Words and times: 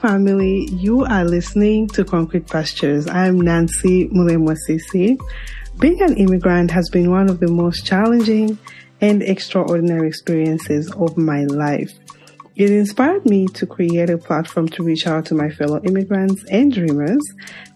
Family. 0.00 0.66
You 0.72 1.04
are 1.04 1.26
listening 1.26 1.86
to 1.88 2.06
Concrete 2.06 2.46
Pastures. 2.46 3.06
I'm 3.06 3.38
Nancy 3.38 4.08
Mulemwa 4.08 4.56
Siisii. 4.66 5.20
Being 5.78 6.00
an 6.00 6.16
immigrant 6.16 6.70
has 6.70 6.88
been 6.88 7.10
one 7.10 7.28
of 7.28 7.38
the 7.38 7.48
most 7.48 7.84
challenging 7.84 8.58
and 9.02 9.22
extraordinary 9.22 10.08
experiences 10.08 10.90
of 10.92 11.18
my 11.18 11.44
life. 11.44 11.92
It 12.56 12.70
inspired 12.70 13.26
me 13.26 13.46
to 13.48 13.66
create 13.66 14.08
a 14.08 14.16
platform 14.16 14.70
to 14.70 14.82
reach 14.82 15.06
out 15.06 15.26
to 15.26 15.34
my 15.34 15.50
fellow 15.50 15.82
immigrants 15.82 16.44
and 16.50 16.72
dreamers. 16.72 17.22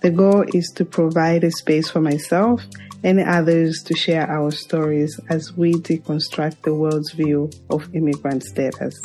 The 0.01 0.11
goal 0.11 0.47
is 0.55 0.73
to 0.77 0.87
provide 0.87 1.45
a 1.45 1.51
space 1.51 1.91
for 1.91 2.01
myself 2.01 2.63
and 3.03 3.21
others 3.21 3.83
to 3.83 3.95
share 3.95 4.27
our 4.31 4.51
stories 4.51 5.21
as 5.29 5.53
we 5.53 5.75
deconstruct 5.75 6.63
the 6.63 6.75
world's 6.75 7.13
view 7.13 7.51
of 7.69 7.95
immigrant 7.95 8.45
status. 8.45 8.99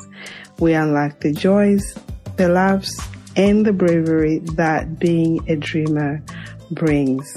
We 0.58 0.74
unlock 0.74 1.20
the 1.20 1.34
joys, 1.34 2.00
the 2.40 2.48
laughs, 2.48 2.98
and 3.36 3.66
the 3.66 3.74
bravery 3.74 4.40
that 4.56 4.98
being 4.98 5.42
a 5.50 5.58
dreamer 5.58 6.24
brings. 6.72 7.30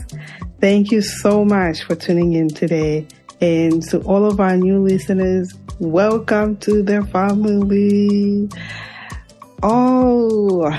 Thank 0.60 0.92
you 0.92 1.02
so 1.02 1.44
much 1.44 1.82
for 1.82 1.96
tuning 1.96 2.34
in 2.34 2.48
today. 2.48 3.08
And 3.40 3.82
to 3.88 3.98
all 4.02 4.24
of 4.24 4.38
our 4.38 4.56
new 4.56 4.78
listeners, 4.78 5.52
welcome 5.80 6.56
to 6.58 6.84
the 6.84 7.04
family. 7.06 8.48
Oh, 9.64 10.70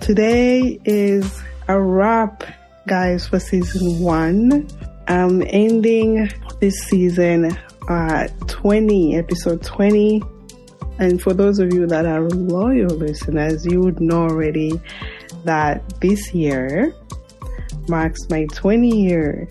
today 0.00 0.78
is 0.84 1.42
a 1.66 1.80
wrap, 1.80 2.44
guys, 2.86 3.26
for 3.26 3.40
season 3.40 3.98
one. 3.98 4.68
I'm 5.08 5.42
ending 5.48 6.30
this 6.60 6.78
season 6.84 7.58
at 7.88 8.28
20, 8.46 9.16
episode 9.16 9.64
20. 9.64 10.22
And 10.98 11.20
for 11.20 11.32
those 11.32 11.58
of 11.58 11.72
you 11.72 11.86
that 11.86 12.06
are 12.06 12.22
loyal 12.28 12.90
listeners, 12.90 13.66
you 13.66 13.80
would 13.80 14.00
know 14.00 14.22
already 14.22 14.72
that 15.44 16.00
this 16.00 16.32
year 16.32 16.94
marks 17.88 18.20
my 18.30 18.46
20 18.52 18.88
year 18.88 19.48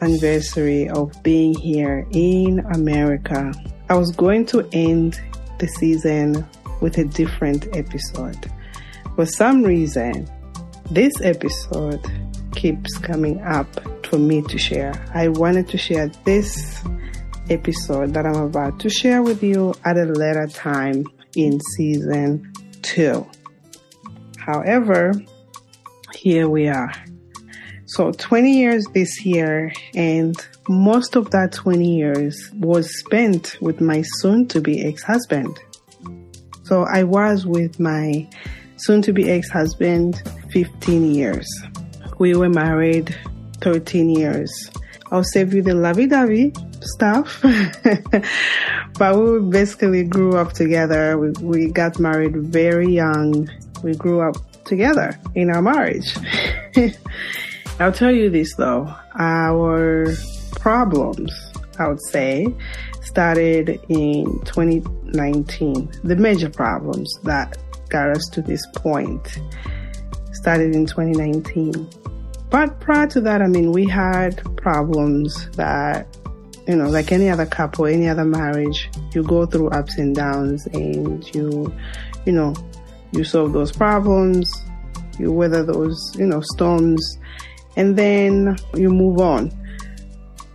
anniversary 0.00 0.88
of 0.88 1.12
being 1.22 1.54
here 1.54 2.06
in 2.10 2.60
America. 2.72 3.52
I 3.88 3.94
was 3.94 4.10
going 4.12 4.46
to 4.46 4.68
end 4.72 5.20
the 5.58 5.68
season 5.68 6.46
with 6.80 6.98
a 6.98 7.04
different 7.04 7.68
episode. 7.76 8.50
For 9.14 9.26
some 9.26 9.62
reason, 9.62 10.28
this 10.90 11.12
episode 11.22 12.04
keeps 12.54 12.98
coming 12.98 13.40
up 13.42 13.68
for 14.06 14.18
me 14.18 14.42
to 14.42 14.58
share. 14.58 14.92
I 15.14 15.28
wanted 15.28 15.68
to 15.68 15.78
share 15.78 16.08
this 16.24 16.82
episode 17.50 18.14
that 18.14 18.26
I'm 18.26 18.36
about 18.36 18.78
to 18.80 18.90
share 18.90 19.22
with 19.22 19.42
you 19.42 19.74
at 19.84 19.96
a 19.96 20.04
later 20.04 20.46
time 20.46 21.04
in 21.34 21.60
season 21.76 22.52
two. 22.82 23.26
However, 24.38 25.12
here 26.14 26.48
we 26.48 26.68
are. 26.68 26.92
So 27.86 28.10
20 28.10 28.50
years 28.50 28.84
this 28.94 29.24
year 29.24 29.72
and 29.94 30.34
most 30.68 31.14
of 31.14 31.30
that 31.30 31.52
20 31.52 31.96
years 31.96 32.50
was 32.58 32.98
spent 32.98 33.56
with 33.60 33.80
my 33.80 34.02
soon 34.02 34.48
to 34.48 34.60
be 34.60 34.84
ex-husband. 34.84 35.60
So 36.64 36.82
I 36.82 37.04
was 37.04 37.46
with 37.46 37.78
my 37.78 38.28
soon 38.76 39.02
to 39.02 39.12
be 39.12 39.30
ex-husband 39.30 40.20
15 40.50 41.14
years. 41.14 41.46
We 42.18 42.34
were 42.34 42.48
married 42.48 43.16
13 43.60 44.10
years. 44.10 44.50
I'll 45.10 45.24
save 45.24 45.54
you 45.54 45.62
the 45.62 45.74
lovey-dovey 45.74 46.52
stuff. 46.80 47.40
but 48.98 49.18
we 49.18 49.50
basically 49.50 50.04
grew 50.04 50.36
up 50.36 50.52
together. 50.52 51.18
We, 51.18 51.30
we 51.42 51.70
got 51.70 51.98
married 51.98 52.36
very 52.36 52.92
young. 52.92 53.48
We 53.82 53.94
grew 53.94 54.20
up 54.20 54.36
together 54.64 55.18
in 55.34 55.50
our 55.50 55.62
marriage. 55.62 56.16
I'll 57.78 57.92
tell 57.92 58.10
you 58.10 58.30
this 58.30 58.54
though, 58.56 58.92
our 59.18 60.14
problems, 60.60 61.32
I 61.78 61.88
would 61.88 62.02
say, 62.10 62.46
started 63.02 63.80
in 63.88 64.24
2019. 64.44 65.90
The 66.04 66.16
major 66.16 66.50
problems 66.50 67.12
that 67.24 67.56
got 67.88 68.10
us 68.10 68.28
to 68.32 68.42
this 68.42 68.66
point 68.74 69.38
started 70.32 70.74
in 70.74 70.86
2019. 70.86 71.88
But 72.50 72.80
prior 72.80 73.06
to 73.08 73.20
that, 73.22 73.42
I 73.42 73.48
mean, 73.48 73.72
we 73.72 73.88
had 73.88 74.42
problems 74.56 75.50
that, 75.52 76.06
you 76.68 76.76
know, 76.76 76.88
like 76.88 77.12
any 77.12 77.28
other 77.28 77.46
couple, 77.46 77.86
any 77.86 78.08
other 78.08 78.24
marriage, 78.24 78.88
you 79.12 79.22
go 79.22 79.46
through 79.46 79.70
ups 79.70 79.98
and 79.98 80.14
downs 80.14 80.66
and 80.66 81.34
you, 81.34 81.72
you 82.24 82.32
know, 82.32 82.54
you 83.12 83.24
solve 83.24 83.52
those 83.52 83.72
problems, 83.72 84.50
you 85.18 85.32
weather 85.32 85.64
those, 85.64 85.98
you 86.18 86.26
know, 86.26 86.40
storms 86.40 87.18
and 87.76 87.96
then 87.96 88.56
you 88.74 88.90
move 88.90 89.20
on. 89.20 89.52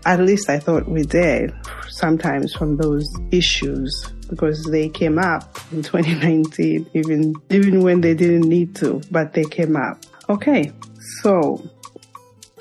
At 0.05 0.19
least 0.21 0.49
I 0.49 0.59
thought 0.59 0.89
we 0.89 1.03
did 1.03 1.53
sometimes 1.89 2.53
from 2.53 2.77
those 2.77 3.07
issues 3.31 4.11
because 4.29 4.63
they 4.65 4.89
came 4.89 5.19
up 5.19 5.59
in 5.71 5.83
2019, 5.83 6.89
even, 6.93 7.35
even 7.49 7.81
when 7.81 8.01
they 8.01 8.13
didn't 8.13 8.47
need 8.47 8.75
to, 8.77 9.01
but 9.11 9.33
they 9.33 9.43
came 9.43 9.75
up. 9.75 10.03
Okay. 10.29 10.71
So 11.21 11.69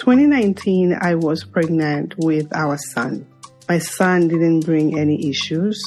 2019, 0.01 0.97
I 0.99 1.15
was 1.15 1.45
pregnant 1.45 2.15
with 2.17 2.49
our 2.57 2.79
son. 2.79 3.27
My 3.69 3.79
son 3.79 4.29
didn't 4.29 4.61
bring 4.61 4.99
any 4.99 5.29
issues. 5.29 5.79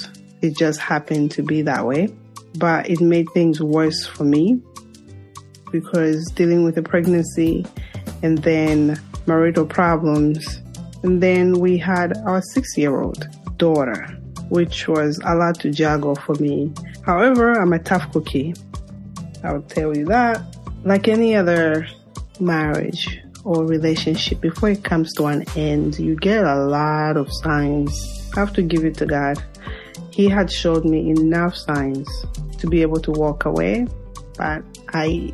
It 0.43 0.55
just 0.55 0.79
happened 0.79 1.31
to 1.31 1.41
be 1.41 1.63
that 1.63 1.87
way, 1.87 2.09
but 2.59 2.87
it 2.87 3.01
made 3.01 3.27
things 3.33 3.59
worse 3.59 4.05
for 4.05 4.23
me 4.23 4.61
because 5.71 6.23
dealing 6.35 6.63
with 6.63 6.77
a 6.77 6.83
pregnancy 6.83 7.65
and 8.21 8.37
then 8.37 9.01
marital 9.25 9.65
problems. 9.65 10.61
And 11.01 11.21
then 11.21 11.53
we 11.53 11.79
had 11.79 12.15
our 12.19 12.43
six 12.43 12.77
year 12.77 13.01
old 13.01 13.27
daughter, 13.57 14.05
which 14.49 14.87
was 14.87 15.19
a 15.25 15.33
lot 15.33 15.59
to 15.61 15.71
juggle 15.71 16.13
for 16.13 16.35
me. 16.35 16.71
However, 17.03 17.53
I'm 17.53 17.73
a 17.73 17.79
tough 17.79 18.11
cookie. 18.11 18.53
I'll 19.43 19.63
tell 19.63 19.97
you 19.97 20.05
that. 20.05 20.39
Like 20.83 21.07
any 21.07 21.35
other 21.35 21.87
marriage 22.39 23.22
or 23.43 23.65
relationship, 23.65 24.41
before 24.41 24.69
it 24.69 24.83
comes 24.83 25.13
to 25.13 25.25
an 25.25 25.45
end, 25.55 25.99
you 25.99 26.15
get 26.15 26.43
a 26.43 26.65
lot 26.65 27.17
of 27.17 27.27
signs. 27.31 27.91
I 28.35 28.39
have 28.39 28.53
to 28.53 28.61
give 28.61 28.85
it 28.85 28.95
to 28.97 29.05
God. 29.05 29.43
He 30.11 30.29
had 30.29 30.51
showed 30.51 30.85
me 30.85 31.09
enough 31.09 31.55
signs 31.55 32.07
to 32.59 32.67
be 32.67 32.81
able 32.81 32.99
to 33.01 33.11
walk 33.11 33.45
away, 33.45 33.87
but 34.37 34.63
I 34.89 35.33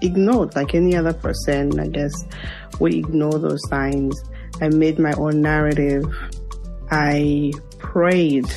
ignored 0.00 0.56
like 0.56 0.74
any 0.74 0.96
other 0.96 1.12
person. 1.12 1.78
I 1.78 1.88
guess 1.88 2.12
we 2.78 2.96
ignore 2.96 3.38
those 3.38 3.60
signs. 3.68 4.22
I 4.60 4.68
made 4.68 4.98
my 4.98 5.12
own 5.12 5.40
narrative. 5.42 6.04
I 6.90 7.52
prayed 7.78 8.50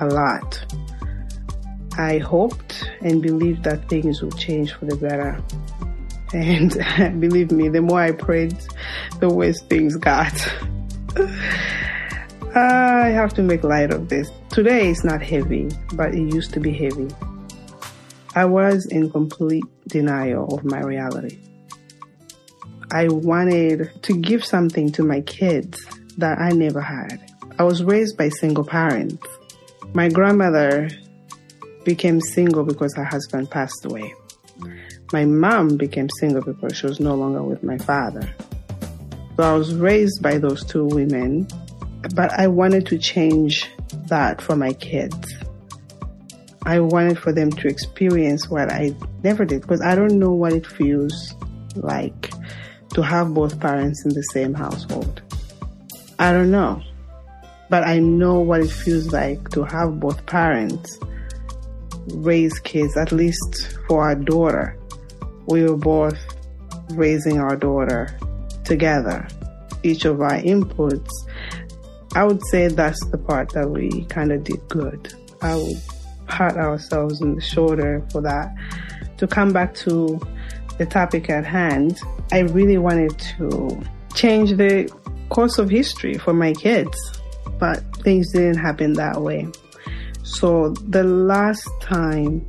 a 0.00 0.06
lot. 0.06 0.64
I 1.96 2.18
hoped 2.18 2.88
and 3.00 3.20
believed 3.20 3.64
that 3.64 3.88
things 3.88 4.22
would 4.22 4.36
change 4.36 4.72
for 4.72 4.86
the 4.86 4.96
better. 4.96 5.42
And 6.32 6.72
believe 7.20 7.50
me, 7.50 7.68
the 7.68 7.80
more 7.80 8.00
I 8.00 8.12
prayed, 8.12 8.56
the 9.20 9.28
worse 9.28 9.60
things 9.62 9.96
got. 9.96 10.34
I 12.54 13.08
have 13.08 13.34
to 13.34 13.42
make 13.42 13.62
light 13.62 13.92
of 13.92 14.08
this. 14.08 14.30
Today 14.50 14.90
is 14.90 15.04
not 15.04 15.22
heavy, 15.22 15.68
but 15.92 16.14
it 16.14 16.34
used 16.34 16.52
to 16.54 16.60
be 16.60 16.72
heavy. 16.72 17.08
I 18.34 18.44
was 18.44 18.86
in 18.86 19.10
complete 19.10 19.64
denial 19.86 20.54
of 20.54 20.64
my 20.64 20.80
reality. 20.80 21.38
I 22.90 23.08
wanted 23.08 23.90
to 24.02 24.16
give 24.16 24.44
something 24.44 24.90
to 24.92 25.02
my 25.02 25.20
kids 25.22 25.78
that 26.16 26.38
I 26.38 26.50
never 26.50 26.80
had. 26.80 27.20
I 27.58 27.64
was 27.64 27.84
raised 27.84 28.16
by 28.16 28.28
single 28.28 28.64
parents. 28.64 29.26
My 29.92 30.08
grandmother 30.08 30.88
became 31.84 32.20
single 32.20 32.64
because 32.64 32.94
her 32.96 33.04
husband 33.04 33.50
passed 33.50 33.84
away. 33.84 34.14
My 35.12 35.24
mom 35.24 35.76
became 35.76 36.08
single 36.20 36.42
because 36.42 36.76
she 36.76 36.86
was 36.86 37.00
no 37.00 37.14
longer 37.14 37.42
with 37.42 37.62
my 37.62 37.78
father. 37.78 38.28
So 39.36 39.42
I 39.42 39.52
was 39.54 39.74
raised 39.74 40.22
by 40.22 40.38
those 40.38 40.64
two 40.64 40.84
women, 40.84 41.48
but 42.14 42.30
I 42.32 42.48
wanted 42.48 42.86
to 42.86 42.98
change 42.98 43.70
that 44.08 44.42
for 44.42 44.56
my 44.56 44.72
kids. 44.74 45.34
I 46.66 46.80
wanted 46.80 47.18
for 47.18 47.32
them 47.32 47.50
to 47.52 47.68
experience 47.68 48.50
what 48.50 48.70
I 48.70 48.94
never 49.22 49.44
did 49.44 49.62
because 49.62 49.80
I 49.80 49.94
don't 49.94 50.18
know 50.18 50.32
what 50.32 50.52
it 50.52 50.66
feels 50.66 51.34
like 51.74 52.30
to 52.94 53.02
have 53.02 53.32
both 53.32 53.58
parents 53.60 54.04
in 54.04 54.12
the 54.12 54.22
same 54.22 54.54
household. 54.54 55.22
I 56.18 56.32
don't 56.32 56.50
know. 56.50 56.82
But 57.70 57.84
I 57.84 57.98
know 57.98 58.40
what 58.40 58.60
it 58.60 58.70
feels 58.70 59.12
like 59.12 59.50
to 59.50 59.62
have 59.64 60.00
both 60.00 60.24
parents 60.26 60.98
raise 62.14 62.58
kids, 62.60 62.96
at 62.96 63.12
least 63.12 63.78
for 63.86 64.02
our 64.02 64.14
daughter. 64.14 64.77
We 65.48 65.64
were 65.64 65.76
both 65.76 66.18
raising 66.90 67.38
our 67.38 67.56
daughter 67.56 68.16
together, 68.64 69.26
each 69.82 70.04
of 70.04 70.20
our 70.20 70.38
inputs. 70.40 71.10
I 72.14 72.24
would 72.24 72.44
say 72.46 72.68
that's 72.68 73.04
the 73.06 73.18
part 73.18 73.50
that 73.54 73.70
we 73.70 74.04
kind 74.06 74.32
of 74.32 74.44
did 74.44 74.66
good. 74.68 75.12
I 75.40 75.56
would 75.56 75.76
pat 76.26 76.56
ourselves 76.56 77.22
on 77.22 77.34
the 77.34 77.40
shoulder 77.40 78.04
for 78.12 78.20
that. 78.22 78.54
To 79.18 79.26
come 79.26 79.52
back 79.52 79.74
to 79.76 80.20
the 80.76 80.86
topic 80.86 81.28
at 81.30 81.44
hand, 81.44 81.98
I 82.30 82.40
really 82.40 82.78
wanted 82.78 83.18
to 83.18 83.82
change 84.14 84.50
the 84.50 84.90
course 85.30 85.58
of 85.58 85.70
history 85.70 86.14
for 86.14 86.32
my 86.32 86.52
kids, 86.52 86.96
but 87.58 87.82
things 88.02 88.32
didn't 88.32 88.58
happen 88.58 88.92
that 88.94 89.20
way. 89.20 89.48
So 90.22 90.70
the 90.88 91.04
last 91.04 91.68
time 91.80 92.46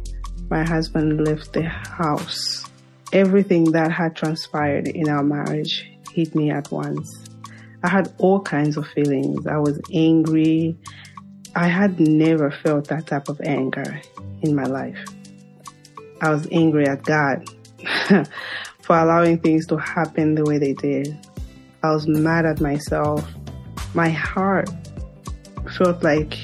my 0.50 0.64
husband 0.68 1.26
left 1.26 1.54
the 1.54 1.64
house, 1.64 2.69
everything 3.12 3.72
that 3.72 3.92
had 3.92 4.16
transpired 4.16 4.88
in 4.88 5.10
our 5.10 5.24
marriage 5.24 5.90
hit 6.14 6.36
me 6.36 6.52
at 6.52 6.72
once. 6.72 7.26
I 7.84 7.90
had 7.90 8.14
all 8.18 8.42
kinds 8.42 8.78
of 8.78 8.88
feelings. 8.88 9.48
I 9.48 9.58
was 9.58 9.80
angry. 9.94 10.78
I 11.56 11.68
had 11.68 12.00
never 12.00 12.52
felt 12.52 12.88
that 12.90 13.08
type 13.08 13.30
of 13.30 13.40
anger 13.42 14.02
in 14.42 14.56
my 14.56 14.66
life. 14.66 15.00
I 16.22 16.32
was 16.32 16.48
angry 16.52 16.88
at 16.88 17.04
God 17.04 17.50
for 18.82 18.98
allowing 18.98 19.40
things 19.40 19.66
to 19.68 19.78
happen 19.78 20.36
the 20.36 20.44
way 20.44 20.58
they 20.58 20.74
did. 20.74 21.18
I 21.82 21.92
was 21.92 22.08
mad 22.08 22.46
at 22.46 22.60
myself. 22.60 23.26
My 23.94 24.10
heart 24.10 24.70
felt 25.78 26.04
like 26.04 26.38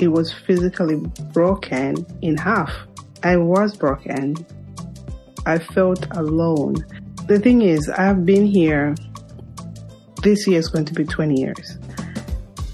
it 0.00 0.08
was 0.08 0.32
physically 0.32 0.96
broken 1.32 2.06
in 2.22 2.36
half. 2.36 2.72
I 3.22 3.36
was 3.36 3.76
broken. 3.76 4.36
I 5.46 5.58
felt 5.58 6.06
alone. 6.16 6.76
The 7.26 7.38
thing 7.38 7.62
is, 7.62 7.88
I've 7.88 8.24
been 8.26 8.46
here. 8.46 8.94
This 10.22 10.46
year 10.46 10.58
is 10.58 10.68
going 10.68 10.84
to 10.84 10.94
be 10.94 11.04
20 11.04 11.40
years. 11.40 11.78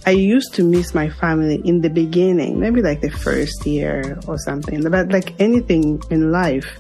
I 0.06 0.10
used 0.10 0.54
to 0.54 0.62
miss 0.62 0.94
my 0.94 1.08
family 1.10 1.60
in 1.64 1.80
the 1.80 1.90
beginning, 1.90 2.60
maybe 2.60 2.80
like 2.80 3.00
the 3.00 3.10
first 3.10 3.66
year 3.66 4.18
or 4.28 4.38
something. 4.38 4.88
But 4.88 5.10
like 5.10 5.38
anything 5.40 6.00
in 6.10 6.30
life, 6.30 6.78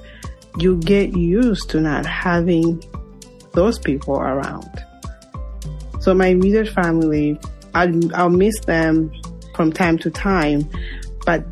you 0.58 0.76
get 0.78 1.16
used 1.16 1.68
to 1.70 1.80
not 1.80 2.06
having 2.06 2.82
those 3.52 3.78
people 3.78 4.16
around. 4.16 4.84
So 6.00 6.14
my 6.14 6.28
immediate 6.28 6.68
family, 6.68 7.38
I'll, 7.74 8.14
I'll 8.14 8.30
miss 8.30 8.58
them 8.60 9.10
from 9.56 9.72
time 9.72 9.98
to 9.98 10.10
time. 10.10 10.68
But 11.24 11.44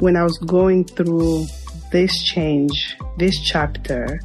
when 0.00 0.16
I 0.16 0.24
was 0.24 0.36
going 0.38 0.84
through 0.84 1.46
this 1.92 2.22
change, 2.22 2.96
this 3.18 3.38
chapter, 3.38 4.18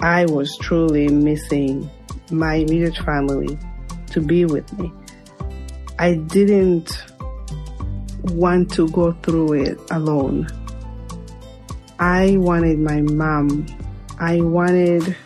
I 0.00 0.26
was 0.26 0.56
truly 0.58 1.08
missing 1.08 1.90
my 2.30 2.56
immediate 2.56 2.96
family 2.98 3.58
to 4.08 4.20
be 4.20 4.44
with 4.44 4.70
me. 4.78 4.92
I 5.98 6.14
didn't 6.14 7.02
want 8.24 8.70
to 8.74 8.88
go 8.90 9.12
through 9.22 9.54
it 9.54 9.78
alone. 9.90 10.46
I 11.98 12.36
wanted 12.36 12.78
my 12.78 13.00
mom. 13.00 13.66
I 14.18 14.40
wanted 14.40 15.16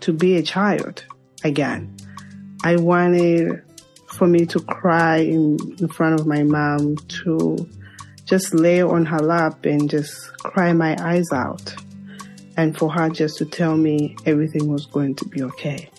to 0.00 0.12
be 0.12 0.36
a 0.36 0.42
child 0.42 1.04
again. 1.44 1.94
I 2.64 2.76
wanted 2.76 3.62
for 4.08 4.26
me 4.26 4.46
to 4.46 4.60
cry 4.60 5.18
in, 5.18 5.58
in 5.78 5.88
front 5.88 6.20
of 6.20 6.26
my 6.26 6.42
mom, 6.42 6.96
to 6.96 7.68
just 8.32 8.54
lay 8.54 8.80
on 8.80 9.04
her 9.04 9.18
lap 9.18 9.66
and 9.66 9.90
just 9.90 10.34
cry 10.38 10.72
my 10.72 10.96
eyes 11.00 11.30
out. 11.34 11.74
And 12.56 12.74
for 12.74 12.90
her 12.90 13.10
just 13.10 13.36
to 13.36 13.44
tell 13.44 13.76
me 13.76 14.16
everything 14.24 14.72
was 14.72 14.86
going 14.86 15.16
to 15.16 15.26
be 15.26 15.42
okay. 15.42 15.90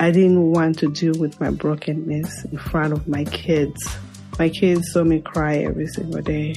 I 0.00 0.10
didn't 0.10 0.52
want 0.52 0.78
to 0.78 0.90
deal 0.90 1.12
with 1.20 1.38
my 1.38 1.50
brokenness 1.50 2.46
in 2.46 2.56
front 2.56 2.94
of 2.94 3.06
my 3.06 3.24
kids. 3.24 3.78
My 4.38 4.48
kids 4.48 4.90
saw 4.90 5.04
me 5.04 5.20
cry 5.20 5.58
every 5.58 5.86
single 5.88 6.22
day. 6.22 6.54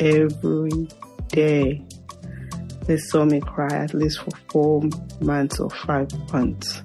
Every 0.00 0.88
day. 1.28 1.84
They 2.86 2.96
saw 2.96 3.26
me 3.26 3.40
cry 3.40 3.74
at 3.74 3.92
least 3.92 4.20
for 4.20 4.30
four 4.48 4.84
months 5.20 5.60
or 5.60 5.68
five 5.68 6.08
months. 6.32 6.80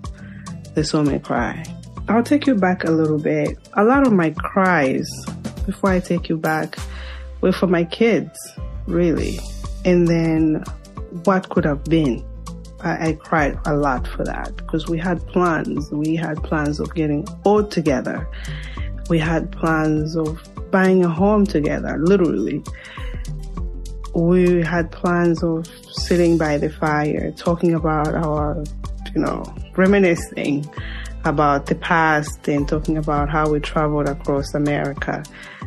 They 0.74 0.84
saw 0.84 1.04
me 1.04 1.20
cry. 1.20 1.64
I'll 2.10 2.22
take 2.22 2.48
you 2.48 2.56
back 2.56 2.84
a 2.84 2.92
little 2.92 3.18
bit. 3.18 3.58
A 3.78 3.86
lot 3.86 4.06
of 4.06 4.12
my 4.12 4.32
cries, 4.32 5.10
before 5.66 5.92
I 5.92 6.02
take 6.02 6.28
you 6.28 6.36
back, 6.36 6.76
were 7.42 7.52
for 7.52 7.68
my 7.68 7.84
kids, 7.84 8.38
really. 8.88 9.40
And 9.86 10.08
then 10.08 10.64
what 11.24 11.50
could 11.50 11.66
have 11.66 11.84
been. 11.86 12.26
I, 12.82 13.10
I 13.10 13.14
cried 13.14 13.60
a 13.66 13.76
lot 13.76 14.08
for 14.08 14.24
that 14.24 14.56
because 14.56 14.88
we 14.88 14.98
had 14.98 15.26
plans. 15.28 15.92
We 15.92 16.16
had 16.16 16.42
plans 16.44 16.80
of 16.80 16.94
getting 16.96 17.28
old 17.46 17.72
together. 17.72 18.28
We 19.10 19.20
had 19.20 19.52
plans 19.52 20.16
of 20.16 20.42
buying 20.72 21.04
a 21.04 21.10
home 21.10 21.46
together, 21.46 21.98
literally. 21.98 22.64
We 24.14 24.62
had 24.62 24.92
plans 24.92 25.44
of 25.44 25.68
sitting 25.92 26.38
by 26.38 26.58
the 26.58 26.70
fire, 26.70 27.32
talking 27.32 27.74
about 27.74 28.14
our, 28.16 28.64
you 29.14 29.22
know, 29.22 29.44
reminiscing 29.76 30.70
about 31.26 31.66
the 31.66 31.76
past 31.76 32.48
and 32.48 32.68
talking 32.68 32.98
about 32.98 33.30
how 33.30 33.50
we 33.50 33.60
traveled 33.60 34.08
across 34.08 34.54
America, 34.54 35.24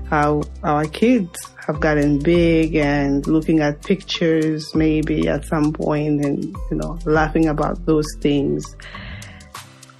how 0.09 0.43
our 0.63 0.87
kids 0.87 1.52
have 1.67 1.81
gotten 1.81 2.19
big 2.19 2.75
and 2.75 3.27
looking 3.27 3.61
at 3.61 3.83
pictures 3.85 4.75
maybe 4.75 5.29
at 5.29 5.45
some 5.47 5.73
point 5.73 6.25
and, 6.25 6.45
you 6.71 6.77
know, 6.77 6.99
laughing 7.05 7.47
about 7.47 7.85
those 7.87 8.07
things. 8.21 8.77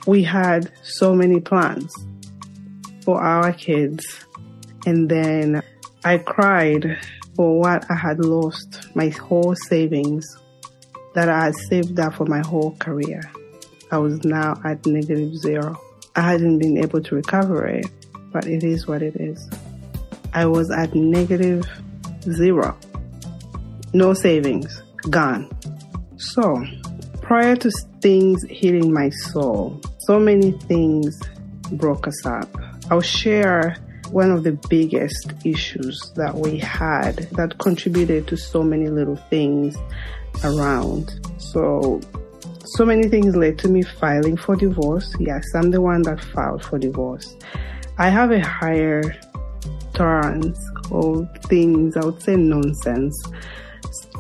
We 0.07 0.25
had 0.25 0.73
so 0.83 1.15
many 1.15 1.41
plans 1.41 1.95
for 3.05 3.23
our 3.23 3.53
kids. 3.53 4.05
And 4.87 5.09
then 5.09 5.63
I 6.05 6.19
cried 6.19 6.99
for 7.37 7.61
what 7.61 7.89
I 7.89 7.95
had 7.95 8.19
lost, 8.25 8.95
my 8.97 9.09
whole 9.09 9.55
savings 9.55 10.27
that 11.15 11.29
I 11.29 11.45
had 11.45 11.55
saved 11.69 12.01
up 12.01 12.15
for 12.15 12.27
my 12.27 12.41
whole 12.41 12.75
career. 12.77 13.23
I 13.93 13.99
was 13.99 14.25
now 14.25 14.61
at 14.65 14.85
negative 14.87 15.37
zero. 15.37 15.81
I 16.17 16.23
hadn't 16.23 16.59
been 16.59 16.79
able 16.79 17.03
to 17.03 17.15
recover 17.15 17.67
it, 17.67 17.87
but 18.33 18.47
it 18.47 18.65
is 18.65 18.89
what 18.89 19.03
it 19.03 19.17
is. 19.17 19.49
I 20.33 20.47
was 20.47 20.71
at 20.71 20.95
negative 20.95 21.65
zero. 22.23 22.77
No 23.93 24.15
savings. 24.15 24.83
Gone. 25.11 25.51
So, 26.17 26.65
prior 27.21 27.57
to 27.57 27.71
things 28.01 28.45
hitting 28.49 28.93
my 28.93 29.11
soul, 29.11 29.81
so 29.99 30.19
many 30.19 30.53
things 30.53 31.21
broke 31.73 32.07
us 32.07 32.25
up. 32.25 32.49
I'll 32.91 33.01
share 33.01 33.77
one 34.11 34.31
of 34.31 34.45
the 34.45 34.53
biggest 34.69 35.33
issues 35.45 36.13
that 36.17 36.35
we 36.35 36.59
had 36.59 37.17
that 37.33 37.59
contributed 37.59 38.29
to 38.29 38.37
so 38.37 38.63
many 38.63 38.89
little 38.89 39.17
things 39.17 39.77
around. 40.45 41.19
So 41.39 42.01
so 42.65 42.85
many 42.85 43.09
things 43.09 43.37
led 43.37 43.59
to 43.61 43.69
me 43.69 43.83
filing 43.83 44.37
for 44.37 44.57
divorce. 44.57 45.15
Yes, 45.19 45.45
I'm 45.55 45.71
the 45.71 45.81
one 45.81 46.03
that 46.03 46.23
filed 46.23 46.65
for 46.65 46.79
divorce. 46.79 47.37
I 47.99 48.09
have 48.09 48.31
a 48.31 48.41
higher 48.41 49.03
tolerance 49.95 50.59
of 50.91 51.29
things, 51.45 51.97
I 51.97 52.05
would 52.05 52.23
say 52.23 52.37
nonsense, 52.37 53.17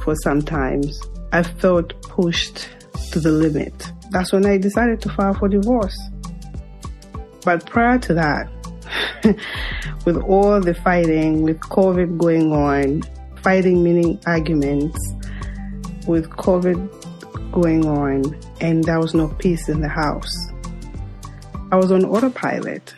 for 0.03 0.15
sometimes. 0.17 1.01
I 1.33 1.43
felt 1.43 2.01
pushed 2.03 2.69
to 3.13 3.21
the 3.21 3.31
limit. 3.31 3.93
That's 4.11 4.33
when 4.33 4.45
I 4.45 4.59
decided 4.59 5.01
to 5.03 5.09
file 5.11 5.35
for 5.35 5.49
divorce. 5.49 5.99
But 7.45 7.67
prior 7.67 7.99
to 8.01 8.15
that, 8.15 8.49
with 10.05 10.17
all 10.19 10.61
the 10.61 10.75
fighting, 10.75 11.43
with 11.43 11.59
COVID 11.61 12.19
going 12.19 12.53
on, 12.53 13.03
fighting 13.43 13.83
meaning 13.83 14.21
arguments, 14.27 14.99
with 16.07 16.29
COVID 16.31 17.53
going 17.53 17.87
on 17.87 18.37
and 18.61 18.85
there 18.85 18.99
was 18.99 19.15
no 19.15 19.29
peace 19.29 19.69
in 19.69 19.81
the 19.81 19.89
house. 19.89 20.33
I 21.71 21.77
was 21.77 21.93
on 21.93 22.05
autopilot 22.05 22.95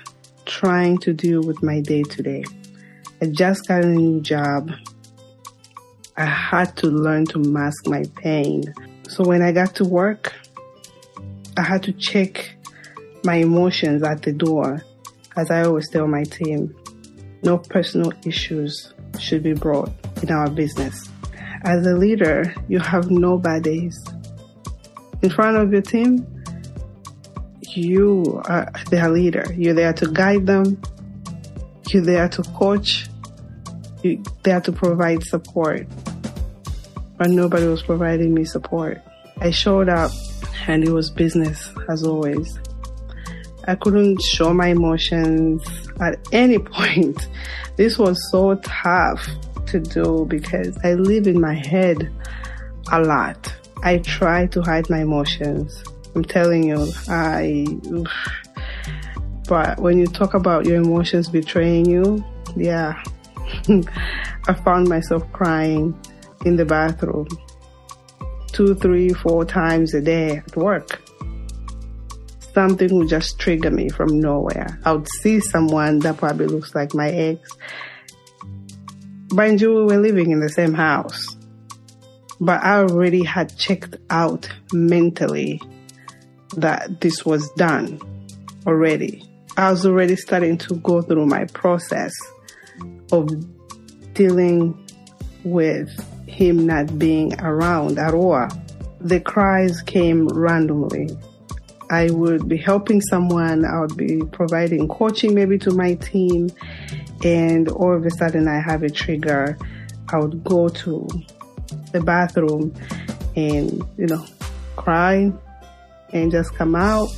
trying 0.47 0.99
to 0.99 1.13
deal 1.13 1.43
with 1.43 1.63
my 1.63 1.81
day 1.81 2.03
to 2.03 2.23
day. 2.23 2.45
I 3.25 3.29
just 3.29 3.67
got 3.67 3.83
a 3.83 3.89
new 3.89 4.21
job. 4.21 4.71
I 6.15 6.27
had 6.27 6.77
to 6.77 6.89
learn 6.89 7.25
to 7.29 7.39
mask 7.39 7.87
my 7.87 8.05
pain. 8.17 8.75
So 9.09 9.25
when 9.25 9.41
I 9.41 9.51
got 9.51 9.75
to 9.77 9.85
work, 9.87 10.35
I 11.57 11.63
had 11.63 11.83
to 11.85 11.93
check 11.95 12.55
my 13.25 13.37
emotions 13.37 14.03
at 14.03 14.21
the 14.21 14.33
door. 14.33 14.85
As 15.39 15.51
I 15.51 15.63
always 15.63 15.89
tell 15.89 16.07
my 16.07 16.25
team, 16.25 16.77
no 17.43 17.57
personal 17.57 18.13
issues 18.27 18.93
should 19.19 19.43
be 19.43 19.55
brought 19.55 19.91
in 20.23 20.31
our 20.31 20.51
business. 20.51 21.09
As 21.63 21.87
a 21.87 21.95
leader, 21.95 22.55
you 22.69 22.79
have 22.79 23.11
no 23.11 23.39
bad 23.39 23.63
days 23.63 23.99
in 25.23 25.31
front 25.31 25.57
of 25.57 25.73
your 25.73 25.81
team, 25.81 26.27
you 27.63 28.43
are 28.45 28.71
their 28.91 29.09
leader. 29.09 29.47
You're 29.57 29.73
there 29.73 29.95
to 29.95 30.09
guide 30.09 30.45
them. 30.45 30.79
You're 31.89 32.03
there 32.03 32.29
to 32.29 32.43
coach. 32.43 33.09
You're 34.05 34.23
there 34.43 34.61
to 34.61 34.71
provide 34.71 35.23
support. 35.25 35.87
But 37.17 37.31
nobody 37.31 37.67
was 37.67 37.83
providing 37.83 38.35
me 38.35 38.45
support. 38.45 39.01
I 39.41 39.51
showed 39.51 39.89
up 39.89 40.11
and 40.67 40.85
it 40.85 40.91
was 40.91 41.11
business 41.11 41.73
as 41.89 42.05
always. 42.05 42.59
I 43.67 43.77
couldn't 43.77 44.21
show 44.21 44.53
my 44.53 44.69
emotions 44.69 45.67
at 46.03 46.19
any 46.33 46.59
point. 46.77 47.29
This 47.77 47.97
was 47.99 48.31
so 48.31 48.57
tough 48.57 49.27
to 49.69 49.81
do 49.81 50.27
because 50.29 50.77
I 50.85 50.93
live 50.93 51.27
in 51.27 51.41
my 51.41 51.55
head 51.55 52.13
a 52.93 53.01
lot. 53.01 53.55
I 53.83 53.99
try 53.99 54.49
to 54.49 54.61
hide 54.61 54.91
my 54.91 55.01
emotions. 55.01 55.83
I'm 56.15 56.27
telling 56.27 56.65
you, 56.65 56.93
I. 57.09 57.67
But 59.49 59.81
when 59.81 59.99
you 59.99 60.07
talk 60.07 60.35
about 60.35 60.67
your 60.67 60.77
emotions 60.77 61.31
betraying 61.31 61.87
you, 61.87 62.23
yeah, 62.55 63.03
I 64.49 64.55
found 64.55 64.89
myself 64.89 65.31
crying 65.33 65.99
in 66.45 66.57
the 66.57 66.65
bathroom 66.65 67.29
two, 68.55 68.75
three, 68.77 69.09
four 69.13 69.45
times 69.45 69.95
a 69.95 70.01
day 70.01 70.37
at 70.37 70.57
work. 70.57 71.03
Something 72.53 72.99
would 72.99 73.09
just 73.09 73.39
trigger 73.41 73.71
me 73.71 73.89
from 73.89 74.21
nowhere. 74.21 74.79
I 74.85 74.93
would 74.93 75.09
see 75.21 75.41
someone 75.41 75.99
that 76.01 76.19
probably 76.19 76.47
looks 76.47 76.73
like 76.73 76.95
my 76.95 77.11
ex. 77.11 77.51
Mind 79.33 79.61
you, 79.61 79.75
we 79.75 79.83
were 79.83 80.01
living 80.01 80.31
in 80.31 80.39
the 80.39 80.49
same 80.49 80.73
house. 80.73 81.37
But 82.41 82.63
I 82.63 82.77
already 82.77 83.25
had 83.25 83.57
checked 83.59 83.97
out 84.11 84.49
mentally 84.73 85.61
that 86.57 87.01
this 87.01 87.27
was 87.27 87.51
done 87.57 88.01
already. 88.67 89.29
I 89.57 89.71
was 89.71 89.85
already 89.85 90.15
starting 90.15 90.59
to 90.59 90.77
go 90.77 91.03
through 91.03 91.27
my 91.27 91.47
process 91.47 92.13
of 93.11 93.31
dealing 94.15 94.79
with 95.45 95.91
him 96.27 96.67
not 96.67 96.99
being 96.99 97.39
around 97.41 97.99
at 97.99 98.15
all. 98.15 98.49
The 99.01 99.21
cries 99.21 99.83
came 99.83 100.29
randomly. 100.29 101.11
I 101.91 102.11
would 102.11 102.49
be 102.49 102.57
helping 102.57 103.01
someone, 103.03 103.65
I 103.65 103.81
would 103.81 103.97
be 103.97 104.23
providing 104.33 104.89
coaching 104.89 105.35
maybe 105.35 105.59
to 105.59 105.71
my 105.71 105.95
team, 105.95 106.51
and 107.23 107.69
all 107.69 107.95
of 107.95 108.07
a 108.07 108.11
sudden 108.11 108.49
I 108.49 108.61
have 108.61 108.83
a 108.83 108.91
trigger. 108.91 109.59
I 110.09 110.19
would 110.19 110.43
go 110.45 110.69
to 110.69 111.09
the 111.93 112.01
bathroom 112.01 112.75
and, 113.37 113.83
you 113.99 114.07
know, 114.07 114.25
cry 114.77 115.33
and 116.13 116.31
just 116.31 116.55
come 116.55 116.75
out 116.75 117.09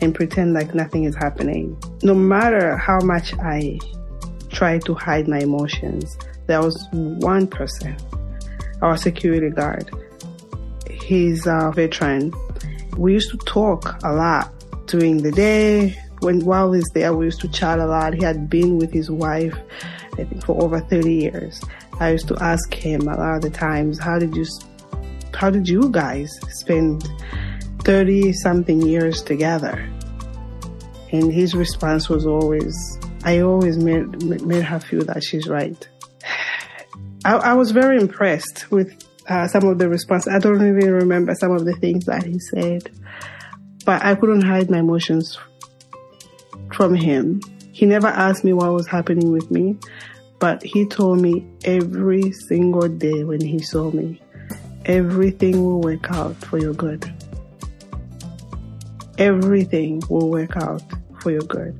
and 0.00 0.14
pretend 0.14 0.52
like 0.52 0.74
nothing 0.74 1.04
is 1.04 1.16
happening. 1.16 1.76
No 2.02 2.14
matter 2.14 2.76
how 2.76 3.00
much 3.00 3.32
I 3.38 3.78
try 4.56 4.78
to 4.78 4.94
hide 4.94 5.28
my 5.28 5.38
emotions, 5.40 6.16
there 6.46 6.62
was 6.62 6.88
one 6.92 7.46
person, 7.46 7.94
our 8.80 8.96
security 8.96 9.50
guard. 9.50 9.90
He's 10.90 11.46
a 11.46 11.70
veteran. 11.74 12.32
We 12.96 13.12
used 13.12 13.30
to 13.32 13.36
talk 13.38 14.02
a 14.02 14.12
lot 14.14 14.50
during 14.86 15.18
the 15.22 15.30
day. 15.30 15.94
When 16.20 16.42
while 16.46 16.72
he's 16.72 16.88
there, 16.94 17.12
we 17.12 17.26
used 17.26 17.42
to 17.42 17.48
chat 17.48 17.78
a 17.78 17.86
lot. 17.86 18.14
He 18.14 18.24
had 18.24 18.48
been 18.48 18.78
with 18.78 18.90
his 18.90 19.10
wife, 19.10 19.54
I 20.14 20.24
think, 20.24 20.42
for 20.46 20.60
over 20.62 20.80
30 20.80 21.12
years. 21.12 21.62
I 22.00 22.12
used 22.12 22.28
to 22.28 22.36
ask 22.40 22.72
him 22.72 23.02
a 23.02 23.16
lot 23.16 23.36
of 23.36 23.42
the 23.42 23.50
times, 23.50 23.98
how 23.98 24.18
did 24.18 24.34
you, 24.34 24.46
how 25.34 25.50
did 25.50 25.68
you 25.68 25.90
guys 25.90 26.30
spend 26.48 27.06
30 27.82 28.32
something 28.32 28.80
years 28.80 29.22
together? 29.22 29.86
And 31.12 31.30
his 31.30 31.54
response 31.54 32.08
was 32.08 32.26
always, 32.26 32.74
I 33.26 33.40
always 33.40 33.76
made, 33.76 34.22
made 34.22 34.62
her 34.62 34.78
feel 34.78 35.04
that 35.06 35.24
she's 35.24 35.48
right. 35.48 35.88
I, 37.24 37.34
I 37.34 37.52
was 37.54 37.72
very 37.72 37.98
impressed 37.98 38.70
with 38.70 39.04
uh, 39.28 39.48
some 39.48 39.64
of 39.64 39.78
the 39.78 39.88
response. 39.88 40.28
I 40.28 40.38
don't 40.38 40.64
even 40.64 40.92
remember 40.92 41.34
some 41.34 41.50
of 41.50 41.64
the 41.64 41.74
things 41.74 42.04
that 42.04 42.22
he 42.22 42.38
said, 42.38 42.88
but 43.84 44.04
I 44.04 44.14
couldn't 44.14 44.42
hide 44.42 44.70
my 44.70 44.78
emotions 44.78 45.36
from 46.72 46.94
him. 46.94 47.40
He 47.72 47.84
never 47.84 48.06
asked 48.06 48.44
me 48.44 48.52
what 48.52 48.72
was 48.72 48.86
happening 48.86 49.32
with 49.32 49.50
me, 49.50 49.76
but 50.38 50.62
he 50.62 50.86
told 50.86 51.20
me 51.20 51.44
every 51.64 52.30
single 52.30 52.88
day 52.88 53.24
when 53.24 53.40
he 53.40 53.58
saw 53.58 53.90
me, 53.90 54.22
everything 54.84 55.64
will 55.64 55.80
work 55.80 56.12
out 56.12 56.36
for 56.36 56.58
your 56.58 56.74
good. 56.74 57.12
Everything 59.18 60.00
will 60.08 60.30
work 60.30 60.56
out 60.56 60.82
for 61.20 61.32
your 61.32 61.42
good. 61.42 61.76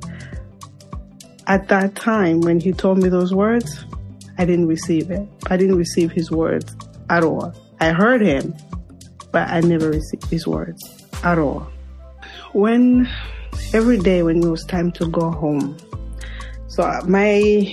At 1.46 1.68
that 1.68 1.94
time, 1.94 2.40
when 2.40 2.58
he 2.58 2.72
told 2.72 2.98
me 2.98 3.08
those 3.08 3.32
words, 3.32 3.84
I 4.38 4.44
didn't 4.44 4.66
receive 4.66 5.10
it. 5.10 5.28
I 5.48 5.56
didn't 5.56 5.76
receive 5.76 6.10
his 6.10 6.30
words 6.30 6.74
at 7.08 7.22
all. 7.22 7.54
I 7.80 7.90
heard 7.90 8.20
him, 8.20 8.54
but 9.32 9.48
I 9.48 9.60
never 9.60 9.90
received 9.90 10.26
his 10.26 10.46
words 10.46 10.82
at 11.22 11.38
all. 11.38 11.68
When 12.52 13.08
every 13.72 13.98
day 13.98 14.22
when 14.22 14.42
it 14.42 14.48
was 14.48 14.64
time 14.64 14.90
to 14.92 15.08
go 15.08 15.30
home, 15.30 15.76
so 16.68 16.82
my 17.06 17.70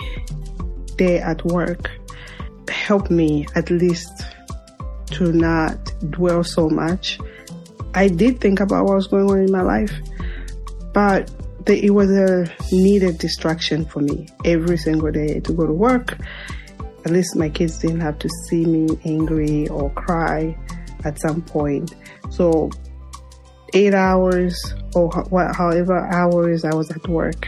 day 0.98 1.20
at 1.20 1.44
work 1.46 1.90
helped 2.70 3.10
me 3.10 3.48
at 3.56 3.70
least 3.70 4.12
to 5.08 5.32
not 5.32 5.78
dwell 6.12 6.44
so 6.44 6.70
much. 6.70 7.20
I 7.94 8.08
did 8.08 8.40
think 8.40 8.60
about 8.60 8.86
what 8.86 8.96
was 8.96 9.08
going 9.08 9.30
on 9.30 9.40
in 9.40 9.52
my 9.52 9.62
life, 9.62 9.94
but 10.94 11.30
it 11.70 11.92
was 11.92 12.12
a 12.12 12.46
needed 12.72 13.18
distraction 13.18 13.86
for 13.86 14.00
me 14.00 14.28
every 14.44 14.78
single 14.78 15.12
day 15.12 15.40
to 15.40 15.54
go 15.54 15.66
to 15.66 15.74
work. 15.74 16.18
At 17.06 17.12
least 17.12 17.36
my 17.36 17.50
kids 17.50 17.80
didn't 17.80 18.02
have 18.02 18.20
to 18.20 18.30
see 18.48 18.66
me 18.66 18.98
angry 19.06 19.68
or 19.68 19.90
cry 19.92 20.58
at 21.04 21.20
some 21.20 21.42
point. 21.42 21.96
So 22.30 22.70
eight 23.74 23.94
hours 23.94 24.58
or 24.96 25.12
however 25.54 26.08
hours 26.14 26.64
I 26.64 26.74
was 26.74 26.92
at 26.92 27.08
work 27.08 27.48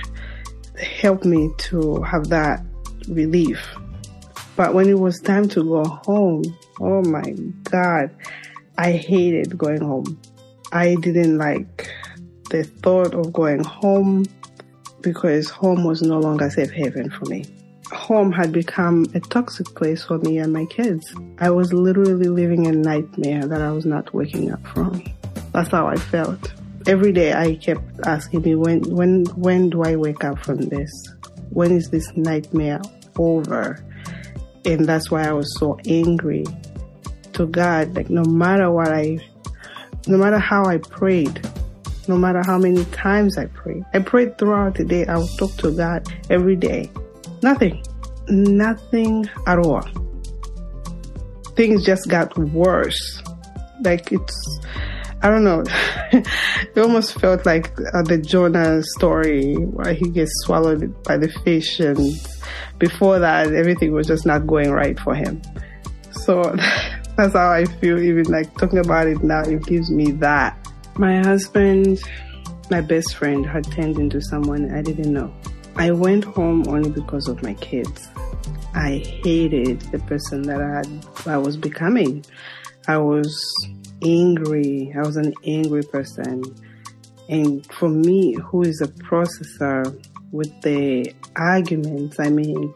helped 0.79 1.25
me 1.25 1.49
to 1.57 2.01
have 2.03 2.29
that 2.29 2.63
relief. 3.07 3.75
But 4.55 4.73
when 4.73 4.89
it 4.89 4.99
was 4.99 5.19
time 5.19 5.47
to 5.49 5.63
go 5.63 5.83
home, 5.83 6.43
oh 6.79 7.01
my 7.03 7.31
God, 7.63 8.11
I 8.77 8.91
hated 8.93 9.57
going 9.57 9.81
home. 9.81 10.19
I 10.71 10.95
didn't 10.95 11.37
like 11.37 11.89
the 12.55 12.63
thought 12.63 13.13
of 13.13 13.33
going 13.33 13.61
home 13.63 14.25
because 15.01 15.49
home 15.49 15.83
was 15.83 16.01
no 16.01 16.19
longer 16.19 16.49
safe 16.49 16.71
haven 16.71 17.09
for 17.09 17.25
me. 17.25 17.45
Home 17.91 18.31
had 18.31 18.53
become 18.53 19.05
a 19.13 19.19
toxic 19.19 19.67
place 19.75 20.05
for 20.05 20.17
me 20.19 20.37
and 20.37 20.53
my 20.53 20.65
kids. 20.65 21.13
I 21.39 21.49
was 21.49 21.73
literally 21.73 22.29
living 22.29 22.65
a 22.65 22.71
nightmare 22.71 23.45
that 23.45 23.61
I 23.61 23.71
was 23.71 23.85
not 23.85 24.13
waking 24.13 24.51
up 24.53 24.65
from. 24.67 25.03
That's 25.51 25.69
how 25.69 25.87
I 25.87 25.97
felt. 25.97 26.53
Every 26.87 27.11
day 27.11 27.33
I 27.33 27.55
kept 27.55 27.83
asking 28.05 28.43
me 28.43 28.55
when 28.55 28.81
when 28.83 29.25
when 29.35 29.69
do 29.69 29.83
I 29.83 29.97
wake 29.97 30.23
up 30.23 30.39
from 30.39 30.61
this? 30.69 30.91
When 31.49 31.71
is 31.71 31.89
this 31.89 32.09
nightmare 32.15 32.81
over? 33.17 33.83
And 34.63 34.85
that's 34.85 35.11
why 35.11 35.27
I 35.27 35.33
was 35.33 35.53
so 35.59 35.77
angry 35.87 36.45
to 37.33 37.47
God. 37.47 37.95
Like 37.95 38.09
no 38.09 38.23
matter 38.23 38.71
what 38.71 38.93
I 38.93 39.19
no 40.07 40.17
matter 40.17 40.39
how 40.39 40.65
I 40.65 40.77
prayed, 40.77 41.41
no 42.07 42.17
matter 42.17 42.41
how 42.45 42.57
many 42.57 42.85
times 42.85 43.37
I 43.37 43.45
prayed. 43.45 43.83
I 43.93 43.99
prayed 43.99 44.37
throughout 44.37 44.75
the 44.75 44.85
day. 44.85 45.05
I 45.05 45.17
would 45.17 45.29
talk 45.37 45.51
to 45.57 45.71
God 45.71 46.07
every 46.29 46.55
day. 46.55 46.91
Nothing. 47.41 47.83
Nothing 48.27 49.29
at 49.47 49.59
all. 49.59 49.87
Things 51.55 51.85
just 51.85 52.09
got 52.09 52.37
worse. 52.37 53.21
Like 53.81 54.11
it's, 54.11 54.59
I 55.21 55.29
don't 55.29 55.43
know. 55.43 55.63
it 56.11 56.77
almost 56.77 57.19
felt 57.19 57.45
like 57.45 57.71
uh, 57.93 58.03
the 58.03 58.17
Jonah 58.17 58.81
story 58.97 59.55
where 59.55 59.93
he 59.93 60.09
gets 60.09 60.31
swallowed 60.43 61.03
by 61.03 61.17
the 61.17 61.29
fish 61.43 61.79
and 61.79 61.99
before 62.77 63.19
that 63.19 63.53
everything 63.53 63.93
was 63.93 64.07
just 64.07 64.25
not 64.25 64.47
going 64.47 64.71
right 64.71 64.99
for 64.99 65.15
him. 65.15 65.41
So 66.11 66.41
that's 67.17 67.33
how 67.33 67.51
I 67.51 67.65
feel 67.65 67.99
even 67.99 68.25
like 68.25 68.53
talking 68.57 68.79
about 68.79 69.07
it 69.07 69.23
now. 69.23 69.41
It 69.41 69.65
gives 69.65 69.89
me 69.89 70.11
that 70.13 70.57
my 70.97 71.17
husband, 71.17 72.01
my 72.69 72.81
best 72.81 73.15
friend, 73.15 73.45
had 73.45 73.69
turned 73.71 73.99
into 73.99 74.21
someone 74.21 74.73
I 74.73 74.81
didn't 74.81 75.11
know. 75.11 75.33
I 75.75 75.91
went 75.91 76.23
home 76.23 76.67
only 76.67 76.89
because 76.89 77.27
of 77.27 77.43
my 77.43 77.53
kids. 77.55 78.07
I 78.73 79.03
hated 79.23 79.81
the 79.81 79.99
person 79.99 80.43
that 80.43 80.61
I 80.61 80.77
had, 80.77 81.05
I 81.25 81.37
was 81.37 81.57
becoming. 81.57 82.25
I 82.87 82.97
was 82.97 83.37
angry. 84.03 84.93
I 84.95 84.99
was 84.99 85.17
an 85.17 85.33
angry 85.45 85.83
person. 85.83 86.43
And 87.27 87.65
for 87.73 87.89
me, 87.89 88.33
who 88.35 88.63
is 88.63 88.81
a 88.81 88.87
processor 88.87 90.01
with 90.31 90.61
the 90.61 91.13
arguments, 91.35 92.19
I 92.19 92.29
mean, 92.29 92.73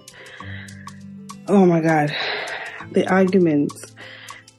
oh 1.48 1.66
my 1.66 1.82
God, 1.82 2.14
the 2.92 3.08
arguments 3.10 3.89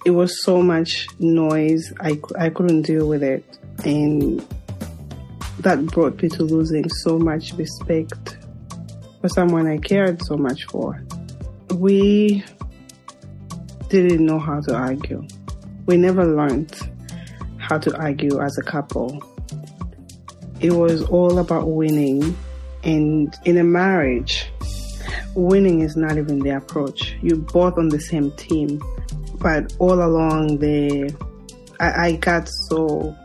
it 0.04 0.10
was 0.10 0.42
so 0.42 0.62
much 0.62 1.08
noise. 1.18 1.92
I, 2.00 2.20
I 2.38 2.50
couldn't 2.50 2.82
deal 2.82 3.06
with 3.06 3.22
it. 3.22 3.44
And 3.84 4.46
that 5.60 5.84
brought 5.86 6.22
me 6.22 6.28
to 6.30 6.42
losing 6.42 6.88
so 6.88 7.18
much 7.18 7.52
respect 7.54 8.38
for 9.20 9.28
someone 9.28 9.66
I 9.66 9.78
cared 9.78 10.22
so 10.22 10.36
much 10.36 10.64
for. 10.64 11.02
We 11.74 12.42
didn't 13.88 14.24
know 14.24 14.38
how 14.38 14.60
to 14.60 14.74
argue. 14.74 15.26
We 15.86 15.96
never 15.96 16.24
learned 16.24 16.74
how 17.58 17.78
to 17.78 17.96
argue 17.96 18.40
as 18.40 18.56
a 18.58 18.62
couple. 18.62 19.22
It 20.60 20.72
was 20.72 21.02
all 21.02 21.38
about 21.38 21.68
winning. 21.68 22.36
And 22.82 23.34
in 23.44 23.58
a 23.58 23.64
marriage, 23.64 24.50
winning 25.34 25.80
is 25.80 25.96
not 25.96 26.16
even 26.16 26.38
the 26.38 26.56
approach. 26.56 27.16
You're 27.22 27.36
both 27.36 27.76
on 27.76 27.88
the 27.88 28.00
same 28.00 28.30
team, 28.32 28.80
but 29.40 29.74
all 29.78 30.02
along 30.02 30.58
the, 30.58 31.14
I, 31.80 32.06
I 32.06 32.12
got 32.12 32.48
so 32.48 33.16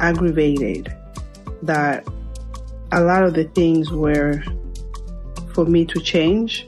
aggravated 0.00 0.94
that 1.62 2.06
a 2.92 3.02
lot 3.02 3.24
of 3.24 3.34
the 3.34 3.44
things 3.44 3.90
were 3.90 4.42
for 5.52 5.64
me 5.64 5.84
to 5.86 6.00
change. 6.00 6.66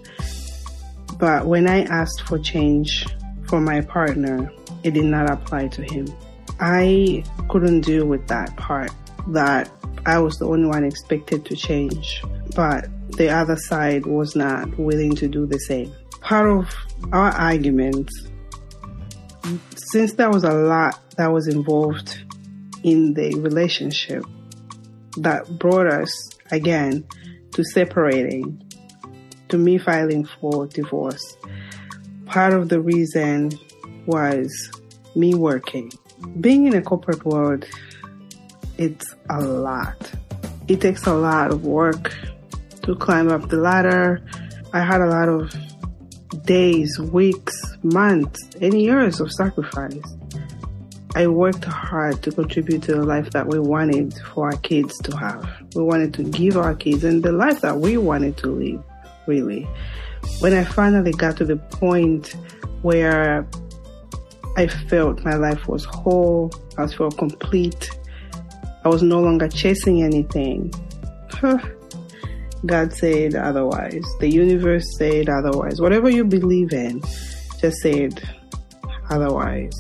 But 1.18 1.46
when 1.46 1.68
I 1.68 1.82
asked 1.82 2.22
for 2.22 2.38
change 2.38 3.06
for 3.46 3.60
my 3.60 3.80
partner, 3.80 4.52
it 4.82 4.92
did 4.92 5.04
not 5.04 5.30
apply 5.30 5.68
to 5.68 5.82
him. 5.82 6.06
I 6.60 7.25
couldn't 7.48 7.82
deal 7.82 8.06
with 8.06 8.26
that 8.28 8.56
part 8.56 8.90
that 9.28 9.70
I 10.06 10.18
was 10.18 10.38
the 10.38 10.46
only 10.46 10.66
one 10.68 10.84
expected 10.84 11.44
to 11.46 11.56
change, 11.56 12.22
but 12.56 12.88
the 13.10 13.28
other 13.28 13.56
side 13.56 14.06
was 14.06 14.34
not 14.34 14.76
willing 14.78 15.14
to 15.16 15.28
do 15.28 15.46
the 15.46 15.58
same. 15.58 15.92
Part 16.20 16.50
of 16.50 16.75
our 17.12 17.30
argument, 17.30 18.10
since 19.92 20.14
there 20.14 20.30
was 20.30 20.44
a 20.44 20.52
lot 20.52 21.00
that 21.16 21.32
was 21.32 21.48
involved 21.48 22.18
in 22.82 23.14
the 23.14 23.34
relationship 23.37 24.25
that 25.18 25.58
brought 25.58 25.87
us 25.87 26.10
again 26.50 27.06
to 27.52 27.64
separating, 27.64 28.62
to 29.48 29.58
me 29.58 29.78
filing 29.78 30.25
for 30.25 30.66
divorce. 30.66 31.37
Part 32.26 32.52
of 32.52 32.68
the 32.68 32.80
reason 32.80 33.50
was 34.06 34.70
me 35.16 35.34
working. 35.34 35.90
Being 36.40 36.66
in 36.66 36.75
a 36.75 36.82
corporate 36.82 37.25
world, 37.25 37.64
it's 38.76 39.14
a 39.30 39.40
lot. 39.40 40.12
It 40.68 40.80
takes 40.80 41.06
a 41.06 41.14
lot 41.14 41.50
of 41.50 41.64
work 41.64 42.14
to 42.82 42.94
climb 42.94 43.30
up 43.30 43.48
the 43.48 43.56
ladder. 43.56 44.20
I 44.72 44.80
had 44.80 45.00
a 45.00 45.06
lot 45.06 45.28
of 45.28 45.54
days, 46.44 46.99
weeks, 46.99 47.54
months, 47.82 48.40
and 48.61 48.80
years 48.80 49.20
of 49.20 49.32
sacrifice. 49.32 50.00
I 51.14 51.26
worked 51.26 51.64
hard 51.64 52.23
to 52.23 52.30
contribute 52.30 52.82
to 52.85 52.94
the 52.94 53.02
life 53.02 53.30
that 53.30 53.47
we 53.47 53.58
wanted 53.58 54.14
for 54.35 54.47
our 54.47 54.58
kids 54.58 54.99
to 54.99 55.16
have. 55.16 55.49
We 55.75 55.82
wanted 55.82 56.14
to 56.14 56.23
give 56.23 56.56
our 56.56 56.75
kids 56.75 57.02
and 57.02 57.23
the 57.23 57.32
life 57.32 57.61
that 57.62 57.78
we 57.78 57.97
wanted 57.97 58.37
to 58.38 58.49
live, 58.49 58.82
really. 59.26 59.66
When 60.40 60.52
I 60.52 60.64
finally 60.64 61.12
got 61.12 61.37
to 61.38 61.44
the 61.44 61.56
point 61.56 62.37
where 62.82 63.49
I 64.56 64.66
felt 64.66 65.25
my 65.25 65.35
life 65.35 65.66
was 65.66 65.85
whole, 65.85 66.52
I 66.76 66.87
felt 66.87 67.16
complete, 67.16 67.90
I 68.85 68.88
was 68.88 69.02
no 69.02 69.20
longer 69.20 69.49
chasing 69.49 70.02
anything. 70.02 70.73
God 72.67 72.93
said 72.93 73.35
otherwise. 73.35 74.05
The 74.21 74.31
universe 74.31 74.87
said 74.99 75.29
otherwise. 75.29 75.81
Whatever 75.81 76.11
you 76.11 76.25
believe 76.25 76.73
in, 76.73 77.03
just 77.61 77.79
said 77.79 78.21
otherwise 79.11 79.73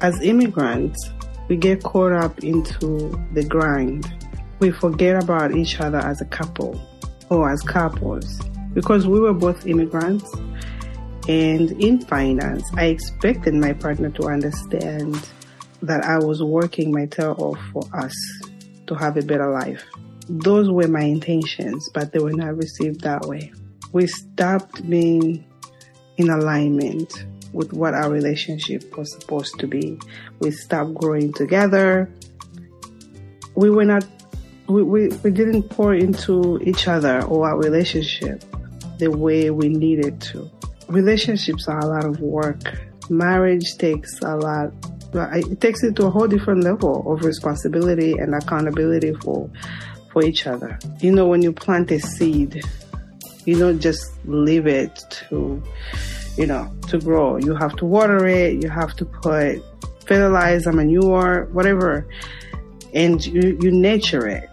as 0.00 0.20
immigrants, 0.22 1.10
we 1.48 1.56
get 1.56 1.82
caught 1.82 2.12
up 2.12 2.38
into 2.44 3.18
the 3.32 3.44
grind. 3.44 4.06
We 4.60 4.70
forget 4.70 5.22
about 5.22 5.54
each 5.54 5.80
other 5.80 5.98
as 5.98 6.20
a 6.20 6.24
couple 6.26 6.80
or 7.30 7.50
as 7.50 7.60
couples 7.62 8.40
because 8.74 9.06
we 9.06 9.20
were 9.20 9.32
both 9.32 9.66
immigrants. 9.66 10.32
And 11.28 11.72
in 11.82 12.00
finance, 12.00 12.64
I 12.76 12.86
expected 12.86 13.54
my 13.54 13.72
partner 13.72 14.10
to 14.10 14.28
understand 14.28 15.28
that 15.82 16.04
I 16.04 16.18
was 16.18 16.42
working 16.42 16.90
my 16.90 17.06
tail 17.06 17.34
off 17.38 17.58
for 17.72 17.84
us 17.94 18.14
to 18.86 18.94
have 18.94 19.16
a 19.16 19.22
better 19.22 19.50
life. 19.50 19.84
Those 20.28 20.70
were 20.70 20.88
my 20.88 21.02
intentions, 21.02 21.88
but 21.94 22.12
they 22.12 22.18
were 22.18 22.32
not 22.32 22.56
received 22.56 23.00
that 23.00 23.26
way. 23.26 23.52
We 23.92 24.06
stopped 24.06 24.88
being 24.88 25.44
in 26.18 26.28
alignment 26.28 27.24
with 27.52 27.72
what 27.72 27.94
our 27.94 28.10
relationship 28.10 28.96
was 28.96 29.12
supposed 29.12 29.58
to 29.60 29.66
be. 29.66 29.98
We 30.40 30.50
stopped 30.50 30.94
growing 30.94 31.32
together. 31.32 32.10
We 33.54 33.70
were 33.70 33.84
not, 33.84 34.04
we, 34.68 34.82
we, 34.82 35.08
we 35.08 35.30
didn't 35.30 35.64
pour 35.64 35.94
into 35.94 36.58
each 36.62 36.88
other 36.88 37.22
or 37.24 37.48
our 37.48 37.58
relationship 37.58 38.44
the 38.98 39.08
way 39.08 39.50
we 39.50 39.68
needed 39.68 40.20
to. 40.20 40.50
Relationships 40.88 41.68
are 41.68 41.78
a 41.78 41.86
lot 41.86 42.04
of 42.04 42.20
work. 42.20 42.60
Marriage 43.08 43.76
takes 43.78 44.20
a 44.20 44.36
lot, 44.36 44.72
it 45.14 45.60
takes 45.60 45.82
it 45.82 45.96
to 45.96 46.06
a 46.06 46.10
whole 46.10 46.28
different 46.28 46.64
level 46.64 47.10
of 47.10 47.24
responsibility 47.24 48.12
and 48.12 48.34
accountability 48.34 49.14
for, 49.22 49.48
for 50.10 50.24
each 50.24 50.46
other. 50.46 50.78
You 51.00 51.12
know, 51.12 51.26
when 51.26 51.42
you 51.42 51.52
plant 51.52 51.90
a 51.90 52.00
seed, 52.00 52.62
you 53.44 53.58
don't 53.58 53.80
just 53.80 54.04
leave 54.26 54.66
it 54.66 55.04
to, 55.28 55.62
you 56.36 56.46
know, 56.46 56.72
to 56.88 56.98
grow. 56.98 57.36
You 57.36 57.54
have 57.54 57.76
to 57.76 57.84
water 57.84 58.26
it, 58.26 58.62
you 58.62 58.68
have 58.68 58.94
to 58.96 59.04
put 59.04 59.62
fertilizer, 60.06 60.72
manure, 60.72 61.48
whatever, 61.52 62.08
and 62.94 63.24
you, 63.24 63.58
you 63.60 63.70
nurture 63.70 64.26
it. 64.26 64.48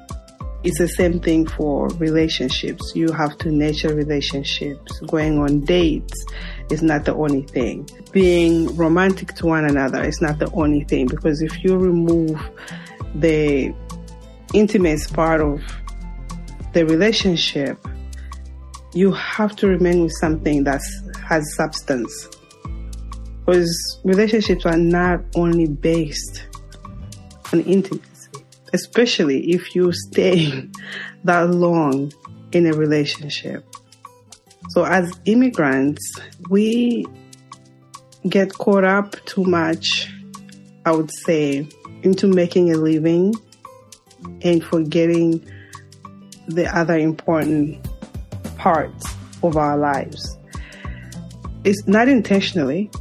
It's 0.63 0.79
the 0.79 0.87
same 0.87 1.19
thing 1.19 1.45
for 1.45 1.89
relationships. 1.89 2.93
You 2.95 3.11
have 3.11 3.37
to 3.39 3.51
nurture 3.51 3.93
relationships. 3.93 4.99
Going 5.01 5.37
on 5.37 5.61
dates 5.61 6.25
is 6.71 6.81
not 6.81 7.05
the 7.05 7.13
only 7.13 7.43
thing. 7.43 7.87
Being 8.11 8.75
romantic 8.75 9.35
to 9.35 9.45
one 9.45 9.65
another 9.65 10.03
is 10.03 10.21
not 10.21 10.39
the 10.39 10.51
only 10.53 10.83
thing 10.85 11.05
because 11.05 11.41
if 11.43 11.63
you 11.63 11.77
remove 11.77 12.41
the 13.13 13.73
intimate 14.55 15.01
part 15.13 15.41
of 15.41 15.61
the 16.73 16.85
relationship, 16.85 17.77
you 18.93 19.11
have 19.11 19.55
to 19.57 19.67
remain 19.67 20.03
with 20.03 20.13
something 20.13 20.63
that 20.63 20.81
has 21.27 21.43
substance. 21.55 22.29
Because 23.45 23.99
relationships 24.03 24.65
are 24.65 24.77
not 24.77 25.21
only 25.35 25.67
based 25.67 26.47
on 27.51 27.61
intimacy, 27.61 28.29
especially 28.73 29.51
if 29.51 29.75
you 29.75 29.91
stay 29.91 30.67
that 31.25 31.49
long 31.49 32.11
in 32.51 32.65
a 32.65 32.73
relationship. 32.73 33.65
So 34.69 34.83
as 34.83 35.11
immigrants, 35.25 36.19
we 36.49 37.05
get 38.27 38.53
caught 38.53 38.83
up 38.83 39.13
too 39.25 39.43
much, 39.43 40.11
I 40.85 40.91
would 40.91 41.11
say, 41.25 41.67
into 42.03 42.27
making 42.27 42.71
a 42.71 42.77
living 42.77 43.33
and 44.41 44.63
forgetting 44.63 45.45
the 46.47 46.65
other 46.77 46.97
important 46.97 47.83
parts 48.57 49.15
of 49.43 49.57
our 49.57 49.77
lives 49.77 50.37
it's 51.65 51.87
not 51.87 52.07
intentionally, 52.07 52.91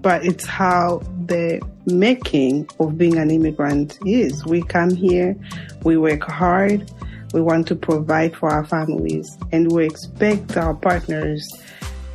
but 0.00 0.24
it's 0.26 0.44
how 0.44 0.98
the 1.26 1.62
making 1.86 2.68
of 2.80 2.98
being 2.98 3.16
an 3.18 3.30
immigrant 3.30 3.98
is. 4.04 4.44
We 4.44 4.62
come 4.62 4.90
here, 4.90 5.36
we 5.84 5.96
work 5.96 6.24
hard, 6.24 6.90
we 7.32 7.40
want 7.40 7.68
to 7.68 7.76
provide 7.76 8.36
for 8.36 8.50
our 8.50 8.66
families, 8.66 9.38
and 9.52 9.70
we 9.70 9.86
expect 9.86 10.56
our 10.56 10.74
partners 10.74 11.48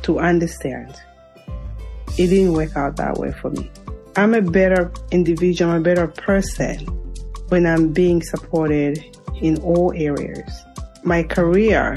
to 0.02 0.18
understand. 0.18 0.94
It 2.18 2.26
didn't 2.26 2.52
work 2.52 2.76
out 2.76 2.96
that 2.96 3.16
way 3.16 3.32
for 3.32 3.50
me. 3.50 3.70
I'm 4.16 4.34
a 4.34 4.42
better 4.42 4.92
individual, 5.12 5.72
I'm 5.72 5.78
a 5.78 5.82
better 5.82 6.08
person 6.08 6.86
when 7.48 7.66
I'm 7.66 7.92
being 7.92 8.22
supported 8.22 9.04
in 9.40 9.58
all 9.62 9.92
areas. 9.94 10.64
My 11.04 11.22
career 11.22 11.96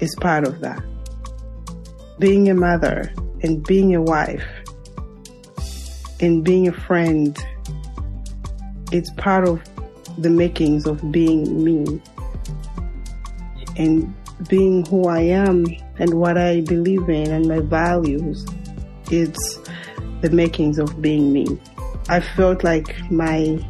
is 0.00 0.14
part 0.16 0.44
of 0.44 0.60
that 0.60 0.82
being 2.18 2.48
a 2.48 2.54
mother 2.54 3.12
and 3.42 3.64
being 3.64 3.94
a 3.94 4.02
wife 4.02 4.44
and 6.20 6.44
being 6.44 6.66
a 6.66 6.72
friend, 6.72 7.38
it's 8.90 9.10
part 9.12 9.46
of 9.46 9.62
the 10.18 10.30
makings 10.30 10.86
of 10.86 11.12
being 11.12 11.64
me 11.64 12.02
and 13.76 14.12
being 14.48 14.84
who 14.86 15.06
I 15.06 15.20
am 15.20 15.64
and 15.98 16.14
what 16.14 16.36
I 16.36 16.62
believe 16.62 17.08
in 17.08 17.30
and 17.30 17.46
my 17.46 17.60
values. 17.60 18.44
It's 19.10 19.58
the 20.20 20.30
makings 20.30 20.78
of 20.78 21.00
being 21.00 21.32
me. 21.32 21.46
I 22.08 22.20
felt 22.20 22.64
like 22.64 22.98
my 23.10 23.64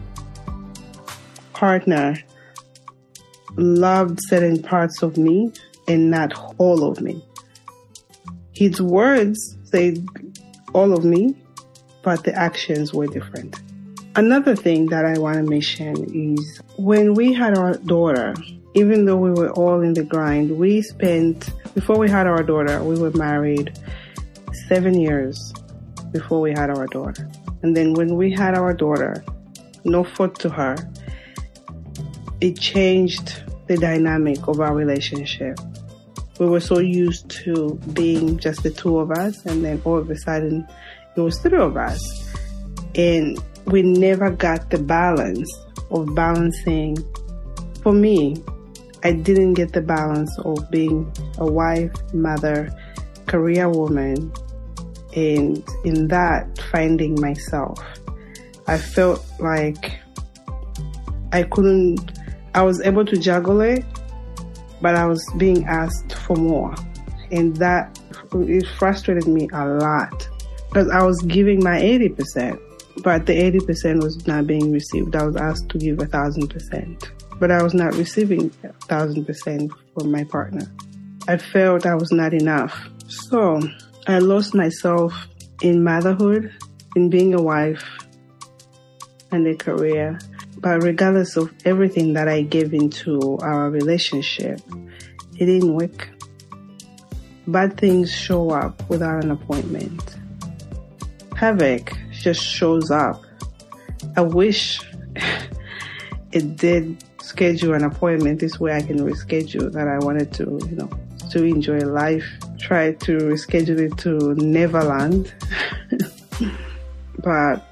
partner 1.59 2.17
loved 3.57 4.21
certain 4.29 4.63
parts 4.63 5.03
of 5.03 5.19
me 5.19 5.53
and 5.89 6.09
not 6.09 6.33
all 6.59 6.89
of 6.89 7.01
me. 7.01 7.21
His 8.53 8.81
words 8.81 9.59
said 9.65 10.07
all 10.73 10.93
of 10.93 11.05
me, 11.05 11.35
but 12.03 12.23
the 12.23 12.33
actions 12.33 12.95
were 12.95 13.09
different. 13.09 13.57
Another 14.15 14.55
thing 14.55 14.87
that 14.87 15.05
I 15.05 15.19
want 15.19 15.39
to 15.39 15.43
mention 15.43 15.95
is 16.15 16.63
when 16.77 17.15
we 17.15 17.33
had 17.33 17.59
our 17.59 17.75
daughter, 17.79 18.35
even 18.75 19.05
though 19.07 19.17
we 19.17 19.33
were 19.33 19.51
all 19.51 19.81
in 19.81 19.95
the 19.95 20.05
grind, 20.05 20.59
we 20.59 20.81
spent, 20.83 21.51
before 21.75 21.99
we 21.99 22.09
had 22.09 22.29
our 22.29 22.45
daughter, 22.45 22.85
we 22.85 22.97
were 22.97 23.11
married 23.13 23.77
seven 24.69 25.01
years 25.01 25.53
before 26.13 26.41
we 26.41 26.53
had 26.53 26.71
our 26.71 26.87
daughter. 26.87 27.29
And 27.63 27.77
then 27.77 27.95
when 27.95 28.15
we 28.15 28.31
had 28.31 28.55
our 28.55 28.73
daughter, 28.73 29.25
no 29.85 30.05
fault 30.05 30.39
to 30.41 30.51
her, 30.51 30.77
it 32.41 32.59
changed 32.59 33.43
the 33.67 33.77
dynamic 33.77 34.47
of 34.49 34.61
our 34.61 34.75
relationship. 34.75 35.59
We 36.39 36.47
were 36.47 36.61
so 36.61 36.79
used 36.79 37.31
to 37.43 37.75
being 37.93 38.39
just 38.39 38.63
the 38.63 38.71
two 38.71 38.99
of 38.99 39.11
us, 39.11 39.45
and 39.45 39.65
then 39.65 39.83
all 39.85 39.99
of 39.99 40.09
a 40.11 40.17
sudden, 40.17 40.67
it 41.17 41.21
was 41.21 41.39
three 41.41 41.59
of 41.59 41.77
us. 41.77 42.01
And 42.95 43.39
we 43.67 43.83
never 43.83 44.31
got 44.31 44.71
the 44.71 44.79
balance 44.79 45.53
of 45.91 46.15
balancing. 46.15 46.97
For 47.83 47.93
me, 47.93 48.37
I 49.05 49.13
didn't 49.13 49.55
get 49.55 49.73
the 49.73 49.81
balance 49.81 50.37
of 50.41 50.71
being 50.71 51.13
a 51.39 51.47
wife, 51.47 51.93
mother, 52.13 52.71
career 53.27 53.69
woman, 53.69 54.33
and 55.15 55.63
in 55.85 56.09
that, 56.09 56.59
finding 56.71 57.21
myself. 57.21 57.81
I 58.67 58.79
felt 58.79 59.25
like 59.39 59.99
I 61.33 61.43
couldn't, 61.45 62.18
I 62.55 62.63
was 62.63 62.81
able 62.81 63.05
to 63.05 63.17
juggle 63.17 63.61
it, 63.61 63.85
but 64.81 64.95
I 64.95 65.07
was 65.07 65.25
being 65.37 65.65
asked 65.67 66.15
for 66.15 66.37
more. 66.37 66.75
And 67.31 67.57
that, 67.57 67.99
it 68.33 68.67
frustrated 68.79 69.27
me 69.27 69.49
a 69.53 69.67
lot 69.67 70.29
because 70.69 70.89
I 70.91 71.03
was 71.03 71.21
giving 71.23 71.63
my 71.63 71.81
80%, 71.81 72.61
but 73.03 73.27
the 73.27 73.35
80% 73.35 74.03
was 74.03 74.27
not 74.27 74.47
being 74.47 74.73
received. 74.73 75.17
I 75.17 75.25
was 75.25 75.37
asked 75.37 75.69
to 75.71 75.79
give 75.79 76.01
a 76.01 76.07
thousand 76.07 76.49
percent, 76.49 77.11
but 77.39 77.51
I 77.51 77.63
was 77.63 77.75
not 77.75 77.95
receiving 77.95 78.53
a 78.65 78.73
thousand 78.87 79.25
percent 79.27 79.73
from 79.95 80.11
my 80.11 80.25
partner. 80.25 80.67
I 81.27 81.37
felt 81.37 81.87
I 81.87 81.95
was 81.95 82.11
not 82.13 82.33
enough. 82.33 82.89
So 83.07 83.61
I 84.07 84.19
lost 84.19 84.55
myself 84.55 85.13
in 85.63 85.85
motherhood, 85.85 86.53
in 86.97 87.11
being 87.11 87.35
a 87.35 87.43
wife, 87.43 87.85
and 89.31 89.47
a 89.47 89.55
career. 89.57 90.19
But 90.61 90.83
regardless 90.83 91.37
of 91.37 91.53
everything 91.65 92.15
that 92.15 92.29
I 92.29 92.43
gave 92.43 92.75
into 92.75 93.39
our 93.43 93.71
relationship, 93.71 94.61
it 95.39 95.47
didn't 95.47 95.73
work. 95.73 96.09
Bad 97.47 97.79
things 97.79 98.13
show 98.13 98.51
up 98.51 98.89
without 98.89 99.23
an 99.25 99.31
appointment. 99.31 100.17
Havoc 101.37 101.93
just 102.11 102.43
shows 102.45 102.91
up. 102.91 103.23
I 104.17 104.23
wish 104.23 104.81
it 106.33 106.57
did 106.57 107.05
schedule 107.23 107.75
an 107.75 107.85
appointment 107.85 108.41
this 108.41 108.59
way 108.59 108.75
I 108.75 108.83
can 108.83 108.99
reschedule 108.99 109.71
that 109.73 109.87
I 109.87 109.99
wanted 109.99 110.33
to, 110.35 110.59
you 110.69 110.77
know, 110.77 110.91
to 111.31 111.45
enjoy 111.45 111.79
life. 111.79 112.27
Try 112.59 112.95
to 112.95 113.19
reschedule 113.19 113.79
it 113.79 113.97
to 113.99 114.35
Neverland. 114.35 115.33
but 117.23 117.65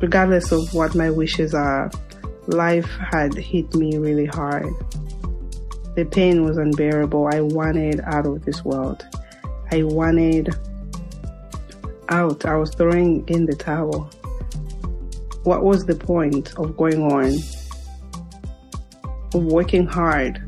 regardless 0.00 0.52
of 0.52 0.72
what 0.72 0.94
my 0.94 1.10
wishes 1.10 1.54
are, 1.54 1.90
life 2.46 2.88
had 2.98 3.34
hit 3.34 3.74
me 3.74 3.98
really 3.98 4.26
hard. 4.26 4.72
The 5.96 6.04
pain 6.04 6.44
was 6.44 6.56
unbearable. 6.56 7.28
I 7.32 7.40
wanted 7.40 8.00
out 8.00 8.26
of 8.26 8.44
this 8.44 8.64
world. 8.64 9.04
I 9.72 9.82
wanted 9.82 10.54
out. 12.08 12.44
I 12.44 12.56
was 12.56 12.70
throwing 12.74 13.28
in 13.28 13.46
the 13.46 13.54
towel. 13.54 14.10
What 15.44 15.64
was 15.64 15.84
the 15.84 15.94
point 15.94 16.56
of 16.58 16.76
going 16.76 17.02
on? 17.02 17.36
Of 19.34 19.44
working 19.44 19.86
hard? 19.86 20.42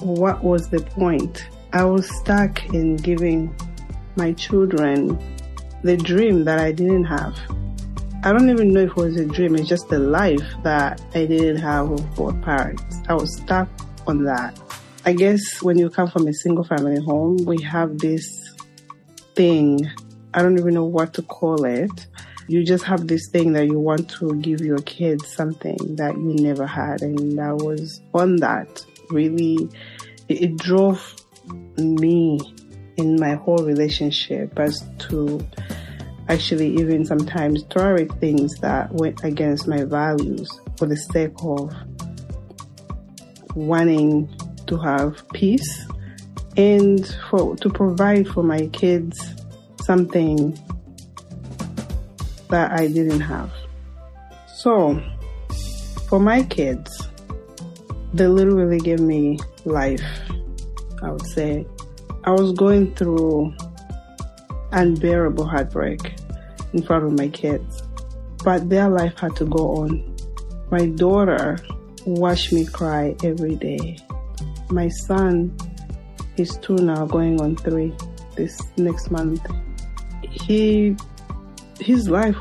What 0.00 0.44
was 0.44 0.68
the 0.68 0.80
point? 0.80 1.46
I 1.72 1.84
was 1.84 2.08
stuck 2.18 2.64
in 2.74 2.96
giving 2.96 3.54
my 4.16 4.32
children 4.32 5.18
the 5.82 5.96
dream 5.96 6.44
that 6.44 6.58
I 6.58 6.72
didn't 6.72 7.04
have. 7.04 7.38
I 8.26 8.32
don't 8.32 8.50
even 8.50 8.72
know 8.72 8.80
if 8.80 8.90
it 8.90 8.96
was 8.96 9.16
a 9.18 9.24
dream, 9.24 9.54
it's 9.54 9.68
just 9.68 9.92
a 9.92 10.00
life 10.00 10.42
that 10.64 11.00
I 11.14 11.26
didn't 11.26 11.58
have 11.58 11.90
with 11.90 12.16
both 12.16 12.42
parents. 12.42 12.82
I 13.08 13.14
was 13.14 13.36
stuck 13.36 13.68
on 14.08 14.24
that. 14.24 14.58
I 15.04 15.12
guess 15.12 15.62
when 15.62 15.78
you 15.78 15.88
come 15.88 16.10
from 16.10 16.26
a 16.26 16.32
single 16.32 16.64
family 16.64 17.00
home, 17.00 17.36
we 17.44 17.62
have 17.62 17.98
this 17.98 18.52
thing. 19.36 19.88
I 20.34 20.42
don't 20.42 20.58
even 20.58 20.74
know 20.74 20.86
what 20.86 21.14
to 21.14 21.22
call 21.22 21.64
it. 21.66 22.08
You 22.48 22.64
just 22.64 22.82
have 22.82 23.06
this 23.06 23.28
thing 23.30 23.52
that 23.52 23.66
you 23.66 23.78
want 23.78 24.10
to 24.18 24.34
give 24.40 24.60
your 24.60 24.78
kids 24.78 25.32
something 25.32 25.94
that 25.94 26.16
you 26.16 26.34
never 26.34 26.66
had. 26.66 27.02
And 27.02 27.40
I 27.40 27.52
was 27.52 28.00
on 28.12 28.38
that 28.38 28.84
really, 29.08 29.68
it, 30.26 30.42
it 30.42 30.56
drove 30.56 31.14
me 31.76 32.40
in 32.96 33.20
my 33.20 33.34
whole 33.34 33.58
relationship 33.58 34.58
as 34.58 34.84
to 35.10 35.46
actually 36.28 36.68
even 36.76 37.04
sometimes 37.04 37.62
tolerate 37.64 38.12
things 38.14 38.54
that 38.56 38.92
went 38.92 39.22
against 39.24 39.68
my 39.68 39.84
values 39.84 40.48
for 40.76 40.86
the 40.86 40.96
sake 40.96 41.32
of 41.42 41.72
wanting 43.54 44.28
to 44.66 44.76
have 44.76 45.26
peace 45.32 45.86
and 46.56 47.06
for 47.30 47.56
to 47.56 47.70
provide 47.70 48.26
for 48.28 48.42
my 48.42 48.66
kids 48.68 49.18
something 49.82 50.58
that 52.48 52.72
I 52.72 52.86
didn't 52.88 53.20
have. 53.20 53.52
So 54.48 55.00
for 56.08 56.18
my 56.18 56.42
kids, 56.44 57.08
they 58.14 58.26
literally 58.26 58.78
gave 58.78 59.00
me 59.00 59.38
life, 59.64 60.02
I 61.02 61.10
would 61.10 61.26
say. 61.26 61.66
I 62.24 62.30
was 62.30 62.52
going 62.52 62.94
through 62.94 63.54
unbearable 64.72 65.46
heartbreak 65.46 66.14
in 66.72 66.82
front 66.82 67.04
of 67.04 67.12
my 67.12 67.28
kids. 67.28 67.82
But 68.44 68.68
their 68.68 68.88
life 68.88 69.18
had 69.18 69.34
to 69.36 69.44
go 69.44 69.76
on. 69.76 70.16
My 70.70 70.86
daughter 70.86 71.58
watched 72.04 72.52
me 72.52 72.66
cry 72.66 73.16
every 73.24 73.56
day. 73.56 73.98
My 74.70 74.88
son, 74.88 75.56
he's 76.36 76.56
two 76.58 76.76
now, 76.76 77.06
going 77.06 77.40
on 77.40 77.56
three 77.56 77.94
this 78.36 78.60
next 78.76 79.10
month. 79.10 79.40
He, 80.22 80.96
his 81.80 82.08
life 82.08 82.36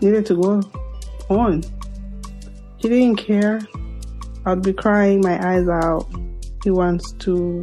needed 0.00 0.26
to 0.26 0.34
go 0.36 0.62
on. 1.28 1.62
He 2.78 2.88
didn't 2.88 3.16
care. 3.16 3.60
I'd 4.44 4.62
be 4.62 4.72
crying 4.72 5.20
my 5.20 5.44
eyes 5.44 5.68
out. 5.68 6.08
He 6.62 6.70
wants 6.70 7.12
to 7.20 7.60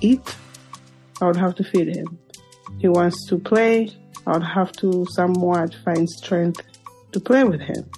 eat. 0.00 0.36
I 1.20 1.26
would 1.26 1.36
have 1.36 1.54
to 1.56 1.64
feed 1.64 1.94
him. 1.94 2.18
He 2.78 2.88
wants 2.88 3.26
to 3.26 3.38
play. 3.38 3.90
I 4.26 4.32
would 4.32 4.42
have 4.42 4.72
to 4.72 5.06
somewhat 5.10 5.74
find 5.84 6.08
strength 6.08 6.60
to 7.12 7.20
play 7.20 7.44
with 7.44 7.60
him. 7.60 7.90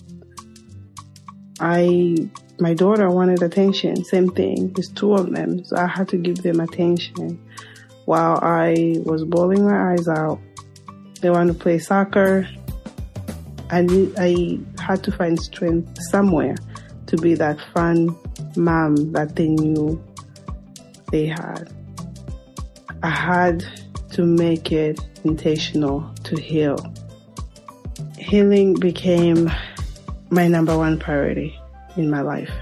I, 1.59 2.17
my 2.59 2.75
daughter 2.75 3.11
wanted 3.11 3.43
attention, 3.43 4.05
same 4.05 4.31
thing. 4.31 4.73
There's 4.73 4.89
two 4.89 5.15
of 5.15 5.33
them, 5.33 5.65
so 5.65 5.77
I 5.77 5.87
had 5.87 6.09
to 6.09 6.17
give 6.17 6.43
them 6.43 6.61
attention. 6.61 7.39
While 8.07 8.39
I 8.43 8.97
was 9.05 9.25
bawling 9.25 9.65
my 9.65 9.93
eyes 9.93 10.09
out, 10.09 10.41
they 11.21 11.31
want 11.31 11.49
to 11.49 11.55
play 11.55 11.79
soccer. 11.79 12.49
I 13.71 13.83
need, 13.83 14.15
I 14.19 14.59
had 14.83 15.05
to 15.05 15.13
find 15.13 15.39
strength 15.39 15.99
somewhere 16.11 16.57
to 17.07 17.17
be 17.17 17.35
that 17.35 17.59
fun 17.75 18.17
mom 18.57 19.13
that 19.13 19.37
they 19.37 19.49
knew 19.49 20.03
they 21.13 21.27
had. 21.27 21.73
I 23.03 23.11
had 23.11 23.65
to 24.13 24.25
make 24.25 24.73
it 24.73 25.01
intentional 25.25 26.13
to 26.25 26.41
heal. 26.41 26.77
Healing 28.19 28.75
became 28.75 29.51
my 30.31 30.49
number 30.49 30.77
one 30.77 30.99
priority 30.99 31.59
in 31.97 32.11
my 32.11 32.21
life. 32.21 32.53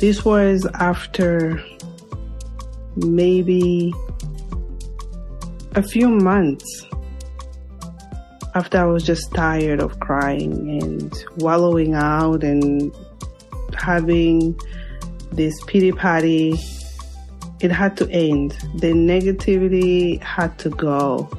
This 0.00 0.24
was 0.24 0.66
after 0.74 1.62
maybe 2.96 3.92
a 5.74 5.82
few 5.82 6.08
months 6.08 6.86
after 8.54 8.78
I 8.78 8.84
was 8.84 9.02
just 9.02 9.32
tired 9.34 9.80
of 9.80 9.98
crying 9.98 10.80
and 10.80 11.24
wallowing 11.38 11.94
out 11.94 12.44
and 12.44 12.94
having 13.76 14.58
this 15.32 15.54
pity 15.66 15.90
party 15.90 16.56
it 17.64 17.72
had 17.72 17.96
to 17.96 18.08
end. 18.10 18.50
The 18.74 18.92
negativity 18.92 20.22
had 20.22 20.58
to 20.58 20.68
go. 20.68 21.30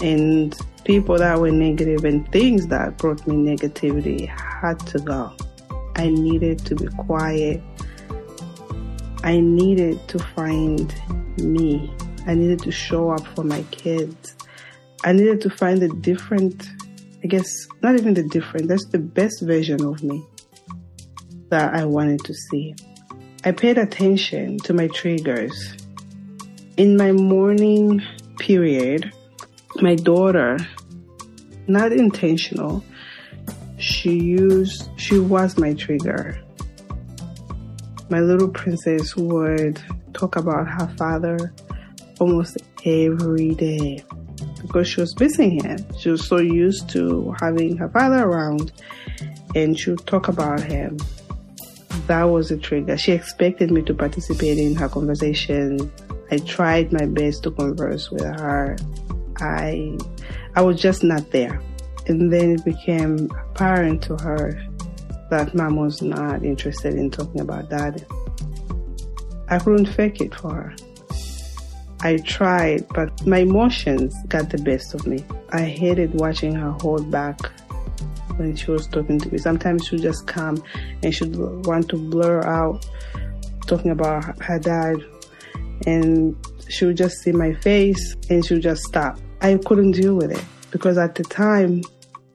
And 0.00 0.56
people 0.84 1.18
that 1.18 1.40
were 1.40 1.50
negative 1.50 2.04
and 2.04 2.30
things 2.30 2.68
that 2.68 2.96
brought 2.96 3.26
me 3.26 3.34
negativity 3.34 4.28
had 4.28 4.78
to 4.86 5.00
go. 5.00 5.32
I 5.96 6.10
needed 6.10 6.60
to 6.66 6.76
be 6.76 6.86
quiet. 6.86 7.60
I 9.24 9.40
needed 9.40 10.06
to 10.08 10.20
find 10.20 10.94
me. 11.38 11.92
I 12.28 12.34
needed 12.34 12.60
to 12.60 12.70
show 12.70 13.10
up 13.10 13.26
for 13.34 13.42
my 13.42 13.64
kids. 13.72 14.36
I 15.02 15.12
needed 15.12 15.40
to 15.40 15.50
find 15.50 15.82
a 15.82 15.88
different, 15.88 16.68
I 17.24 17.26
guess, 17.26 17.48
not 17.82 17.96
even 17.96 18.14
the 18.14 18.22
different, 18.22 18.68
that's 18.68 18.86
the 18.86 19.00
best 19.00 19.42
version 19.42 19.84
of 19.84 20.04
me 20.04 20.24
that 21.48 21.74
I 21.74 21.84
wanted 21.84 22.20
to 22.26 22.32
see. 22.32 22.76
I 23.44 23.50
paid 23.50 23.76
attention 23.76 24.58
to 24.58 24.72
my 24.72 24.86
triggers. 24.88 25.76
In 26.76 26.96
my 26.96 27.10
morning 27.10 28.00
period, 28.38 29.12
my 29.80 29.96
daughter, 29.96 30.58
not 31.66 31.92
intentional, 31.92 32.84
she 33.78 34.12
used, 34.12 34.88
she 34.96 35.18
was 35.18 35.58
my 35.58 35.74
trigger. 35.74 36.40
my 38.10 38.20
little 38.20 38.48
princess 38.48 39.16
would 39.16 39.82
talk 40.12 40.36
about 40.36 40.68
her 40.68 40.86
father 40.96 41.52
almost 42.20 42.58
every 42.84 43.54
day 43.54 44.04
because 44.60 44.86
she 44.86 45.00
was 45.00 45.18
missing 45.18 45.58
him. 45.64 45.78
She 45.98 46.10
was 46.10 46.28
so 46.28 46.38
used 46.38 46.90
to 46.90 47.34
having 47.40 47.76
her 47.78 47.88
father 47.88 48.22
around 48.22 48.70
and 49.56 49.76
she 49.76 49.90
would 49.90 50.06
talk 50.06 50.28
about 50.28 50.60
him. 50.60 50.98
That 52.12 52.24
was 52.24 52.50
a 52.50 52.58
trigger. 52.58 52.98
She 52.98 53.12
expected 53.12 53.70
me 53.70 53.80
to 53.84 53.94
participate 53.94 54.58
in 54.58 54.74
her 54.74 54.86
conversation. 54.86 55.90
I 56.30 56.36
tried 56.36 56.92
my 56.92 57.06
best 57.06 57.42
to 57.44 57.50
converse 57.50 58.10
with 58.10 58.20
her. 58.20 58.76
I 59.40 59.96
I 60.54 60.60
was 60.60 60.78
just 60.78 61.02
not 61.02 61.30
there. 61.30 61.62
And 62.08 62.30
then 62.30 62.50
it 62.50 62.66
became 62.66 63.30
apparent 63.30 64.02
to 64.02 64.18
her 64.18 64.62
that 65.30 65.54
mom 65.54 65.76
was 65.76 66.02
not 66.02 66.44
interested 66.44 66.92
in 66.96 67.10
talking 67.10 67.40
about 67.40 67.70
dad. 67.70 68.04
I 69.48 69.58
couldn't 69.58 69.86
fake 69.86 70.20
it 70.20 70.34
for 70.34 70.52
her. 70.52 70.76
I 72.02 72.18
tried, 72.18 72.86
but 72.88 73.26
my 73.26 73.38
emotions 73.38 74.14
got 74.28 74.50
the 74.50 74.58
best 74.58 74.92
of 74.92 75.06
me. 75.06 75.24
I 75.50 75.62
hated 75.62 76.12
watching 76.20 76.54
her 76.56 76.72
hold 76.72 77.10
back 77.10 77.38
when 78.38 78.56
she 78.56 78.70
was 78.70 78.86
talking 78.86 79.18
to 79.18 79.30
me. 79.30 79.38
Sometimes 79.38 79.86
she 79.86 79.96
would 79.96 80.02
just 80.02 80.26
come 80.26 80.62
and 81.02 81.14
she'd 81.14 81.34
want 81.36 81.88
to 81.90 81.96
blur 81.96 82.42
out 82.44 82.86
talking 83.66 83.90
about 83.90 84.42
her 84.42 84.58
dad 84.58 84.96
and 85.86 86.36
she 86.68 86.84
would 86.84 86.96
just 86.96 87.18
see 87.18 87.32
my 87.32 87.54
face 87.54 88.14
and 88.30 88.44
she 88.44 88.54
would 88.54 88.62
just 88.62 88.82
stop. 88.82 89.18
I 89.40 89.56
couldn't 89.56 89.92
deal 89.92 90.14
with 90.14 90.30
it 90.30 90.44
because 90.70 90.98
at 90.98 91.14
the 91.14 91.24
time, 91.24 91.82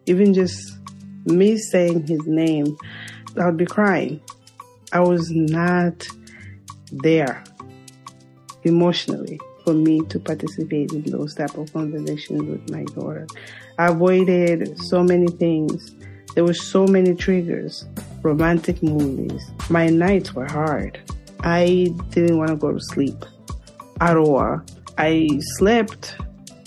even 0.05 0.33
just 0.33 0.77
me 1.25 1.57
saying 1.57 2.07
his 2.07 2.25
name, 2.25 2.77
I 3.39 3.45
would 3.45 3.57
be 3.57 3.65
crying. 3.65 4.21
I 4.91 5.01
was 5.01 5.29
not 5.31 6.07
there 6.91 7.43
emotionally 8.63 9.39
for 9.63 9.73
me 9.73 10.01
to 10.01 10.19
participate 10.19 10.93
in 10.93 11.03
those 11.03 11.36
type 11.36 11.57
of 11.57 11.71
conversations 11.73 12.41
with 12.43 12.69
my 12.71 12.83
daughter. 12.95 13.27
I 13.78 13.88
avoided 13.88 14.80
so 14.80 15.04
many 15.04 15.28
things. 15.28 15.94
There 16.36 16.44
were 16.44 16.54
so 16.54 16.88
many 16.88 17.16
triggers, 17.16 17.86
romantic 18.22 18.82
movies. 18.82 19.52
My 19.70 19.88
nights 19.88 20.34
were 20.34 20.48
hard. 20.48 21.00
I 21.42 21.94
didn't 22.10 22.38
want 22.38 22.50
to 22.50 22.56
go 22.56 22.72
to 22.72 22.80
sleep 22.80 23.24
at 24.02 24.18
all. 24.18 24.62
I 24.98 25.30
slept, 25.58 26.16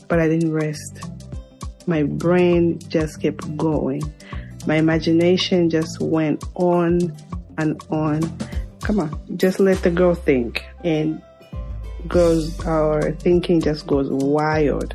but 0.09 0.20
I 0.20 0.29
didn't 0.29 0.53
rest. 0.53 1.11
My 1.87 2.05
brain 2.05 2.79
just 2.88 3.20
kept 3.20 3.57
going. 3.57 4.03
My 4.66 4.77
imagination 4.77 5.70
just 5.70 6.01
went 6.01 6.44
on 6.55 7.16
and 7.59 7.83
on. 7.90 8.20
Come 8.83 9.01
on, 9.01 9.37
just 9.37 9.61
let 9.61 9.83
the 9.83 9.90
girl 9.90 10.14
think 10.14 10.64
and 10.85 11.20
girls, 12.09 12.64
our 12.64 13.12
thinking 13.12 13.61
just 13.61 13.87
goes 13.87 14.09
wild. 14.11 14.94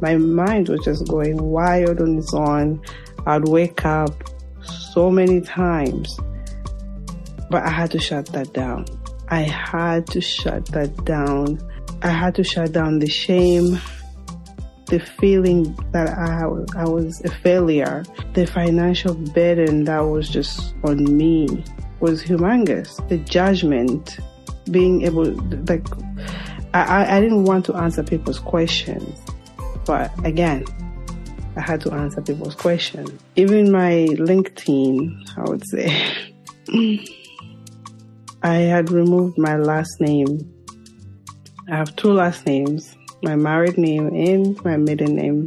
My 0.00 0.16
mind 0.16 0.68
was 0.68 0.84
just 0.84 1.08
going 1.08 1.42
wild 1.42 2.00
on 2.00 2.18
its 2.18 2.34
own. 2.34 2.82
I'd 3.26 3.48
wake 3.48 3.84
up 3.84 4.12
so 4.62 5.10
many 5.10 5.40
times, 5.40 6.18
but 7.50 7.62
I 7.62 7.70
had 7.70 7.90
to 7.92 7.98
shut 7.98 8.26
that 8.26 8.52
down. 8.52 8.86
I 9.28 9.40
had 9.40 10.06
to 10.08 10.20
shut 10.20 10.66
that 10.66 11.04
down. 11.04 11.58
I 12.02 12.10
had 12.10 12.34
to 12.36 12.44
shut 12.44 12.72
down 12.72 12.98
the 12.98 13.08
shame, 13.08 13.80
the 14.86 15.00
feeling 15.00 15.76
that 15.92 16.08
I, 16.10 16.44
I 16.80 16.84
was 16.84 17.20
a 17.24 17.30
failure, 17.40 18.04
the 18.34 18.46
financial 18.46 19.14
burden 19.14 19.84
that 19.84 20.00
was 20.00 20.28
just 20.28 20.74
on 20.84 21.16
me 21.16 21.64
was 22.00 22.22
humongous. 22.22 23.06
The 23.08 23.18
judgment, 23.18 24.18
being 24.70 25.02
able, 25.02 25.24
like, 25.68 25.86
I, 26.74 27.16
I 27.16 27.20
didn't 27.20 27.44
want 27.44 27.64
to 27.66 27.74
answer 27.74 28.02
people's 28.02 28.38
questions, 28.38 29.18
but 29.86 30.10
again, 30.24 30.64
I 31.56 31.60
had 31.60 31.80
to 31.82 31.92
answer 31.92 32.20
people's 32.20 32.54
questions. 32.54 33.10
Even 33.36 33.72
my 33.72 34.06
LinkedIn, 34.10 35.38
I 35.38 35.42
would 35.48 35.66
say, 35.66 35.86
I 38.42 38.54
had 38.54 38.90
removed 38.90 39.38
my 39.38 39.56
last 39.56 40.00
name. 40.00 40.52
I 41.70 41.76
have 41.76 41.96
two 41.96 42.12
last 42.12 42.46
names 42.46 42.96
my 43.22 43.36
married 43.36 43.78
name 43.78 44.08
and 44.08 44.62
my 44.64 44.76
maiden 44.76 45.16
name. 45.16 45.46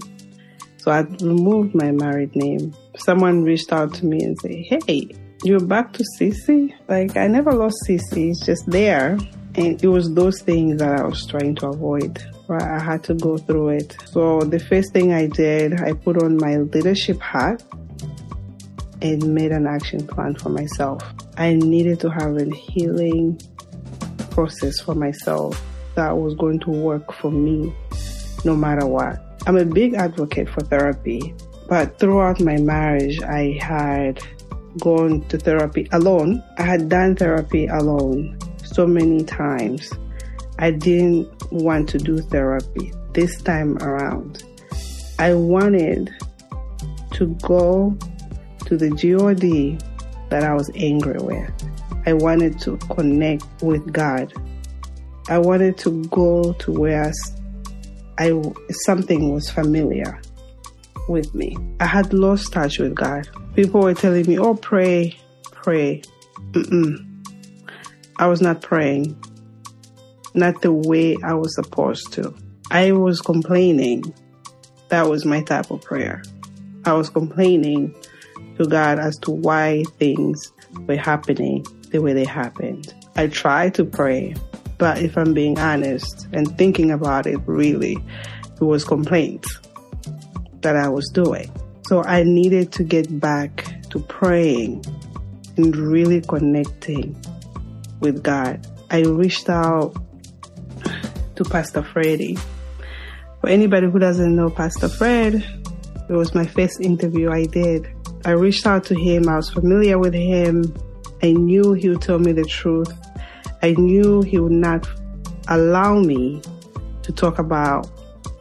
So 0.78 0.92
I 0.92 1.02
removed 1.22 1.76
my 1.76 1.92
married 1.92 2.36
name. 2.36 2.74
Someone 2.98 3.44
reached 3.44 3.72
out 3.72 3.94
to 3.96 4.06
me 4.06 4.24
and 4.24 4.38
said, 4.40 4.52
Hey, 4.88 5.10
you're 5.44 5.60
back 5.60 5.94
to 5.94 6.04
Siisii? 6.18 6.74
Like, 6.88 7.16
I 7.18 7.28
never 7.28 7.54
lost 7.54 7.78
Siisii. 7.88 8.32
It's 8.32 8.46
just 8.46 8.70
there. 8.70 9.18
And 9.56 9.82
it 9.84 9.88
was 9.88 10.14
those 10.14 10.42
things 10.42 10.80
that 10.80 11.00
I 11.00 11.04
was 11.04 11.26
trying 11.26 11.56
to 11.56 11.68
avoid. 11.68 12.22
Right? 12.50 12.64
I 12.64 12.80
had 12.80 13.04
to 13.04 13.14
go 13.14 13.38
through 13.38 13.70
it. 13.70 13.96
So 14.06 14.42
the 14.42 14.60
first 14.60 14.92
thing 14.92 15.14
I 15.14 15.28
did, 15.28 15.80
I 15.80 15.94
put 15.94 16.22
on 16.22 16.36
my 16.38 16.58
leadership 16.58 17.22
hat 17.22 17.62
and 19.04 19.36
made 19.36 19.52
an 19.52 19.68
action 19.68 20.08
plan 20.08 20.34
for 20.34 20.50
myself. 20.50 21.04
I 21.38 21.54
needed 21.54 22.00
to 22.00 22.10
have 22.10 22.38
a 22.38 22.50
healing 22.50 23.40
process 24.32 24.80
for 24.80 24.96
myself 24.96 25.64
that 25.94 26.18
was 26.18 26.34
going 26.34 26.60
to 26.62 26.72
work 26.72 27.14
for 27.14 27.32
me 27.32 27.72
no 28.44 28.56
matter 28.56 28.88
what. 28.88 29.22
I'm 29.46 29.58
a 29.58 29.66
big 29.66 29.94
advocate 29.94 30.50
for 30.50 30.62
therapy, 30.62 31.36
but 31.68 32.00
throughout 32.00 32.42
my 32.42 32.58
marriage, 32.58 33.22
I 33.22 33.60
had 33.62 34.20
gone 34.80 35.22
to 35.28 35.38
therapy 35.38 35.88
alone. 35.92 36.44
I 36.58 36.64
had 36.64 36.90
done 36.90 37.16
therapy 37.16 37.68
alone 37.68 38.40
so 38.64 38.88
many 38.88 39.24
times. 39.24 39.92
I 40.60 40.72
didn't 40.72 41.28
want 41.52 41.90
to 41.90 41.98
do 41.98 42.20
therapy 42.20 42.94
this 43.14 43.42
time 43.42 43.78
around. 43.80 44.44
I 45.18 45.34
wanted 45.34 46.12
to 47.14 47.26
go 47.42 47.98
to 48.66 48.78
the 48.78 48.92
God 48.92 49.80
that 50.30 50.44
I 50.44 50.54
was 50.54 50.70
angry 50.76 51.20
with. 51.20 51.52
I 52.06 52.14
wanted 52.14 52.60
to 52.62 52.78
connect 52.78 53.44
with 53.62 53.92
God 53.92 54.32
I 55.30 55.38
wanted 55.38 55.78
to 55.80 56.04
go 56.06 56.54
to 56.54 56.72
where 56.72 57.14
I 58.18 58.34
something 58.72 59.32
was 59.32 59.48
familiar 59.48 60.20
with 61.08 61.36
me. 61.36 61.56
I 61.80 61.86
had 61.86 62.12
lost 62.14 62.52
touch 62.52 62.80
with 62.80 62.96
God. 62.96 63.30
People 63.56 63.82
were 63.82 63.94
telling 63.94 64.26
me, 64.26 64.40
"Oh, 64.40 64.56
pray, 64.56 65.16
pray." 65.52 66.02
Mm-mm. 66.54 67.06
I 68.18 68.26
was 68.26 68.42
not 68.42 68.64
praying, 68.64 69.16
not 70.34 70.62
the 70.62 70.74
way 70.74 71.18
I 71.24 71.34
was 71.34 71.56
supposed 71.56 72.14
to. 72.14 72.34
I 72.72 72.92
was 72.92 73.22
complaining. 73.22 74.14
That 74.90 75.08
was 75.08 75.26
my 75.26 75.42
type 75.42 75.72
of 75.72 75.82
prayer. 75.82 76.24
I 76.86 76.94
was 76.94 77.10
complaining 77.10 77.96
to 78.58 78.66
God 78.66 79.00
as 79.00 79.18
to 79.20 79.32
why 79.32 79.84
things 79.98 80.52
were 80.88 80.98
happening 80.98 81.66
the 81.90 82.02
way 82.02 82.14
they 82.14 82.26
happened. 82.26 82.94
I 83.16 83.28
tried 83.28 83.74
to 83.76 83.86
pray, 83.86 84.36
but 84.78 85.02
if 85.02 85.18
I'm 85.18 85.34
being 85.34 85.60
honest 85.60 86.28
and 86.32 86.58
thinking 86.58 86.92
about 86.92 87.26
it, 87.26 87.40
really, 87.46 87.98
it 88.56 88.64
was 88.64 88.84
complaints 88.84 89.60
that 90.62 90.76
I 90.76 90.90
was 90.90 91.10
doing. 91.10 91.52
So 91.88 92.04
I 92.04 92.24
needed 92.24 92.72
to 92.74 92.84
get 92.84 93.20
back 93.20 93.66
to 93.90 94.00
praying 94.00 94.86
and 95.58 95.76
really 95.76 96.22
connecting 96.22 97.20
with 98.00 98.24
God. 98.24 98.66
I 98.92 99.02
reached 99.02 99.50
out 99.50 99.96
to 101.40 101.50
Pastor 101.50 101.82
Freddy. 101.82 102.38
For 103.40 103.50
anybody 103.50 103.88
who 103.88 103.98
doesn't 103.98 104.36
know 104.36 104.50
Pastor 104.50 104.90
Fred, 104.90 105.36
it 106.10 106.12
was 106.12 106.36
my 106.36 106.46
first 106.46 106.82
interview 106.82 107.32
I 107.32 107.46
did. 107.46 107.88
I 108.26 108.32
reached 108.32 108.68
out 108.68 108.84
to 108.88 108.96
him. 108.96 109.30
I 109.30 109.38
was 109.38 109.50
familiar 109.50 109.98
with 109.98 110.14
him. 110.14 110.76
I 111.24 111.32
knew 111.32 111.72
he 111.72 111.88
would 111.88 112.02
tell 112.02 112.20
me 112.20 112.34
the 112.34 112.44
truth. 112.44 112.92
I 113.64 113.72
knew 113.72 114.22
he 114.22 114.38
would 114.38 114.52
not 114.52 114.86
allow 115.48 116.00
me 116.00 116.42
to 117.04 117.14
talk 117.14 117.40
about 117.40 117.90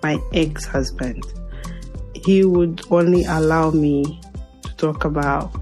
my 0.03 0.19
ex 0.35 0.65
husband. 0.65 1.23
He 2.17 2.45
would 2.45 2.83
only 2.91 3.23
allow 3.23 3.71
me 3.71 4.21
to 4.65 4.75
talk 4.75 5.05
about 5.05 5.53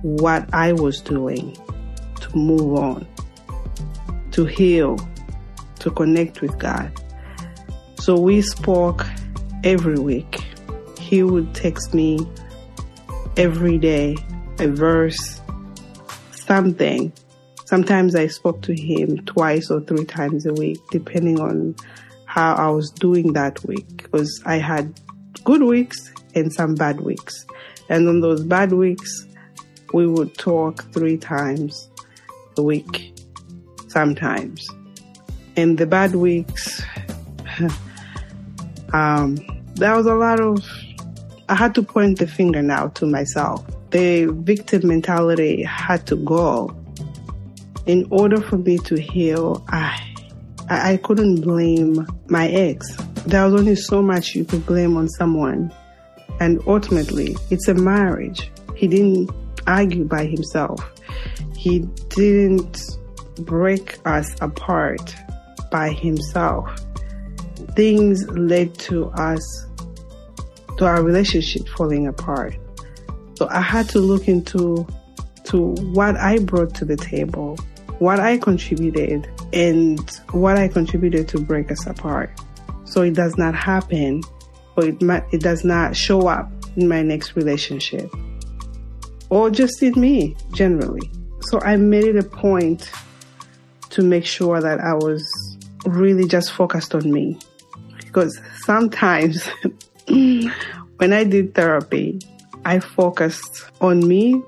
what 0.00 0.48
I 0.54 0.72
was 0.72 1.02
doing 1.02 1.54
to 2.22 2.34
move 2.34 2.78
on, 2.78 3.06
to 4.30 4.46
heal, 4.46 4.96
to 5.82 5.90
connect 5.90 6.40
with 6.40 6.58
God. 6.58 6.90
So 8.00 8.18
we 8.18 8.42
spoke 8.42 9.06
every 9.64 9.98
week. 9.98 10.44
He 10.98 11.22
would 11.22 11.54
text 11.54 11.94
me 11.94 12.18
every 13.36 13.78
day 13.78 14.16
a 14.58 14.68
verse, 14.68 15.40
something 16.32 17.12
Sometimes 17.72 18.14
I 18.14 18.26
spoke 18.26 18.60
to 18.64 18.74
him 18.74 19.24
twice 19.24 19.70
or 19.70 19.80
three 19.80 20.04
times 20.04 20.44
a 20.44 20.52
week, 20.52 20.78
depending 20.90 21.40
on 21.40 21.74
how 22.26 22.52
I 22.54 22.68
was 22.68 22.90
doing 22.90 23.32
that 23.32 23.64
week, 23.64 23.88
because 23.96 24.42
I 24.44 24.56
had 24.56 25.00
good 25.44 25.62
weeks 25.62 26.12
and 26.34 26.52
some 26.52 26.74
bad 26.74 27.00
weeks. 27.00 27.46
And 27.88 28.06
on 28.10 28.20
those 28.20 28.44
bad 28.44 28.72
weeks, 28.72 29.26
we 29.94 30.06
would 30.06 30.36
talk 30.36 30.84
three 30.92 31.16
times 31.16 31.88
a 32.58 32.62
week. 32.62 33.14
sometimes. 33.88 34.68
In 35.56 35.76
the 35.76 35.86
bad 35.86 36.14
weeks, 36.14 36.82
um, 38.92 39.36
there 39.74 39.94
was 39.94 40.06
a 40.06 40.14
lot 40.14 40.40
of, 40.40 40.64
I 41.48 41.54
had 41.54 41.74
to 41.74 41.82
point 41.82 42.18
the 42.18 42.26
finger 42.26 42.62
now 42.62 42.88
to 42.88 43.06
myself. 43.06 43.64
The 43.90 44.26
victim 44.26 44.88
mentality 44.88 45.62
had 45.62 46.06
to 46.06 46.16
go. 46.16 46.74
In 47.84 48.06
order 48.10 48.40
for 48.40 48.56
me 48.56 48.78
to 48.78 48.98
heal, 48.98 49.62
I, 49.68 50.00
I 50.70 50.96
couldn't 50.98 51.42
blame 51.42 52.06
my 52.28 52.48
ex. 52.48 52.96
There 53.26 53.44
was 53.44 53.54
only 53.54 53.76
so 53.76 54.00
much 54.00 54.34
you 54.34 54.44
could 54.44 54.64
blame 54.64 54.96
on 54.96 55.08
someone. 55.10 55.72
And 56.40 56.62
ultimately, 56.66 57.36
it's 57.50 57.68
a 57.68 57.74
marriage. 57.74 58.50
He 58.74 58.88
didn't 58.88 59.30
argue 59.66 60.04
by 60.04 60.24
himself. 60.24 60.80
He 61.56 61.80
didn't 62.08 62.80
break 63.36 63.98
us 64.06 64.34
apart 64.40 65.14
by 65.72 65.90
himself. 65.90 66.70
Things 67.74 68.28
led 68.28 68.78
to 68.80 69.06
us, 69.10 69.66
to 70.76 70.84
our 70.84 71.02
relationship 71.02 71.66
falling 71.70 72.06
apart. 72.06 72.54
So 73.34 73.48
I 73.50 73.60
had 73.60 73.88
to 73.88 73.98
look 73.98 74.28
into 74.28 74.86
to 75.44 75.74
what 75.92 76.16
I 76.16 76.38
brought 76.38 76.74
to 76.76 76.84
the 76.84 76.96
table, 76.96 77.56
what 77.98 78.20
I 78.20 78.38
contributed, 78.38 79.28
and 79.52 79.98
what 80.30 80.56
I 80.56 80.68
contributed 80.68 81.26
to 81.28 81.40
break 81.40 81.72
us 81.72 81.86
apart. 81.86 82.30
So 82.84 83.02
it 83.02 83.14
does 83.14 83.36
not 83.38 83.54
happen, 83.54 84.22
or 84.76 84.84
it 84.84 85.02
might, 85.02 85.24
it 85.32 85.40
does 85.40 85.64
not 85.64 85.96
show 85.96 86.28
up 86.28 86.52
in 86.76 86.88
my 86.88 87.02
next 87.02 87.34
relationship, 87.36 88.14
or 89.30 89.50
just 89.50 89.82
in 89.82 89.98
me 89.98 90.36
generally. 90.52 91.10
So 91.40 91.60
I 91.60 91.76
made 91.76 92.04
it 92.04 92.16
a 92.16 92.22
point 92.22 92.90
to 93.90 94.02
make 94.02 94.24
sure 94.24 94.60
that 94.60 94.80
I 94.80 94.94
was 94.94 95.26
really 95.84 96.26
just 96.26 96.52
focused 96.52 96.94
on 96.94 97.10
me. 97.10 97.38
Because 97.98 98.38
sometimes 98.64 99.46
when 100.06 101.12
I 101.12 101.24
did 101.24 101.54
therapy, 101.54 102.20
I 102.64 102.80
focused 102.80 103.64
on 103.80 104.06
me 104.06 104.42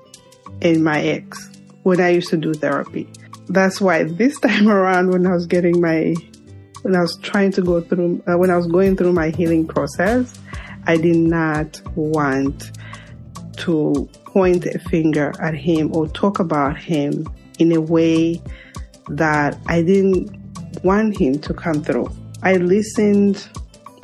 and 0.61 0.83
my 0.83 1.01
ex 1.01 1.51
when 1.83 1.99
I 1.99 2.09
used 2.09 2.29
to 2.29 2.37
do 2.37 2.53
therapy. 2.53 3.09
That's 3.47 3.79
why 3.81 4.03
this 4.03 4.39
time 4.41 4.69
around, 4.69 5.11
when 5.11 5.25
I 5.25 5.33
was 5.33 5.47
getting 5.47 5.81
my, 5.81 6.15
when 6.81 6.95
I 6.95 7.01
was 7.01 7.17
trying 7.21 7.51
to 7.53 7.61
go 7.61 7.81
through, 7.81 8.23
uh, 8.27 8.37
when 8.37 8.49
I 8.49 8.57
was 8.57 8.67
going 8.67 8.95
through 8.95 9.13
my 9.13 9.29
healing 9.29 9.67
process, 9.67 10.39
I 10.87 10.97
did 10.97 11.17
not 11.17 11.81
want 11.95 12.71
to 13.57 14.09
point 14.25 14.65
a 14.65 14.79
finger 14.79 15.33
at 15.39 15.55
him 15.55 15.95
or 15.95 16.07
talk 16.07 16.39
about 16.39 16.77
him 16.77 17.27
in 17.57 17.71
a 17.71 17.81
way 17.81 18.41
that 19.09 19.57
I 19.67 19.81
didn't 19.81 20.44
want 20.85 21.17
him 21.17 21.39
to 21.39 21.53
come 21.53 21.81
through. 21.81 22.07
I 22.43 22.57
listened, 22.57 23.49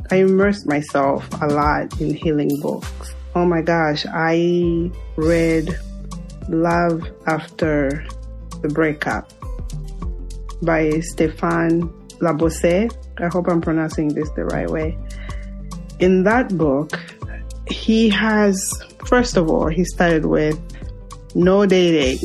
I 0.10 0.16
immersed 0.16 0.68
myself 0.68 1.30
a 1.40 1.46
lot 1.46 2.02
in 2.02 2.12
healing 2.12 2.60
books. 2.60 3.14
Oh 3.36 3.46
my 3.46 3.62
gosh, 3.62 4.04
I 4.12 4.92
read 5.16 5.80
Love 6.50 7.08
After 7.28 8.04
the 8.64 8.68
Breakup 8.68 9.32
by 10.64 10.90
Stéphane 11.14 11.88
Labosse. 12.20 12.92
I 13.20 13.28
hope 13.28 13.48
I'm 13.48 13.62
pronouncing 13.62 14.16
this 14.16 14.32
the 14.32 14.46
right 14.46 14.70
way. 14.70 14.98
In 16.00 16.24
that 16.24 16.58
book, 16.58 17.00
he 17.68 18.10
has, 18.10 18.60
first 19.06 19.38
of 19.38 19.52
all, 19.52 19.68
he 19.68 19.86
started 19.86 20.26
with 20.26 20.60
no 21.36 21.68
dating. 21.68 22.18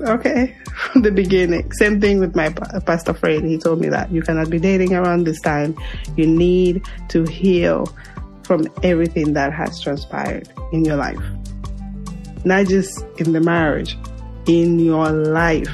Okay 0.00 0.54
from 0.92 1.02
the 1.02 1.10
beginning. 1.10 1.70
Same 1.72 2.00
thing 2.00 2.20
with 2.20 2.36
my 2.36 2.50
pastor 2.50 3.14
friend. 3.14 3.46
He 3.46 3.58
told 3.58 3.80
me 3.80 3.88
that 3.88 4.10
you 4.10 4.22
cannot 4.22 4.50
be 4.50 4.58
dating 4.58 4.94
around 4.94 5.24
this 5.24 5.40
time. 5.40 5.76
You 6.16 6.26
need 6.26 6.84
to 7.08 7.24
heal 7.24 7.86
from 8.42 8.68
everything 8.82 9.32
that 9.32 9.52
has 9.52 9.80
transpired 9.80 10.48
in 10.72 10.84
your 10.84 10.96
life. 10.96 11.20
Not 12.44 12.66
just 12.66 13.04
in 13.18 13.32
the 13.32 13.40
marriage, 13.40 13.96
in 14.46 14.78
your 14.78 15.10
life. 15.10 15.68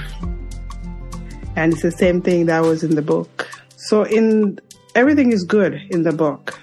And 1.54 1.72
it's 1.74 1.82
the 1.82 1.90
same 1.90 2.22
thing 2.22 2.46
that 2.46 2.60
was 2.60 2.82
in 2.82 2.94
the 2.94 3.02
book. 3.02 3.48
So 3.76 4.04
in 4.04 4.58
everything 4.94 5.32
is 5.32 5.44
good 5.44 5.74
in 5.90 6.02
the 6.02 6.12
book, 6.12 6.58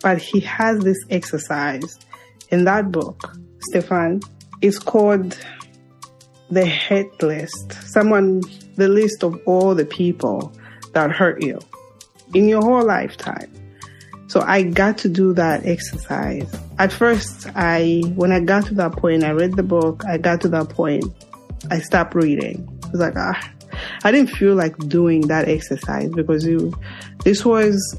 but 0.00 0.18
he 0.18 0.40
has 0.40 0.80
this 0.80 0.98
exercise 1.10 1.98
in 2.50 2.64
that 2.64 2.90
book, 2.90 3.36
Stefan. 3.70 4.20
It's 4.60 4.78
called 4.78 5.38
the 6.52 6.66
hit 6.66 7.22
list, 7.22 7.72
someone, 7.88 8.42
the 8.76 8.86
list 8.86 9.24
of 9.24 9.40
all 9.46 9.74
the 9.74 9.86
people 9.86 10.52
that 10.92 11.10
hurt 11.10 11.42
you 11.42 11.58
in 12.34 12.46
your 12.46 12.60
whole 12.60 12.84
lifetime. 12.84 13.50
So 14.26 14.42
I 14.42 14.62
got 14.62 14.98
to 14.98 15.08
do 15.08 15.32
that 15.32 15.64
exercise. 15.64 16.54
At 16.78 16.92
first, 16.92 17.48
I, 17.54 18.02
when 18.16 18.32
I 18.32 18.40
got 18.40 18.66
to 18.66 18.74
that 18.74 18.92
point, 18.92 19.24
I 19.24 19.30
read 19.30 19.56
the 19.56 19.62
book, 19.62 20.04
I 20.06 20.18
got 20.18 20.42
to 20.42 20.48
that 20.48 20.68
point, 20.68 21.04
I 21.70 21.78
stopped 21.78 22.14
reading. 22.14 22.68
I 22.84 22.88
was 22.88 23.00
like, 23.00 23.14
ah, 23.16 23.50
I 24.04 24.12
didn't 24.12 24.30
feel 24.30 24.54
like 24.54 24.76
doing 24.88 25.28
that 25.28 25.48
exercise 25.48 26.10
because 26.10 26.46
you, 26.46 26.74
this 27.24 27.46
was 27.46 27.98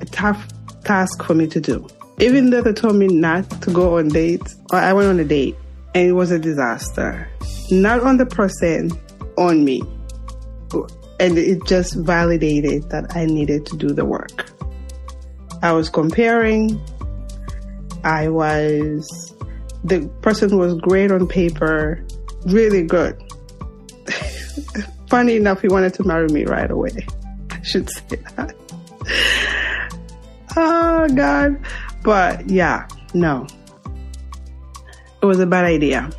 a 0.00 0.06
tough 0.06 0.48
task 0.84 1.22
for 1.22 1.34
me 1.34 1.46
to 1.48 1.60
do. 1.60 1.86
Even 2.20 2.48
though 2.48 2.62
they 2.62 2.72
told 2.72 2.96
me 2.96 3.06
not 3.06 3.50
to 3.62 3.70
go 3.70 3.98
on 3.98 4.08
dates, 4.08 4.56
I 4.72 4.94
went 4.94 5.08
on 5.08 5.20
a 5.20 5.24
date 5.24 5.56
and 5.94 6.08
it 6.08 6.12
was 6.12 6.30
a 6.30 6.38
disaster 6.38 7.28
not 7.70 8.00
on 8.02 8.16
the 8.16 8.26
person, 8.26 8.90
on 9.36 9.64
me. 9.64 9.82
And 11.18 11.36
it 11.36 11.64
just 11.66 11.94
validated 11.94 12.90
that 12.90 13.16
I 13.16 13.26
needed 13.26 13.66
to 13.66 13.76
do 13.76 13.88
the 13.88 14.04
work. 14.04 14.50
I 15.62 15.72
was 15.72 15.88
comparing. 15.90 16.80
I 18.02 18.28
was, 18.28 19.34
the 19.84 20.08
person 20.22 20.56
was 20.56 20.74
great 20.80 21.12
on 21.12 21.28
paper, 21.28 22.04
really 22.46 22.82
good. 22.82 23.20
Funny 25.08 25.36
enough, 25.36 25.60
he 25.60 25.68
wanted 25.68 25.92
to 25.94 26.04
marry 26.04 26.28
me 26.28 26.44
right 26.44 26.70
away. 26.70 27.06
I 27.50 27.62
should 27.62 27.90
say 27.90 28.16
that. 28.36 28.54
oh, 30.56 31.08
God. 31.14 31.60
But 32.02 32.48
yeah, 32.48 32.88
no. 33.12 33.46
It 35.22 35.26
was 35.26 35.38
a 35.38 35.46
bad 35.46 35.64
idea. 35.64 36.10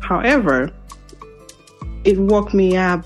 However, 0.00 0.70
it 2.04 2.18
woke 2.18 2.54
me 2.54 2.76
up 2.76 3.04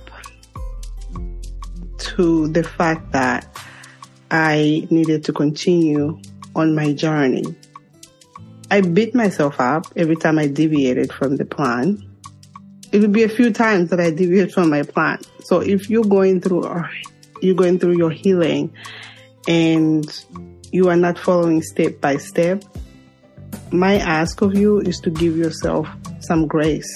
to 1.99 2.49
the 2.49 2.63
fact 2.63 3.13
that 3.13 3.47
I 4.31 4.87
needed 4.91 5.25
to 5.25 5.33
continue 5.33 6.21
on 6.55 6.75
my 6.75 6.93
journey. 6.93 7.45
I 8.71 8.81
beat 8.83 9.15
myself 9.15 9.59
up 9.59 9.87
every 9.97 10.17
time 10.17 10.39
I 10.39 10.47
deviated 10.47 11.13
from 11.13 11.37
the 11.37 11.45
plan. 11.45 12.07
It 12.93 13.01
would 13.01 13.13
be 13.13 13.23
a 13.23 13.29
few 13.29 13.53
times 13.53 13.91
that 13.91 14.01
I 14.01 14.11
deviate 14.11 14.53
from 14.53 14.71
my 14.71 14.83
plan. 14.83 15.19
So 15.43 15.61
if 15.61 15.89
you're 15.91 16.05
going 16.05 16.41
through, 16.41 16.85
you're 17.41 17.55
going 17.55 17.79
through 17.79 17.97
your 17.97 18.11
healing 18.11 18.73
and 19.49 20.05
you 20.73 20.89
are 20.89 20.97
not 20.97 21.19
following 21.19 21.63
step 21.63 22.01
by 22.01 22.17
step, 22.17 22.65
my 23.73 23.95
ask 23.99 24.41
of 24.43 24.57
you 24.57 24.81
is 24.81 24.99
to 25.01 25.11
give 25.11 25.37
yourself 25.37 25.89
some 26.21 26.47
grace. 26.47 26.93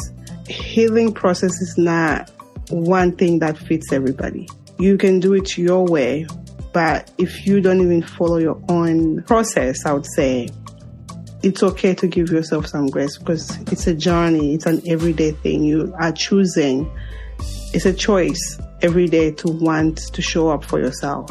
Healing 0.48 1.12
process 1.12 1.52
is 1.60 1.74
not 1.78 2.30
one 2.70 3.16
thing 3.16 3.38
that 3.38 3.56
fits 3.56 3.92
everybody. 3.92 4.48
You 4.78 4.98
can 4.98 5.20
do 5.20 5.34
it 5.34 5.56
your 5.56 5.84
way, 5.86 6.26
but 6.72 7.10
if 7.18 7.46
you 7.46 7.60
don't 7.60 7.80
even 7.80 8.02
follow 8.02 8.38
your 8.38 8.60
own 8.68 9.22
process, 9.22 9.86
I 9.86 9.92
would 9.92 10.06
say 10.16 10.48
it's 11.42 11.62
okay 11.62 11.94
to 11.94 12.06
give 12.06 12.30
yourself 12.30 12.66
some 12.66 12.86
grace 12.86 13.18
because 13.18 13.56
it's 13.70 13.86
a 13.86 13.94
journey, 13.94 14.54
it's 14.54 14.66
an 14.66 14.82
everyday 14.86 15.32
thing. 15.32 15.62
You 15.62 15.94
are 16.00 16.10
choosing, 16.10 16.90
it's 17.72 17.86
a 17.86 17.92
choice 17.92 18.58
every 18.82 19.06
day 19.06 19.30
to 19.32 19.48
want 19.48 19.98
to 19.98 20.22
show 20.22 20.48
up 20.48 20.64
for 20.64 20.80
yourself. 20.80 21.30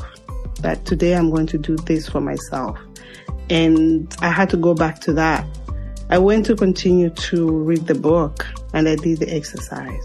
That 0.62 0.86
today 0.86 1.16
I'm 1.16 1.30
going 1.30 1.48
to 1.48 1.58
do 1.58 1.76
this 1.76 2.08
for 2.08 2.22
myself. 2.22 2.80
And 3.50 4.14
I 4.20 4.30
had 4.30 4.50
to 4.52 4.58
go 4.58 4.74
back 4.74 5.00
to 5.02 5.14
that. 5.14 5.46
I 6.10 6.18
went 6.18 6.46
to 6.48 6.56
continue 6.56 7.10
to 7.10 7.50
read 7.50 7.88
the 7.88 7.96
book 7.96 8.46
and 8.74 8.88
I 8.88 8.96
did 8.96 9.20
the 9.20 9.34
exercise. 9.34 10.04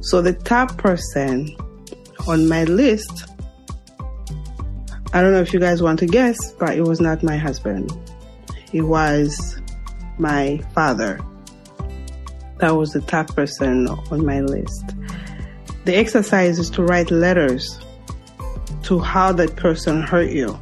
So 0.00 0.22
the 0.22 0.32
top 0.32 0.78
person 0.78 1.54
on 2.26 2.48
my 2.48 2.64
list, 2.64 3.28
I 5.12 5.20
don't 5.20 5.32
know 5.32 5.40
if 5.40 5.52
you 5.52 5.60
guys 5.60 5.82
want 5.82 5.98
to 6.00 6.06
guess, 6.06 6.52
but 6.54 6.76
it 6.76 6.82
was 6.82 7.00
not 7.00 7.22
my 7.22 7.36
husband. 7.36 7.92
It 8.72 8.82
was 8.82 9.60
my 10.18 10.60
father. 10.74 11.20
That 12.58 12.76
was 12.76 12.92
the 12.92 13.00
top 13.02 13.34
person 13.34 13.88
on 13.88 14.24
my 14.24 14.40
list. 14.40 14.94
The 15.84 15.94
exercise 15.96 16.58
is 16.58 16.70
to 16.70 16.82
write 16.82 17.10
letters 17.10 17.78
to 18.84 18.98
how 18.98 19.32
that 19.32 19.56
person 19.56 20.02
hurt 20.02 20.30
you. 20.30 20.58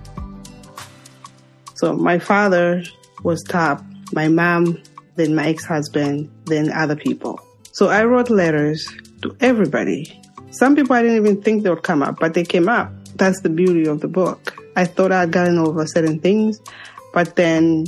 So 1.83 1.93
my 1.95 2.20
father 2.20 2.85
was 3.24 3.43
top, 3.43 3.83
my 4.12 4.28
mom, 4.28 4.80
then 5.16 5.35
my 5.35 5.49
ex-husband, 5.49 6.30
then 6.45 6.70
other 6.70 6.95
people. 6.95 7.41
So 7.72 7.89
I 7.89 8.05
wrote 8.05 8.30
letters 8.30 8.87
to 9.22 9.37
everybody 9.41 10.16
Some 10.53 10.76
people 10.76 10.95
I 10.95 11.03
didn't 11.03 11.16
even 11.16 11.43
think 11.43 11.64
they 11.64 11.70
would 11.70 11.83
come 11.83 12.03
up, 12.03 12.20
but 12.20 12.35
they 12.35 12.45
came 12.45 12.68
up. 12.68 12.93
That's 13.16 13.41
the 13.41 13.49
beauty 13.49 13.87
of 13.87 14.01
the 14.01 14.07
book. 14.07 14.55
I 14.76 14.85
thought 14.85 15.11
I'd 15.11 15.33
gotten 15.33 15.59
over 15.59 15.87
certain 15.87 16.20
things, 16.20 16.61
but 17.14 17.37
then 17.37 17.87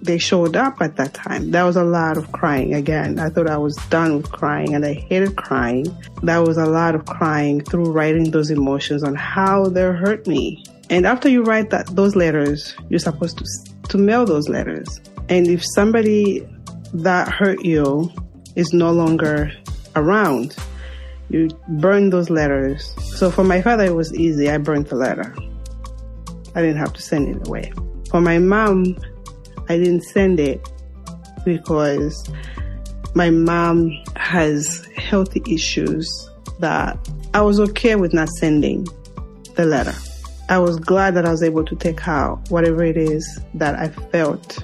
they 0.00 0.18
showed 0.18 0.56
up 0.56 0.80
at 0.80 0.96
that 0.96 1.12
time. 1.12 1.50
That 1.50 1.64
was 1.64 1.76
a 1.76 1.84
lot 1.84 2.16
of 2.16 2.32
crying 2.32 2.74
again. 2.74 3.20
I 3.20 3.28
thought 3.28 3.48
I 3.48 3.58
was 3.58 3.76
done 3.90 4.16
with 4.16 4.32
crying 4.32 4.74
and 4.74 4.84
I 4.84 4.94
hated 4.94 5.36
crying. 5.36 5.86
That 6.22 6.38
was 6.38 6.56
a 6.56 6.64
lot 6.64 6.94
of 6.94 7.04
crying 7.04 7.60
through 7.62 7.92
writing 7.92 8.30
those 8.30 8.50
emotions 8.50 9.04
on 9.04 9.14
how 9.14 9.66
they 9.66 9.82
hurt 9.82 10.26
me. 10.26 10.64
And 10.92 11.06
after 11.06 11.26
you 11.26 11.42
write 11.42 11.70
that 11.70 11.86
those 11.96 12.14
letters, 12.14 12.76
you're 12.90 13.00
supposed 13.00 13.38
to 13.38 13.46
to 13.88 13.98
mail 13.98 14.26
those 14.26 14.48
letters. 14.48 15.00
And 15.30 15.46
if 15.48 15.64
somebody 15.74 16.46
that 16.92 17.28
hurt 17.28 17.64
you 17.64 18.10
is 18.56 18.72
no 18.74 18.92
longer 18.92 19.50
around, 19.96 20.54
you 21.30 21.48
burn 21.80 22.10
those 22.10 22.28
letters. 22.28 22.94
So 23.16 23.30
for 23.30 23.42
my 23.42 23.62
father, 23.62 23.84
it 23.84 23.94
was 23.94 24.14
easy. 24.14 24.50
I 24.50 24.58
burned 24.58 24.88
the 24.88 24.96
letter. 24.96 25.34
I 26.54 26.60
didn't 26.60 26.76
have 26.76 26.92
to 26.92 27.00
send 27.00 27.28
it 27.34 27.48
away. 27.48 27.72
For 28.10 28.20
my 28.20 28.38
mom, 28.38 28.98
I 29.70 29.78
didn't 29.78 30.02
send 30.02 30.38
it 30.40 30.60
because 31.44 32.30
my 33.14 33.30
mom 33.30 33.92
has 34.16 34.86
healthy 34.96 35.42
issues 35.50 36.06
that 36.60 36.98
I 37.32 37.40
was 37.40 37.58
okay 37.60 37.96
with 37.96 38.12
not 38.12 38.28
sending 38.28 38.86
the 39.54 39.64
letter. 39.64 39.94
I 40.52 40.58
was 40.58 40.78
glad 40.78 41.14
that 41.14 41.24
I 41.24 41.30
was 41.30 41.42
able 41.42 41.64
to 41.64 41.74
take 41.74 42.06
out 42.06 42.50
whatever 42.50 42.84
it 42.84 42.98
is 42.98 43.40
that 43.54 43.74
I 43.74 43.88
felt 43.88 44.62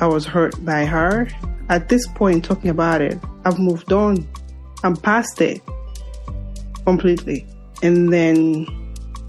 I 0.00 0.08
was 0.08 0.26
hurt 0.26 0.64
by 0.64 0.86
her. 0.86 1.28
At 1.68 1.88
this 1.88 2.04
point, 2.08 2.44
talking 2.44 2.68
about 2.68 3.00
it, 3.00 3.16
I've 3.44 3.60
moved 3.60 3.92
on. 3.92 4.28
I'm 4.82 4.96
past 4.96 5.40
it 5.40 5.62
completely. 6.84 7.46
And 7.80 8.12
then 8.12 8.66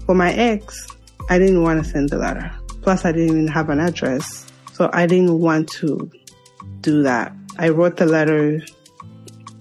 for 0.06 0.14
my 0.16 0.32
ex, 0.32 0.88
I 1.28 1.38
didn't 1.38 1.62
want 1.62 1.84
to 1.84 1.88
send 1.88 2.08
the 2.08 2.18
letter. 2.18 2.50
Plus, 2.82 3.04
I 3.04 3.12
didn't 3.12 3.28
even 3.28 3.46
have 3.46 3.70
an 3.70 3.78
address. 3.78 4.50
So 4.72 4.90
I 4.92 5.06
didn't 5.06 5.38
want 5.38 5.68
to 5.74 6.10
do 6.80 7.04
that. 7.04 7.32
I 7.60 7.68
wrote 7.68 7.96
the 7.96 8.06
letter. 8.06 8.60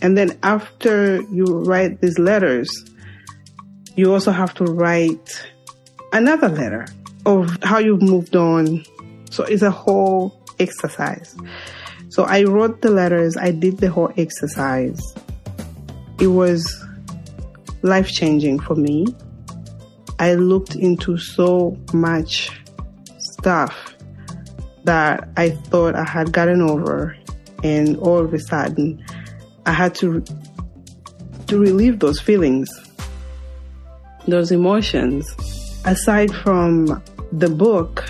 And 0.02 0.18
then 0.18 0.40
after 0.42 1.22
you 1.32 1.46
write 1.46 2.02
these 2.02 2.18
letters, 2.18 2.72
you 3.96 4.12
also 4.12 4.32
have 4.32 4.56
to 4.56 4.64
write 4.64 5.46
another 6.14 6.50
letter 6.50 6.88
of 7.26 7.58
how 7.64 7.78
you've 7.78 8.02
moved 8.02 8.36
on. 8.36 8.84
So 9.32 9.44
it's 9.44 9.62
a 9.62 9.72
whole 9.72 10.42
exercise. 10.60 11.36
So 12.10 12.24
I 12.24 12.44
wrote 12.44 12.82
the 12.82 12.90
letters, 12.90 13.38
I 13.38 13.52
did 13.52 13.78
the 13.78 13.90
whole 13.90 14.12
exercise. 14.18 15.00
It 16.20 16.28
was 16.28 16.84
life 17.82 18.10
changing 18.10 18.60
for 18.60 18.76
me. 18.76 19.06
I 20.18 20.34
looked 20.34 20.76
into 20.76 21.18
so 21.18 21.78
much 21.94 22.52
stuff 23.20 23.96
that 24.84 25.30
I 25.38 25.52
thought 25.52 25.96
I 25.96 26.04
had 26.04 26.34
gotten 26.34 26.62
over, 26.62 27.16
and 27.64 27.96
all 27.98 28.20
of 28.20 28.34
a 28.34 28.40
sudden, 28.40 29.04
I 29.66 29.72
had 29.72 29.96
to 29.96 30.24
to 31.48 31.60
relieve 31.60 32.00
those 32.00 32.20
feelings, 32.20 32.70
those 34.28 34.52
emotions. 34.52 35.26
Aside 35.86 36.34
from 36.34 37.02
the 37.32 37.50
book, 37.50 38.06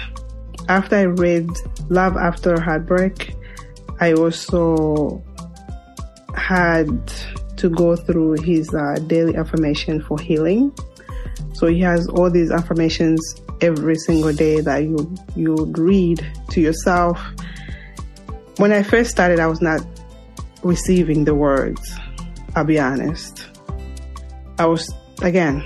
after 0.67 0.95
I 0.95 1.03
read 1.03 1.49
Love 1.89 2.17
After 2.17 2.59
Heartbreak, 2.59 3.35
I 3.99 4.13
also 4.13 5.23
had 6.35 7.11
to 7.57 7.69
go 7.69 7.95
through 7.95 8.41
his 8.41 8.73
uh, 8.73 8.95
daily 9.07 9.35
affirmation 9.35 10.01
for 10.01 10.17
healing. 10.19 10.73
So 11.53 11.67
he 11.67 11.81
has 11.81 12.07
all 12.07 12.31
these 12.31 12.51
affirmations 12.51 13.21
every 13.61 13.95
single 13.95 14.31
day 14.31 14.61
that 14.61 14.83
you 14.83 15.15
you 15.35 15.55
read 15.77 16.25
to 16.51 16.61
yourself. 16.61 17.21
When 18.57 18.71
I 18.71 18.83
first 18.83 19.11
started, 19.11 19.39
I 19.39 19.47
was 19.47 19.61
not 19.61 19.81
receiving 20.63 21.25
the 21.25 21.35
words. 21.35 21.81
I'll 22.55 22.63
be 22.63 22.79
honest. 22.79 23.47
I 24.57 24.65
was 24.65 24.89
again, 25.21 25.63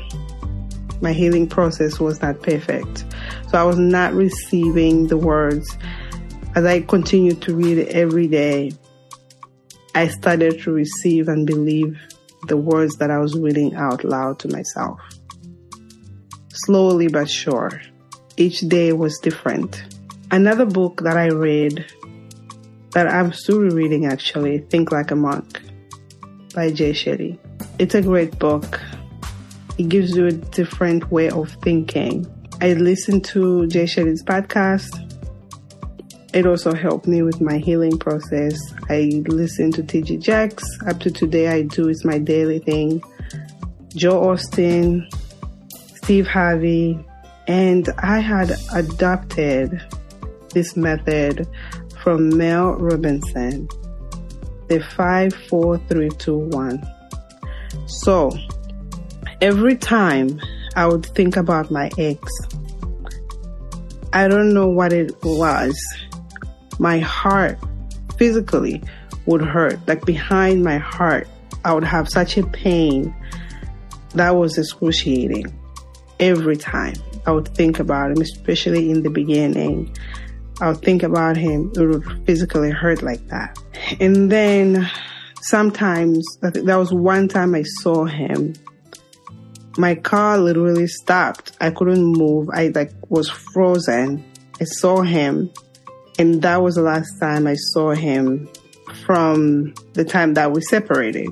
my 1.04 1.14
healing 1.14 1.47
process 1.47 1.99
was 1.99 2.20
not 2.22 2.41
perfect. 2.41 3.06
So 3.49 3.60
I 3.60 3.64
was 3.64 3.78
not 3.78 4.14
receiving 4.14 5.08
the 5.08 5.18
words. 5.18 5.78
As 6.56 6.66
I 6.66 6.82
continued 6.82 7.43
to 7.43 7.56
read 7.56 7.78
it 7.78 7.89
every 7.89 8.28
day, 8.28 8.72
I 9.93 10.08
started 10.08 10.62
to 10.62 10.72
receive 10.72 11.28
and 11.28 11.45
believe 11.45 11.99
the 12.47 12.58
words 12.58 12.95
that 12.95 13.12
I 13.12 13.20
was 13.20 13.38
reading 13.38 13.76
out 13.76 14.04
loud 14.04 14.39
to 14.39 14.47
myself 14.47 14.99
slowly 16.54 17.08
but 17.08 17.30
sure. 17.30 17.82
Each 18.38 18.62
day 18.62 18.93
was 18.93 19.20
different. 19.20 19.84
Another 20.32 20.66
book 20.66 21.01
that 21.04 21.18
I 21.18 21.28
read 21.28 21.86
that 22.91 23.08
I'm 23.08 23.34
still 23.34 23.60
reading 23.60 24.06
actually, 24.06 24.60
Think 24.60 24.91
Like 24.91 25.12
a 25.12 25.16
Monk 25.16 25.62
by 26.56 26.72
Jay 26.72 26.91
Shetty. 26.91 27.38
It's 27.80 27.95
a 27.95 28.01
great 28.01 28.38
book. 28.39 28.80
It 29.78 29.89
gives 29.89 30.15
you 30.15 30.28
a 30.28 30.32
different 30.32 31.11
way 31.11 31.30
of 31.30 31.49
thinking. 31.63 32.28
I 32.61 32.74
listened 32.74 33.26
to 33.26 33.65
Jay 33.67 33.86
Shetty's 33.86 34.24
podcast. 34.24 35.09
It 36.34 36.45
also 36.45 36.74
helped 36.74 37.07
me 37.07 37.21
with 37.24 37.41
my 37.41 37.57
healing 37.57 37.97
process. 37.97 38.57
I 38.89 39.24
listen 39.28 39.71
to 39.74 39.84
TD 39.84 40.19
Jakes. 40.21 40.63
Up 40.88 40.99
to 41.01 41.11
today, 41.11 41.47
I 41.47 41.63
do. 41.63 41.89
It's 41.89 42.05
my 42.05 42.19
daily 42.19 42.59
thing. 42.59 43.01
Joel 43.95 44.36
Osteen, 44.36 45.05
Steve 45.95 46.28
Harvey, 46.28 46.99
and 47.47 47.89
I 47.99 48.19
had 48.19 48.55
adopted 48.74 49.82
this 50.53 50.76
method 50.76 51.47
from 52.03 52.36
Mel 52.38 52.74
Robbins, 52.74 53.26
the 53.34 54.80
54321. 54.95 56.82
So 57.88 58.32
every 59.44 59.76
time 59.76 60.39
I 60.78 60.88
would 60.88 61.06
think 61.06 61.36
about 61.36 61.70
my 61.70 61.91
ex, 61.98 62.32
I 64.14 64.30
don't 64.30 64.54
know 64.54 64.70
what 64.70 64.94
it 64.94 65.12
was. 65.22 65.78
My 66.80 67.00
heart 67.00 67.60
physically 68.18 68.82
would 69.26 69.41
hurt, 69.41 69.86
like 69.86 70.06
behind 70.06 70.64
my 70.64 70.78
heart, 70.78 71.28
I 71.66 71.74
would 71.74 71.84
have 71.84 72.08
such 72.08 72.38
a 72.38 72.48
pain 72.48 73.14
that 74.16 74.32
was 74.32 74.58
excruciating 74.58 75.54
every 76.22 76.56
time 76.56 76.96
I 77.26 77.32
would 77.32 77.50
think 77.50 77.80
about 77.80 78.12
him, 78.12 78.22
especially 78.22 78.91
in 78.91 79.04
the 79.04 79.10
beginning. 79.10 79.94
I 80.62 80.70
would 80.70 80.82
think 80.82 81.04
about 81.04 81.36
him, 81.36 81.70
it 81.76 81.86
would 81.86 82.26
physically 82.26 82.72
hurt 82.72 83.04
like 83.04 83.28
that. 83.28 83.60
And 84.00 84.32
then 84.32 84.89
sometimes, 85.41 86.26
that 86.39 86.78
was 86.78 86.94
one 86.94 87.28
time 87.28 87.56
I 87.56 87.64
saw 87.64 88.06
him. 88.06 88.54
My 89.78 89.95
car 89.95 90.38
literally 90.38 90.88
stopped. 90.88 91.53
I 91.59 91.71
couldn't 91.71 92.03
move. 92.03 92.49
I 92.53 92.67
like 92.67 92.91
was 93.09 93.30
frozen. 93.30 94.24
I 94.61 94.65
saw 94.65 95.01
him 95.01 95.51
and 96.19 96.41
that 96.43 96.61
was 96.61 96.76
the 96.76 96.82
last 96.82 97.19
time 97.19 97.47
I 97.47 97.55
saw 97.55 97.91
him 97.91 98.47
from 99.05 99.74
the 99.93 100.05
time 100.05 100.36
that 100.36 100.51
we 100.51 100.61
separated. 100.61 101.28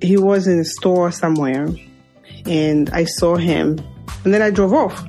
He 0.00 0.16
was 0.16 0.46
in 0.46 0.60
a 0.60 0.64
store 0.64 1.10
somewhere 1.10 1.68
and 2.46 2.90
I 2.90 3.04
saw 3.04 3.36
him 3.36 3.78
and 4.24 4.32
then 4.32 4.42
I 4.42 4.50
drove 4.50 4.72
off. 4.72 5.04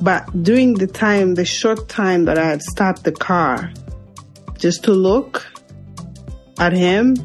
But 0.00 0.42
during 0.42 0.74
the 0.74 0.88
time, 0.88 1.34
the 1.34 1.44
short 1.44 1.88
time 1.88 2.24
that 2.24 2.36
I 2.36 2.46
had 2.46 2.62
stopped 2.62 3.04
the 3.04 3.12
car 3.12 3.72
just 4.58 4.82
to 4.84 4.92
look 4.92 5.46
at 6.58 6.72
him, 6.72 7.16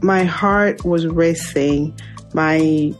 my 0.00 0.24
heart 0.24 0.84
was 0.84 1.06
racing. 1.06 1.98
My, 2.32 2.94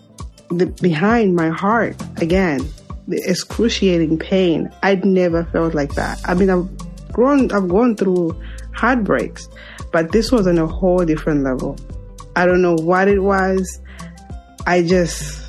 the, 0.50 0.66
behind 0.80 1.34
my 1.34 1.48
heart, 1.48 1.96
again, 2.20 2.60
the 3.08 3.22
excruciating 3.28 4.18
pain. 4.18 4.70
I'd 4.82 5.04
never 5.04 5.44
felt 5.44 5.74
like 5.74 5.94
that. 5.94 6.20
I 6.24 6.34
mean, 6.34 6.50
I've 6.50 6.68
grown, 7.12 7.52
I've 7.52 7.68
gone 7.68 7.96
through 7.96 8.40
heartbreaks, 8.72 9.48
but 9.92 10.12
this 10.12 10.32
was 10.32 10.46
on 10.46 10.58
a 10.58 10.66
whole 10.66 11.04
different 11.04 11.44
level. 11.44 11.78
I 12.34 12.46
don't 12.46 12.62
know 12.62 12.74
what 12.74 13.08
it 13.08 13.20
was. 13.20 13.80
I 14.66 14.82
just, 14.82 15.46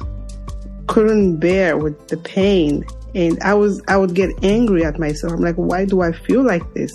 couldn't 0.87 1.37
bear 1.37 1.77
with 1.77 2.07
the 2.07 2.17
pain 2.17 2.83
and 3.13 3.41
I 3.43 3.53
was 3.53 3.81
I 3.87 3.97
would 3.97 4.13
get 4.13 4.31
angry 4.43 4.83
at 4.83 4.99
myself. 4.99 5.33
I'm 5.33 5.41
like, 5.41 5.55
why 5.55 5.85
do 5.85 6.01
I 6.01 6.11
feel 6.11 6.43
like 6.43 6.73
this? 6.73 6.91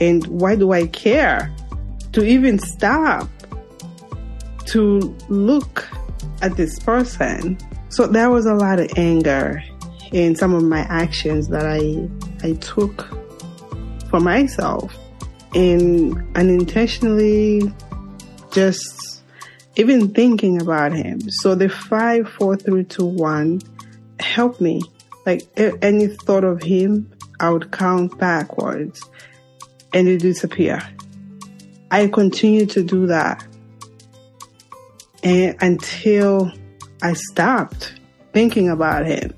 And 0.00 0.26
why 0.26 0.56
do 0.56 0.72
I 0.72 0.86
care 0.86 1.54
to 2.12 2.24
even 2.24 2.58
stop 2.58 3.28
to 4.66 5.16
look 5.28 5.88
at 6.42 6.56
this 6.56 6.78
person? 6.78 7.58
So 7.88 8.06
there 8.06 8.30
was 8.30 8.46
a 8.46 8.54
lot 8.54 8.80
of 8.80 8.90
anger 8.96 9.62
in 10.12 10.34
some 10.34 10.54
of 10.54 10.62
my 10.62 10.80
actions 10.80 11.48
that 11.48 11.66
I 11.66 12.08
I 12.46 12.52
took 12.54 13.08
for 14.10 14.20
myself 14.20 14.96
and 15.54 16.36
unintentionally 16.36 17.72
just 18.50 19.22
even 19.76 20.12
thinking 20.12 20.60
about 20.60 20.92
him. 20.92 21.20
So 21.30 21.54
the 21.54 21.68
five, 21.68 22.28
four, 22.28 22.56
three, 22.56 22.84
two, 22.84 23.06
one 23.06 23.60
helped 24.20 24.60
me. 24.60 24.82
Like 25.24 25.42
any 25.56 26.08
thought 26.08 26.44
of 26.44 26.62
him, 26.62 27.10
I 27.38 27.50
would 27.50 27.70
count 27.70 28.18
backwards 28.18 29.02
and 29.92 30.08
it 30.08 30.18
disappear. 30.18 30.82
I 31.90 32.08
continue 32.08 32.66
to 32.66 32.82
do 32.82 33.06
that 33.06 33.46
and 35.28 35.56
until 35.60 36.50
I 37.02 37.12
stopped 37.12 38.00
thinking 38.32 38.70
about 38.70 39.06
him. 39.06 39.34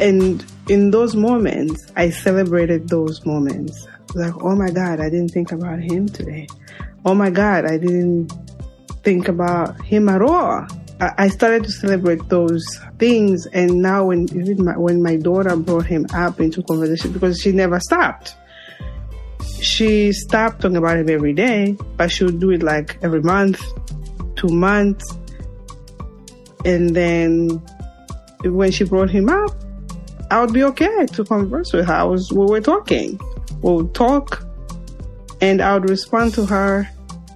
And 0.00 0.44
in 0.68 0.90
those 0.90 1.14
moments, 1.14 1.92
I 1.96 2.10
celebrated 2.10 2.88
those 2.88 3.24
moments. 3.26 3.86
Like, 4.14 4.34
oh 4.42 4.56
my 4.56 4.70
God, 4.70 5.00
I 5.00 5.10
didn't 5.10 5.30
think 5.30 5.52
about 5.52 5.80
him 5.80 6.08
today. 6.08 6.46
Oh 7.04 7.14
my 7.14 7.30
God, 7.30 7.66
I 7.66 7.76
didn't 7.76 8.32
think 9.02 9.28
about 9.28 9.80
him 9.84 10.08
at 10.08 10.22
all. 10.22 10.66
I 10.98 11.28
started 11.28 11.64
to 11.64 11.70
celebrate 11.70 12.26
those 12.30 12.64
things, 12.98 13.44
and 13.52 13.82
now 13.82 14.06
when 14.06 14.26
my, 14.56 14.78
when 14.78 15.02
my 15.02 15.16
daughter 15.16 15.54
brought 15.54 15.84
him 15.84 16.06
up 16.14 16.40
into 16.40 16.62
conversation, 16.62 17.12
because 17.12 17.38
she 17.38 17.52
never 17.52 17.78
stopped, 17.80 18.34
she 19.60 20.10
stopped 20.12 20.62
talking 20.62 20.78
about 20.78 20.96
him 20.96 21.10
every 21.10 21.34
day, 21.34 21.76
but 21.98 22.10
she 22.10 22.24
would 22.24 22.40
do 22.40 22.48
it 22.50 22.62
like 22.62 22.96
every 23.02 23.20
month, 23.20 23.62
two 24.36 24.48
months, 24.48 25.04
and 26.66 26.96
then 26.96 27.62
when 28.42 28.72
she 28.72 28.82
brought 28.82 29.08
him 29.08 29.28
up, 29.28 29.50
I 30.32 30.40
would 30.40 30.52
be 30.52 30.64
okay 30.64 31.06
to 31.06 31.24
converse 31.24 31.72
with 31.72 31.86
her. 31.86 31.94
I 31.94 32.02
was, 32.02 32.32
we 32.32 32.44
were 32.44 32.60
talking. 32.60 33.20
We 33.62 33.72
would 33.72 33.94
talk 33.94 34.44
and 35.40 35.60
I 35.60 35.74
would 35.74 35.88
respond 35.88 36.34
to 36.34 36.44
her 36.46 36.88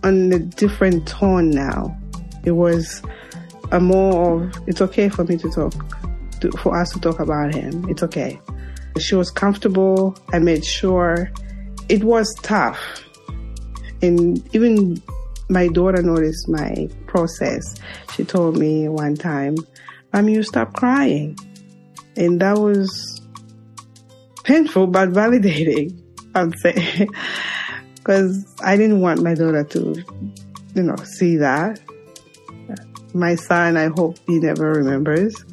on 0.03 0.33
a 0.33 0.41
different 0.41 1.07
tone 1.07 1.51
now. 1.51 1.97
It 2.45 2.53
was 2.53 3.03
a 3.71 3.79
more 3.79 4.43
of, 4.43 4.55
it's 4.67 4.81
okay 4.81 5.09
for 5.09 5.25
me 5.25 5.37
to 5.37 5.49
talk, 5.49 5.75
to, 6.41 6.51
for 6.59 6.77
us 6.77 6.91
to 6.91 7.01
talk 7.01 7.21
about 7.21 7.55
him. 7.55 7.89
It's 7.89 8.03
okay. 8.03 8.41
She 8.99 9.15
was 9.15 9.31
comfortable. 9.31 10.19
I 10.33 10.41
made 10.41 10.65
sure 10.65 11.31
it 11.89 12.03
was 12.03 12.35
tough. 12.43 12.81
And 14.03 14.43
even 14.57 15.01
my 15.51 15.69
daughter 15.69 16.01
noticed 16.01 16.49
my 16.49 16.89
process. 17.07 17.75
She 18.15 18.25
told 18.25 18.57
me 18.57 18.89
one 18.89 19.17
time, 19.17 19.57
"Mom, 20.13 20.29
you 20.29 20.43
stop 20.43 20.75
crying," 20.75 21.37
and 22.17 22.41
that 22.41 22.57
was 22.59 23.21
painful 24.45 24.87
but 24.87 25.11
validating. 25.11 26.01
I'd 26.35 26.57
say 26.61 27.09
because 27.97 28.47
I 28.63 28.77
didn't 28.77 29.01
want 29.01 29.23
my 29.23 29.35
daughter 29.35 29.65
to, 29.65 30.03
you 30.75 30.83
know, 30.83 30.97
see 30.97 31.37
that. 31.37 31.81
My 33.13 33.35
son, 33.35 33.77
I 33.77 33.89
hope 33.89 34.19
he 34.27 34.39
never 34.39 34.73
remembers. 34.73 35.45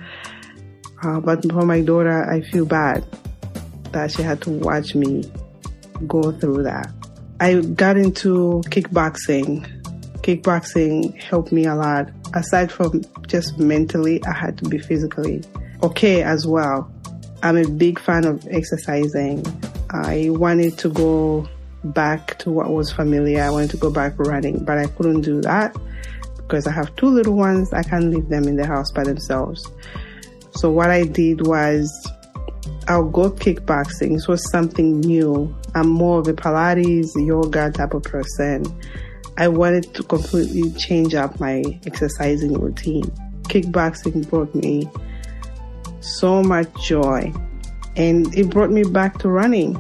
Uh, 1.04 1.20
but 1.20 1.44
for 1.52 1.66
my 1.66 1.82
daughter, 1.82 2.24
I 2.30 2.42
feel 2.42 2.66
bad 2.66 3.04
that 3.92 4.12
she 4.12 4.22
had 4.22 4.42
to 4.44 4.52
watch 4.52 4.94
me 4.96 5.24
go 6.06 6.32
through 6.32 6.64
that. 6.64 6.92
I 7.40 7.62
got 7.62 7.98
into 7.98 8.62
kickboxing 8.68 9.77
kickboxing 10.28 11.16
helped 11.16 11.54
me 11.54 11.66
a 11.66 11.74
lot. 11.74 12.10
Aside 12.34 12.70
from 12.70 13.02
just 13.28 13.58
mentally, 13.58 14.22
I 14.26 14.34
had 14.34 14.58
to 14.58 14.66
be 14.66 14.78
physically 14.78 15.42
okay 15.84 16.22
as 16.22 16.46
well. 16.46 16.92
I'm 17.44 17.56
a 17.56 17.66
big 17.68 17.98
fan 17.98 18.26
of 18.26 18.46
exercising. 18.52 19.46
I 19.90 20.28
wanted 20.32 20.78
to 20.80 20.90
go 20.90 21.48
back 21.86 22.38
to 22.40 22.52
what 22.52 22.72
was 22.72 22.92
familiar. 22.92 23.42
I 23.42 23.50
wanted 23.50 23.70
to 23.70 23.78
go 23.78 23.90
back 23.90 24.20
running, 24.20 24.66
but 24.66 24.78
I 24.78 24.88
couldn't 24.88 25.22
do 25.22 25.40
that 25.44 25.74
because 26.36 26.68
I 26.68 26.72
have 26.72 26.94
two 26.98 27.08
little 27.08 27.36
ones. 27.36 27.72
I 27.72 27.84
can't 27.84 28.10
leave 28.14 28.28
them 28.28 28.50
in 28.50 28.58
the 28.58 28.68
house 28.68 28.92
by 28.92 29.06
themselves. 29.06 29.72
So 30.52 30.70
what 30.70 30.90
I 30.90 31.04
did 31.04 31.48
was 31.48 31.90
I'll 32.90 33.08
go 33.08 33.32
kickboxing. 33.32 34.16
This 34.16 34.28
was 34.28 34.50
something 34.52 35.00
new. 35.00 35.56
I'm 35.74 35.88
more 35.88 36.20
of 36.20 36.28
a 36.28 36.34
Pilates, 36.34 37.12
yoga 37.16 37.72
type 37.72 37.94
of 37.94 38.04
person. 38.04 38.66
I 39.38 39.48
wanted 39.48 39.94
to 39.94 40.04
completely 40.04 40.72
change 40.72 41.14
up 41.14 41.40
my 41.40 41.64
exercising 41.86 42.54
routine. 42.54 43.06
Kickboxing 43.44 44.28
brought 44.30 44.54
me 44.56 44.90
so 46.02 46.42
much 46.42 46.68
joy 46.84 47.32
and 47.96 48.34
it 48.36 48.50
brought 48.50 48.72
me 48.72 48.84
back 48.84 49.20
to 49.20 49.30
running. 49.30 49.74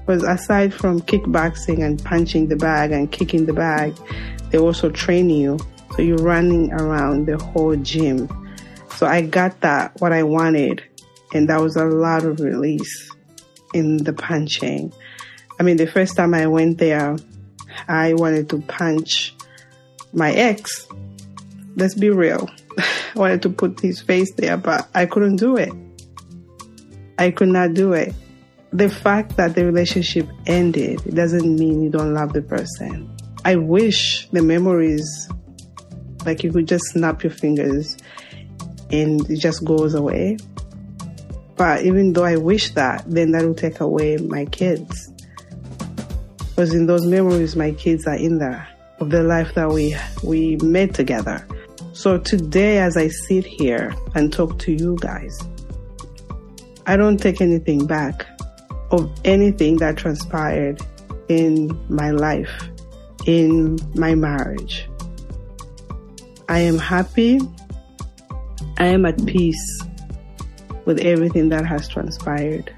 Because 0.00 0.24
aside 0.24 0.74
from 0.74 1.00
kickboxing 1.00 1.82
and 1.82 2.02
punching 2.04 2.48
the 2.48 2.56
bag 2.56 2.92
and 2.92 3.10
kicking 3.10 3.46
the 3.46 3.52
bag, 3.52 3.96
they 4.50 4.58
also 4.58 4.90
train 4.90 5.30
you. 5.30 5.58
So 5.96 6.02
you're 6.02 6.18
running 6.18 6.72
around 6.72 7.26
the 7.26 7.38
whole 7.38 7.76
gym. 7.76 8.28
So 8.96 9.06
I 9.06 9.22
got 9.22 9.60
that, 9.60 9.98
what 10.00 10.12
I 10.12 10.22
wanted. 10.22 10.82
And 11.32 11.48
that 11.48 11.60
was 11.60 11.76
a 11.76 11.84
lot 11.84 12.24
of 12.24 12.40
release 12.40 13.10
in 13.72 13.98
the 13.98 14.12
punching. 14.12 14.92
I 15.58 15.62
mean, 15.62 15.76
the 15.76 15.86
first 15.86 16.16
time 16.16 16.34
I 16.34 16.46
went 16.46 16.78
there, 16.78 17.16
I 17.88 18.14
wanted 18.14 18.48
to 18.50 18.60
punch 18.62 19.34
my 20.12 20.32
ex. 20.32 20.86
Let's 21.76 21.94
be 21.94 22.10
real. 22.10 22.50
I 22.78 22.84
wanted 23.14 23.42
to 23.42 23.50
put 23.50 23.80
his 23.80 24.00
face 24.00 24.32
there, 24.34 24.56
but 24.56 24.88
I 24.94 25.06
couldn't 25.06 25.36
do 25.36 25.56
it. 25.56 25.72
I 27.18 27.30
could 27.30 27.48
not 27.48 27.74
do 27.74 27.92
it. 27.92 28.14
The 28.72 28.88
fact 28.88 29.36
that 29.36 29.54
the 29.54 29.66
relationship 29.66 30.28
ended 30.46 31.06
it 31.06 31.14
doesn't 31.14 31.56
mean 31.56 31.82
you 31.82 31.90
don't 31.90 32.14
love 32.14 32.32
the 32.32 32.42
person. 32.42 33.14
I 33.44 33.56
wish 33.56 34.28
the 34.30 34.42
memories, 34.42 35.28
like 36.24 36.42
you 36.42 36.52
could 36.52 36.68
just 36.68 36.84
snap 36.86 37.22
your 37.22 37.32
fingers 37.32 37.96
and 38.90 39.28
it 39.30 39.40
just 39.40 39.64
goes 39.64 39.94
away. 39.94 40.38
But 41.56 41.84
even 41.84 42.12
though 42.12 42.24
I 42.24 42.36
wish 42.36 42.70
that, 42.74 43.04
then 43.06 43.32
that 43.32 43.44
will 43.44 43.54
take 43.54 43.80
away 43.80 44.16
my 44.16 44.46
kids. 44.46 45.12
Because 46.54 46.74
in 46.74 46.84
those 46.84 47.06
memories, 47.06 47.56
my 47.56 47.72
kids 47.72 48.06
are 48.06 48.14
in 48.14 48.36
there 48.38 48.68
of 49.00 49.08
the 49.08 49.22
life 49.22 49.54
that 49.54 49.70
we, 49.70 49.96
we 50.22 50.56
made 50.56 50.94
together. 50.94 51.46
So 51.94 52.18
today, 52.18 52.78
as 52.78 52.96
I 52.96 53.08
sit 53.08 53.46
here 53.46 53.94
and 54.14 54.30
talk 54.30 54.58
to 54.60 54.72
you 54.72 54.98
guys, 55.00 55.40
I 56.86 56.96
don't 56.96 57.16
take 57.16 57.40
anything 57.40 57.86
back 57.86 58.26
of 58.90 59.10
anything 59.24 59.78
that 59.78 59.96
transpired 59.96 60.80
in 61.28 61.78
my 61.88 62.10
life, 62.10 62.68
in 63.26 63.78
my 63.94 64.14
marriage. 64.14 64.88
I 66.48 66.58
am 66.58 66.78
happy. 66.78 67.40
I 68.76 68.86
am 68.86 69.06
at 69.06 69.24
peace 69.24 69.82
with 70.84 71.00
everything 71.00 71.48
that 71.48 71.64
has 71.64 71.88
transpired. 71.88 72.70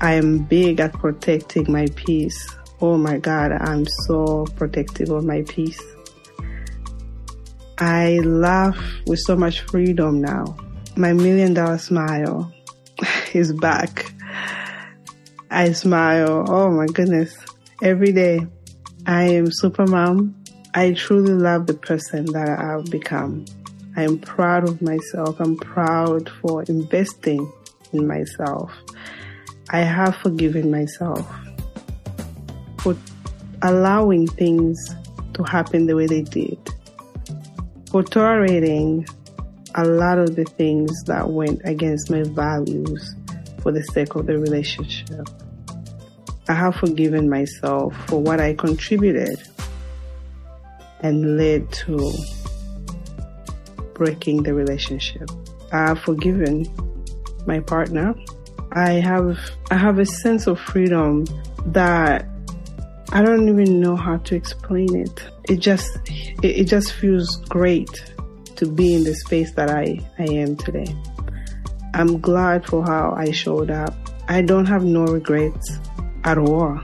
I 0.00 0.12
am 0.12 0.38
big 0.38 0.80
at 0.80 0.92
protecting 0.92 1.72
my 1.72 1.86
peace. 1.96 2.54
Oh 2.82 2.98
my 2.98 3.16
God, 3.18 3.52
I'm 3.52 3.86
so 4.06 4.46
protective 4.56 5.08
of 5.10 5.24
my 5.24 5.42
peace. 5.48 5.82
I 7.78 8.18
laugh 8.18 8.78
with 9.06 9.20
so 9.20 9.36
much 9.36 9.62
freedom 9.62 10.20
now. 10.20 10.56
My 10.96 11.14
million 11.14 11.54
dollar 11.54 11.78
smile 11.78 12.52
is 13.32 13.52
back. 13.54 14.12
I 15.50 15.72
smile. 15.72 16.44
Oh 16.48 16.70
my 16.70 16.86
goodness. 16.86 17.34
Every 17.82 18.12
day. 18.12 18.46
I 19.06 19.22
am 19.24 19.50
super 19.50 19.86
mom. 19.86 20.34
I 20.74 20.92
truly 20.92 21.32
love 21.32 21.66
the 21.66 21.74
person 21.74 22.26
that 22.32 22.58
I've 22.58 22.90
become. 22.90 23.44
I 23.96 24.02
am 24.02 24.18
proud 24.18 24.68
of 24.68 24.82
myself. 24.82 25.40
I'm 25.40 25.56
proud 25.56 26.28
for 26.42 26.64
investing 26.64 27.50
in 27.92 28.06
myself. 28.06 28.72
I 29.70 29.80
have 29.80 30.16
forgiven 30.16 30.70
myself 30.70 31.26
for 32.78 32.96
allowing 33.62 34.28
things 34.28 34.94
to 35.34 35.42
happen 35.42 35.86
the 35.86 35.96
way 35.96 36.06
they 36.06 36.22
did, 36.22 36.58
for 37.90 38.04
tolerating 38.04 39.06
a 39.74 39.84
lot 39.84 40.18
of 40.18 40.36
the 40.36 40.44
things 40.44 41.02
that 41.04 41.28
went 41.28 41.60
against 41.64 42.10
my 42.10 42.22
values 42.22 43.14
for 43.60 43.72
the 43.72 43.82
sake 43.82 44.14
of 44.14 44.26
the 44.26 44.38
relationship. 44.38 45.28
I 46.48 46.54
have 46.54 46.76
forgiven 46.76 47.28
myself 47.28 47.92
for 48.06 48.22
what 48.22 48.40
I 48.40 48.54
contributed 48.54 49.42
and 51.00 51.36
led 51.36 51.70
to 51.72 52.12
breaking 53.94 54.44
the 54.44 54.54
relationship. 54.54 55.28
I 55.72 55.88
have 55.88 55.98
forgiven 55.98 56.66
my 57.46 57.58
partner 57.58 58.14
I 58.76 59.00
have 59.00 59.38
I 59.70 59.76
have 59.78 59.98
a 59.98 60.04
sense 60.04 60.46
of 60.46 60.60
freedom 60.60 61.24
that 61.64 62.26
I 63.10 63.22
don't 63.22 63.48
even 63.48 63.80
know 63.80 63.96
how 63.96 64.18
to 64.18 64.34
explain 64.34 64.94
it. 64.94 65.24
It 65.48 65.60
just 65.60 65.96
it, 66.42 66.44
it 66.44 66.64
just 66.64 66.92
feels 66.92 67.36
great 67.48 67.88
to 68.56 68.66
be 68.66 68.92
in 68.92 69.04
the 69.04 69.14
space 69.14 69.50
that 69.52 69.70
I, 69.70 69.98
I 70.18 70.24
am 70.24 70.56
today. 70.56 70.94
I'm 71.94 72.20
glad 72.20 72.66
for 72.66 72.84
how 72.84 73.14
I 73.16 73.30
showed 73.30 73.70
up. 73.70 73.94
I 74.28 74.42
don't 74.42 74.66
have 74.66 74.84
no 74.84 75.06
regrets 75.06 75.78
at 76.24 76.36
all. 76.36 76.78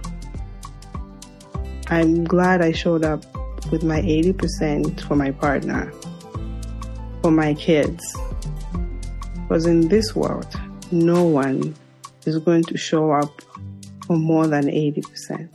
I'm 1.89 2.25
glad 2.25 2.63
I 2.63 2.73
showed 2.73 3.05
up 3.05 3.23
with 3.71 3.83
my 3.85 4.01
80% 4.01 5.07
for 5.07 5.15
my 5.15 5.31
partner, 5.31 5.93
for 7.21 7.31
my 7.31 7.53
kids. 7.53 8.03
Because 9.43 9.67
in 9.67 9.89
this 9.89 10.17
world, 10.17 10.49
no 10.91 11.25
one 11.25 11.75
is 12.27 12.39
going 12.39 12.65
to 12.65 12.77
show 12.77 13.13
up 13.13 13.43
for 14.07 14.17
more 14.17 14.47
than 14.47 14.67
80%. 14.67 15.49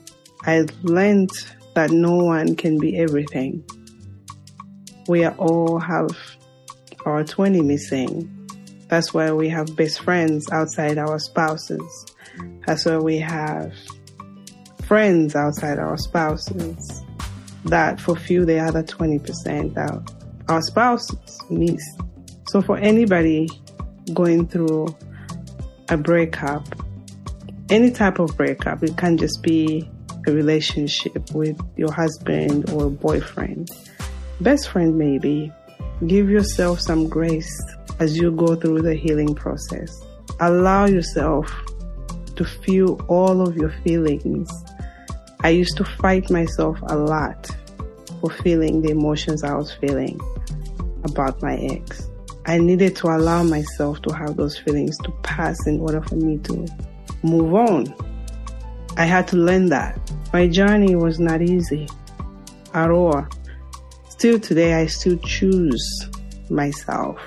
I 0.43 0.65
learned 0.83 1.31
that 1.75 1.91
no 1.91 2.15
one 2.15 2.55
can 2.55 2.79
be 2.79 2.97
everything. 2.97 3.63
We 5.07 5.27
all 5.27 5.79
have 5.79 6.09
our 7.05 7.23
20 7.23 7.61
missing. 7.61 8.33
That's 8.89 9.13
why 9.13 9.31
we 9.31 9.49
have 9.49 9.75
best 9.75 10.01
friends 10.01 10.49
outside 10.51 10.97
our 10.97 11.19
spouses. 11.19 12.05
That's 12.65 12.85
why 12.85 12.97
we 12.97 13.17
have 13.19 13.73
friends 14.85 15.35
outside 15.35 15.79
our 15.79 15.97
spouses 15.97 17.03
that 17.65 17.99
fulfill 17.99 18.45
the 18.45 18.59
other 18.59 18.83
20% 18.83 19.73
that 19.73 20.13
our 20.49 20.61
spouses 20.61 21.39
miss. 21.49 21.81
So 22.49 22.61
for 22.61 22.77
anybody 22.77 23.49
going 24.13 24.47
through 24.47 24.87
a 25.89 25.97
breakup, 25.97 26.65
any 27.69 27.91
type 27.91 28.19
of 28.19 28.35
breakup, 28.37 28.83
it 28.83 28.97
can 28.97 29.17
just 29.17 29.41
be 29.41 29.89
a 30.27 30.31
relationship 30.31 31.31
with 31.31 31.59
your 31.77 31.91
husband 31.91 32.69
or 32.71 32.89
boyfriend, 32.89 33.69
best 34.41 34.69
friend 34.69 34.97
maybe. 34.97 35.51
Give 36.05 36.29
yourself 36.29 36.79
some 36.79 37.07
grace 37.07 37.59
as 37.99 38.17
you 38.17 38.31
go 38.31 38.55
through 38.55 38.81
the 38.81 38.93
healing 38.93 39.33
process. 39.33 39.89
Allow 40.39 40.85
yourself 40.85 41.51
to 42.35 42.45
feel 42.45 42.99
all 43.07 43.41
of 43.41 43.55
your 43.55 43.71
feelings. 43.83 44.51
I 45.41 45.49
used 45.49 45.77
to 45.77 45.83
fight 45.83 46.29
myself 46.29 46.77
a 46.89 46.95
lot 46.95 47.49
for 48.21 48.29
feeling 48.29 48.81
the 48.81 48.91
emotions 48.91 49.43
I 49.43 49.55
was 49.55 49.73
feeling 49.73 50.19
about 51.03 51.41
my 51.41 51.55
ex. 51.55 52.07
I 52.47 52.57
needed 52.57 52.95
to 52.97 53.07
allow 53.07 53.43
myself 53.43 54.01
to 54.03 54.15
have 54.15 54.37
those 54.37 54.57
feelings 54.57 54.97
to 54.99 55.11
pass 55.21 55.67
in 55.67 55.81
order 55.81 56.01
for 56.01 56.15
me 56.15 56.37
to 56.39 56.65
move 57.21 57.53
on. 57.53 57.93
I 58.95 59.03
had 59.03 59.27
to 59.29 59.35
learn 59.35 59.65
that. 59.67 59.99
My 60.31 60.47
journey 60.47 60.95
was 60.95 61.19
not 61.19 61.41
easy 61.41 61.89
at 62.73 62.89
all. 62.89 63.27
Still 64.07 64.39
today, 64.39 64.75
I 64.75 64.85
still 64.85 65.17
choose 65.17 66.09
myself. 66.49 67.19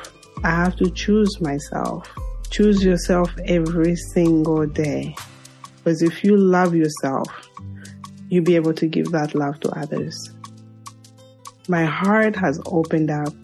I 0.42 0.50
have 0.50 0.76
to 0.76 0.90
choose 0.90 1.38
myself. 1.38 2.10
Choose 2.48 2.82
yourself 2.82 3.30
every 3.44 3.96
single 3.96 4.66
day. 4.66 5.14
Because 5.76 6.00
if 6.02 6.24
you 6.24 6.34
love 6.34 6.74
yourself, 6.74 7.28
you'll 8.30 8.44
be 8.44 8.56
able 8.56 8.72
to 8.72 8.86
give 8.86 9.12
that 9.12 9.34
love 9.34 9.60
to 9.60 9.70
others. 9.78 10.30
My 11.68 11.84
heart 11.84 12.36
has 12.36 12.58
opened 12.64 13.10
up 13.10 13.34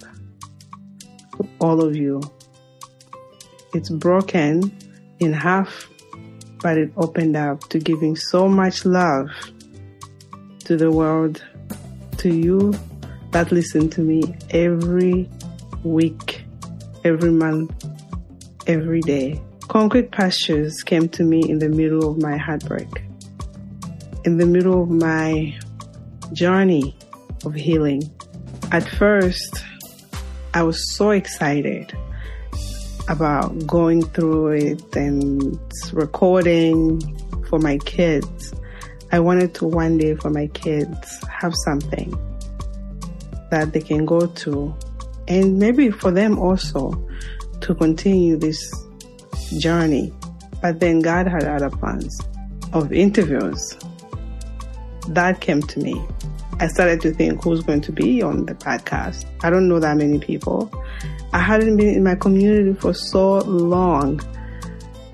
all 1.60 1.82
of 1.82 1.96
you. 1.96 2.20
It's 3.74 3.90
broken 3.90 4.76
in 5.20 5.32
half, 5.32 5.88
but 6.62 6.78
it 6.78 6.90
opened 6.96 7.36
up 7.36 7.60
to 7.68 7.78
giving 7.78 8.16
so 8.16 8.48
much 8.48 8.84
love 8.84 9.28
to 10.60 10.76
the 10.76 10.90
world, 10.90 11.44
to 12.18 12.34
you 12.34 12.74
that 13.32 13.52
listen 13.52 13.88
to 13.90 14.00
me 14.00 14.22
every 14.50 15.28
week, 15.84 16.44
every 17.04 17.30
month, 17.30 17.84
every 18.66 19.00
day. 19.00 19.40
Concrete 19.68 20.10
pastures 20.10 20.82
came 20.82 21.08
to 21.10 21.22
me 21.22 21.42
in 21.48 21.58
the 21.58 21.68
middle 21.68 22.08
of 22.08 22.22
my 22.22 22.36
heartbreak, 22.36 23.02
in 24.24 24.38
the 24.38 24.46
middle 24.46 24.82
of 24.82 24.90
my 24.90 25.56
journey 26.32 26.96
of 27.44 27.54
healing. 27.54 28.02
At 28.72 28.88
first, 28.88 29.62
I 30.56 30.62
was 30.62 30.96
so 30.96 31.10
excited 31.10 31.94
about 33.08 33.66
going 33.66 34.00
through 34.00 34.52
it 34.52 34.96
and 34.96 35.60
recording 35.92 36.98
for 37.50 37.58
my 37.58 37.76
kids. 37.84 38.54
I 39.12 39.20
wanted 39.20 39.52
to 39.56 39.66
one 39.66 39.98
day 39.98 40.14
for 40.14 40.30
my 40.30 40.46
kids 40.46 41.22
have 41.28 41.52
something 41.66 42.08
that 43.50 43.74
they 43.74 43.80
can 43.80 44.06
go 44.06 44.28
to 44.28 44.74
and 45.28 45.58
maybe 45.58 45.90
for 45.90 46.10
them 46.10 46.38
also 46.38 47.06
to 47.60 47.74
continue 47.74 48.38
this 48.38 48.58
journey. 49.58 50.10
But 50.62 50.80
then 50.80 51.00
God 51.00 51.28
had 51.28 51.44
other 51.44 51.68
plans 51.68 52.18
of 52.72 52.94
interviews. 52.94 53.76
That 55.08 55.42
came 55.42 55.60
to 55.60 55.80
me. 55.80 56.02
I 56.58 56.68
started 56.68 57.02
to 57.02 57.12
think 57.12 57.44
who's 57.44 57.62
going 57.62 57.82
to 57.82 57.92
be 57.92 58.22
on 58.22 58.46
the 58.46 58.54
podcast. 58.54 59.26
I 59.44 59.50
don't 59.50 59.68
know 59.68 59.78
that 59.78 59.96
many 59.98 60.18
people. 60.18 60.72
I 61.34 61.38
hadn't 61.40 61.76
been 61.76 61.94
in 61.94 62.02
my 62.02 62.14
community 62.14 62.72
for 62.72 62.94
so 62.94 63.40
long. 63.40 64.20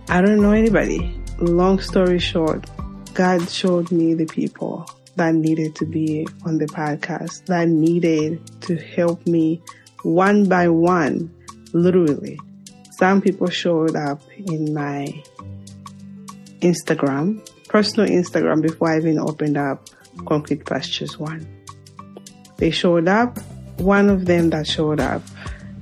I 0.08 0.22
don't 0.22 0.40
know 0.40 0.52
anybody. 0.52 1.20
Long 1.38 1.80
story 1.80 2.20
short, 2.20 2.70
God 3.14 3.50
showed 3.50 3.90
me 3.90 4.14
the 4.14 4.26
people 4.26 4.88
that 5.16 5.34
needed 5.34 5.74
to 5.76 5.84
be 5.84 6.28
on 6.44 6.58
the 6.58 6.66
podcast, 6.66 7.46
that 7.46 7.68
needed 7.68 8.40
to 8.62 8.76
help 8.76 9.26
me 9.26 9.60
one 10.02 10.48
by 10.48 10.68
one, 10.68 11.34
literally. 11.72 12.38
Some 12.92 13.20
people 13.20 13.48
showed 13.48 13.96
up 13.96 14.22
in 14.36 14.72
my 14.72 15.22
Instagram, 16.60 17.44
personal 17.68 18.08
Instagram, 18.08 18.62
before 18.62 18.92
I 18.92 18.98
even 18.98 19.18
opened 19.18 19.56
up 19.56 19.88
Concrete 20.26 20.64
Pastures 20.64 21.18
One. 21.18 21.46
They 22.58 22.70
showed 22.70 23.08
up. 23.08 23.38
One 23.78 24.08
of 24.08 24.26
them 24.26 24.50
that 24.50 24.66
showed 24.66 25.00
up 25.00 25.22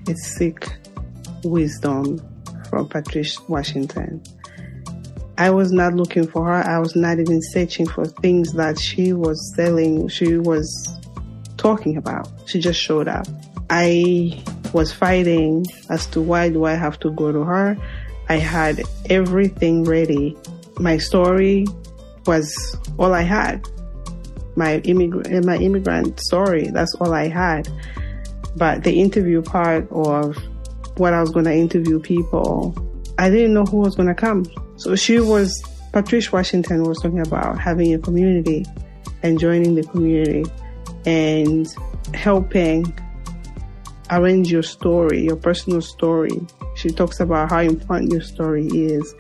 is 0.09 0.35
Seek 0.35 0.67
Wisdom 1.45 2.21
from 2.69 2.89
Patrice 2.89 3.39
Washington. 3.49 4.23
I 5.37 5.51
was 5.51 5.73
not 5.73 5.95
looking 5.95 6.27
for 6.27 6.45
her. 6.47 6.67
I 6.67 6.79
was 6.79 6.95
not 6.95 7.19
even 7.19 7.41
searching 7.43 7.87
for 7.87 8.07
things 8.07 8.53
that 8.55 8.79
she 8.79 9.13
was 9.13 9.55
selling, 9.57 10.09
she 10.09 10.37
was 10.37 10.69
talking 11.57 11.97
about. 11.97 12.29
She 12.47 12.61
just 12.61 12.81
showed 12.81 13.09
up. 13.09 13.27
I 13.69 14.43
was 14.73 14.93
fighting 14.93 15.65
as 15.89 16.07
to 16.09 16.21
why 16.21 16.49
do 16.49 16.65
I 16.65 16.75
have 16.75 16.99
to 17.01 17.11
go 17.13 17.33
to 17.33 17.43
her. 17.43 17.77
I 18.29 18.37
had 18.37 18.83
everything 19.09 19.85
ready. 19.85 20.37
My 20.79 20.99
story 20.99 21.67
was 22.27 22.55
all 22.99 23.13
I 23.13 23.23
had 23.23 23.67
my 24.61 24.79
immigrant 24.81 25.45
my 25.47 25.57
immigrant 25.57 26.21
story. 26.21 26.69
That's 26.69 26.95
all 27.01 27.13
I 27.15 27.29
had. 27.29 27.69
But 28.57 28.85
the 28.85 29.01
interview 29.01 29.43
part 29.43 29.91
of 29.91 30.37
what 30.99 31.15
I 31.15 31.21
was 31.21 31.31
going 31.31 31.47
to 31.47 31.55
interview 31.55 31.99
people, 31.99 32.77
I 33.19 33.31
didn't 33.31 33.55
know 33.55 33.65
who 33.65 33.79
was 33.79 33.97
going 33.97 34.09
to 34.09 34.15
come. 34.15 34.45
So 34.77 34.95
she 34.97 35.19
was 35.19 35.49
Patrice 35.93 36.31
Washington 36.31 36.83
was 36.85 36.99
talking 36.99 37.27
about 37.27 37.59
having 37.59 37.95
a 37.95 37.99
community 37.99 38.67
and 39.23 39.41
joining 39.41 39.75
the 39.75 39.83
community 39.83 40.45
and 41.07 41.67
helping 42.15 42.85
arrange 44.11 44.53
your 44.53 44.63
story, 44.63 45.23
your 45.23 45.37
personal 45.37 45.81
story. 45.81 46.39
She 46.77 46.91
talks 46.91 47.19
about 47.21 47.51
how 47.51 47.61
important 47.61 48.13
your 48.13 48.21
story 48.21 48.67
is 48.67 49.15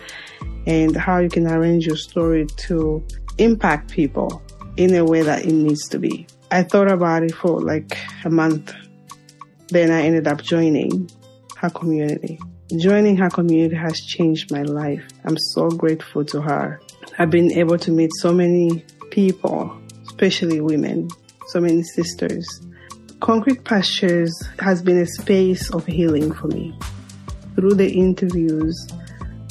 and 0.66 0.94
how 0.96 1.18
you 1.18 1.28
can 1.28 1.46
arrange 1.46 1.86
your 1.86 1.96
story 1.96 2.46
to 2.68 3.02
impact 3.38 3.90
people 3.90 4.42
in 4.80 4.94
a 4.94 5.04
way 5.04 5.20
that 5.20 5.44
it 5.44 5.52
needs 5.52 5.86
to 5.90 5.98
be. 5.98 6.26
I 6.50 6.62
thought 6.62 6.90
about 6.90 7.22
it 7.22 7.34
for 7.34 7.60
like 7.60 7.98
a 8.24 8.30
month. 8.30 8.72
Then 9.68 9.90
I 9.90 10.00
ended 10.00 10.26
up 10.26 10.40
joining 10.40 11.10
her 11.58 11.68
community. 11.68 12.40
Joining 12.78 13.14
her 13.18 13.28
community 13.28 13.76
has 13.76 14.00
changed 14.00 14.50
my 14.50 14.62
life. 14.62 15.06
I'm 15.26 15.36
so 15.52 15.68
grateful 15.68 16.24
to 16.24 16.40
her. 16.40 16.80
I've 17.18 17.28
been 17.28 17.52
able 17.52 17.76
to 17.76 17.92
meet 17.92 18.10
so 18.20 18.32
many 18.32 18.82
people, 19.10 19.78
especially 20.06 20.62
women, 20.62 21.10
so 21.48 21.60
many 21.60 21.82
sisters. 21.82 22.46
Concrete 23.20 23.64
Pastures 23.64 24.34
has 24.60 24.80
been 24.80 24.96
a 24.98 25.06
space 25.06 25.68
of 25.74 25.84
healing 25.84 26.32
for 26.32 26.46
me. 26.46 26.74
Through 27.54 27.74
the 27.74 27.92
interviews 27.92 28.88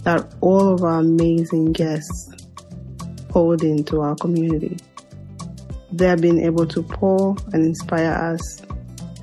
that 0.06 0.34
all 0.42 0.74
of 0.74 0.84
our 0.84 1.02
amazing 1.02 1.74
guests 1.74 2.32
hold 3.30 3.62
into 3.62 4.02
our 4.02 4.16
community. 4.16 4.78
They 5.92 6.08
have 6.08 6.22
been 6.22 6.40
able 6.40 6.68
to 6.68 6.84
pour 6.84 7.36
and 7.54 7.66
inspire 7.66 8.12
us, 8.12 8.62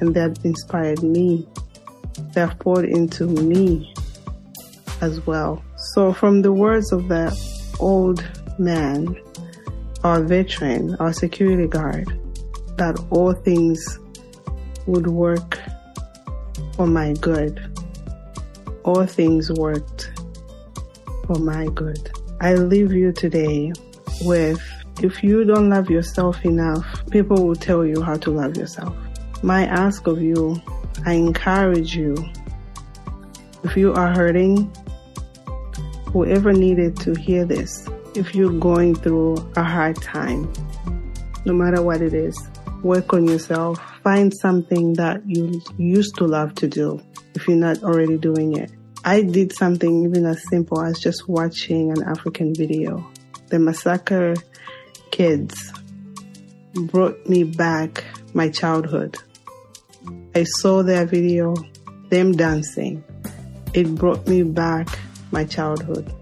and 0.00 0.14
they 0.14 0.20
have 0.20 0.36
inspired 0.44 1.02
me. 1.02 1.46
They 2.32 2.40
have 2.40 2.58
poured 2.58 2.86
into 2.86 3.26
me 3.26 3.94
as 5.00 5.24
well. 5.26 5.62
So, 5.94 6.12
from 6.12 6.42
the 6.42 6.52
words 6.52 6.92
of 6.92 7.08
that 7.08 7.34
old 7.78 8.26
man, 8.58 9.16
our 10.02 10.22
veteran, 10.22 10.96
our 10.96 11.12
security 11.12 11.68
guard, 11.68 12.06
that 12.76 12.98
all 13.10 13.32
things 13.32 13.98
would 14.86 15.06
work 15.06 15.58
for 16.74 16.86
my 16.86 17.12
good. 17.14 17.60
All 18.84 19.06
things 19.06 19.50
worked 19.52 20.10
for 21.26 21.38
my 21.38 21.66
good. 21.74 22.10
I 22.40 22.54
leave 22.54 22.92
you 22.92 23.12
today 23.12 23.72
with 24.22 24.60
If 25.02 25.22
you 25.22 25.44
don't 25.44 25.68
love 25.68 25.90
yourself 25.90 26.44
enough, 26.44 27.04
people 27.10 27.46
will 27.46 27.54
tell 27.54 27.84
you 27.84 28.00
how 28.02 28.16
to 28.16 28.30
love 28.30 28.56
yourself. 28.56 28.96
My 29.42 29.66
ask 29.66 30.06
of 30.06 30.22
you, 30.22 30.60
I 31.04 31.12
encourage 31.12 31.94
you, 31.94 32.16
if 33.62 33.76
you 33.76 33.92
are 33.92 34.14
hurting, 34.14 34.72
whoever 36.06 36.52
needed 36.52 36.96
to 37.00 37.14
hear 37.14 37.44
this, 37.44 37.88
if 38.14 38.34
you're 38.34 38.58
going 38.58 38.94
through 38.94 39.36
a 39.56 39.62
hard 39.62 40.00
time, 40.00 40.50
no 41.44 41.52
matter 41.52 41.82
what 41.82 42.00
it 42.00 42.14
is, 42.14 42.36
work 42.82 43.12
on 43.12 43.26
yourself. 43.26 43.78
Find 44.02 44.32
something 44.34 44.94
that 44.94 45.20
you 45.26 45.60
used 45.76 46.16
to 46.16 46.24
love 46.24 46.54
to 46.56 46.68
do 46.68 47.02
if 47.34 47.46
you're 47.46 47.56
not 47.56 47.82
already 47.82 48.16
doing 48.16 48.56
it. 48.56 48.72
I 49.04 49.22
did 49.22 49.52
something 49.52 50.04
even 50.04 50.24
as 50.24 50.42
simple 50.48 50.82
as 50.82 50.98
just 50.98 51.28
watching 51.28 51.90
an 51.90 52.02
African 52.04 52.54
video. 52.54 53.06
The 53.48 53.58
Masaka 53.58 54.42
kids 55.16 55.72
brought 56.74 57.26
me 57.26 57.42
back 57.42 58.04
my 58.34 58.50
childhood. 58.50 59.16
I 60.34 60.44
saw 60.44 60.82
their 60.82 61.06
video, 61.06 61.54
them 62.10 62.32
dancing. 62.32 63.02
It 63.72 63.94
brought 63.94 64.28
me 64.28 64.42
back 64.42 64.86
my 65.30 65.46
childhood. 65.46 66.12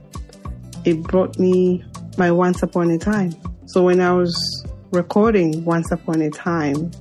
It 0.85 1.03
brought 1.03 1.41
me 1.41 1.83
my 2.19 2.31
once 2.31 2.63
upon 2.63 2.93
a 2.93 2.99
time. 2.99 3.35
So 3.67 3.83
when 3.83 4.01
I 4.01 4.13
was 4.13 4.65
recording 4.93 5.65
Once 5.65 5.91
Upon 5.91 6.21
a 6.21 6.31
Time, 6.31 6.93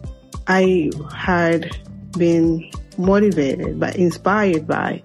I 0.47 0.89
had 1.15 1.77
been 2.17 2.71
motivated 2.97 3.79
but 3.79 3.97
inspired 3.97 4.65
by 4.65 5.03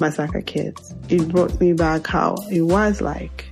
Masaka 0.00 0.44
Kids. 0.44 0.96
It 1.10 1.28
brought 1.28 1.60
me 1.60 1.74
back 1.74 2.08
how 2.08 2.34
it 2.50 2.62
was 2.62 3.00
like. 3.00 3.44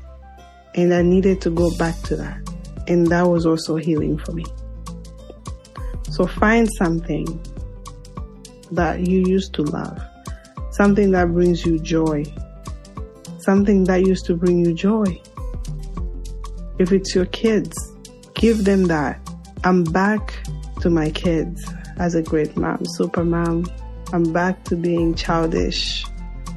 And 0.74 0.92
I 0.92 1.02
needed 1.02 1.40
to 1.42 1.50
go 1.50 1.70
back 1.78 1.94
to 2.02 2.16
that. 2.16 2.55
And 2.88 3.06
that 3.08 3.22
was 3.22 3.46
also 3.46 3.76
healing 3.76 4.18
for 4.18 4.32
me. 4.32 4.44
So 6.10 6.26
find 6.26 6.68
something 6.78 7.26
that 8.70 9.06
you 9.06 9.24
used 9.26 9.54
to 9.54 9.62
love, 9.62 10.00
something 10.70 11.10
that 11.12 11.32
brings 11.32 11.64
you 11.64 11.78
joy, 11.78 12.24
something 13.38 13.84
that 13.84 14.06
used 14.06 14.26
to 14.26 14.34
bring 14.34 14.64
you 14.64 14.72
joy. 14.72 15.20
If 16.78 16.92
it's 16.92 17.14
your 17.14 17.26
kids, 17.26 17.76
give 18.34 18.64
them 18.64 18.84
that. 18.84 19.20
I'm 19.64 19.84
back 19.84 20.34
to 20.80 20.90
my 20.90 21.10
kids 21.10 21.64
as 21.98 22.14
a 22.14 22.22
great 22.22 22.56
mom, 22.56 22.84
super 22.84 23.24
mom. 23.24 23.66
I'm 24.12 24.32
back 24.32 24.64
to 24.64 24.76
being 24.76 25.14
childish 25.14 26.04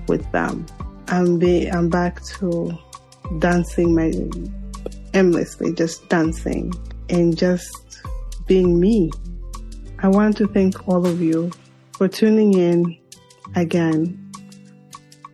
with 0.08 0.30
them. 0.32 0.66
I'm 1.08 1.40
be 1.40 1.68
I'm 1.68 1.90
back 1.90 2.24
to 2.38 2.78
dancing 3.40 3.96
my 3.96 4.12
endlessly, 5.14 5.74
just 5.74 6.08
dancing 6.10 6.74
and 7.10 7.38
just 7.38 8.02
being 8.48 8.80
me. 8.80 9.12
I 10.00 10.08
want 10.08 10.38
to 10.38 10.48
thank 10.48 10.88
all 10.88 11.06
of 11.06 11.22
you 11.22 11.52
for 11.94 12.08
tuning 12.08 12.54
in 12.54 12.98
again 13.56 14.32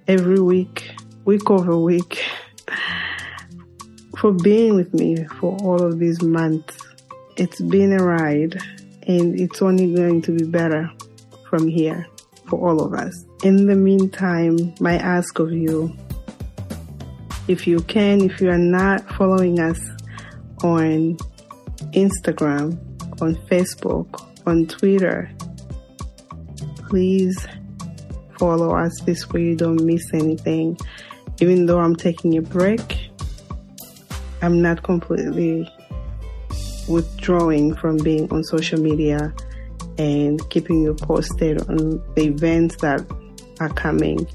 every 0.07 0.39
week, 0.39 0.91
week 1.25 1.49
over 1.49 1.77
week 1.77 2.23
for 4.17 4.31
being 4.31 4.75
with 4.75 4.93
me 4.93 5.23
for 5.39 5.57
all 5.61 5.83
of 5.83 5.99
these 5.99 6.21
months. 6.21 6.77
It's 7.37 7.61
been 7.61 7.93
a 7.93 8.03
ride 8.03 8.59
and 9.07 9.39
it's 9.39 9.61
only 9.61 9.93
going 9.93 10.21
to 10.23 10.31
be 10.31 10.45
better 10.45 10.89
from 11.49 11.67
here 11.67 12.07
for 12.49 12.67
all 12.67 12.81
of 12.81 12.93
us. 12.93 13.25
In 13.43 13.67
the 13.67 13.75
meantime, 13.75 14.73
my 14.79 14.97
ask 14.97 15.39
of 15.39 15.51
you, 15.51 15.95
if 17.47 17.67
you 17.67 17.79
can, 17.81 18.21
if 18.21 18.41
you 18.41 18.49
are 18.49 18.57
not 18.57 19.07
following 19.15 19.59
us 19.59 19.79
on 20.63 21.17
Instagram, 21.93 22.77
on 23.21 23.35
Facebook, 23.47 24.27
on 24.47 24.65
Twitter, 24.65 25.31
please 26.89 27.47
follow 28.39 28.75
us 28.75 28.91
this 29.05 29.29
way 29.29 29.43
you 29.43 29.55
don't 29.55 29.83
miss 29.83 30.13
anything. 30.13 30.77
Even 31.39 31.65
though 31.65 31.79
I'm 31.79 31.95
taking 31.95 32.37
a 32.37 32.41
break, 32.41 33.09
I'm 34.41 34.61
not 34.61 34.83
completely 34.83 35.69
withdrawing 36.87 37.75
from 37.75 37.97
being 37.97 38.31
on 38.31 38.43
social 38.43 38.79
media 38.79 39.33
and 39.97 40.39
keeping 40.49 40.83
you 40.83 40.93
posted 40.93 41.61
on 41.69 42.01
the 42.15 42.25
events 42.25 42.77
that 42.77 43.05
are 43.59 43.69
coming. 43.69 44.27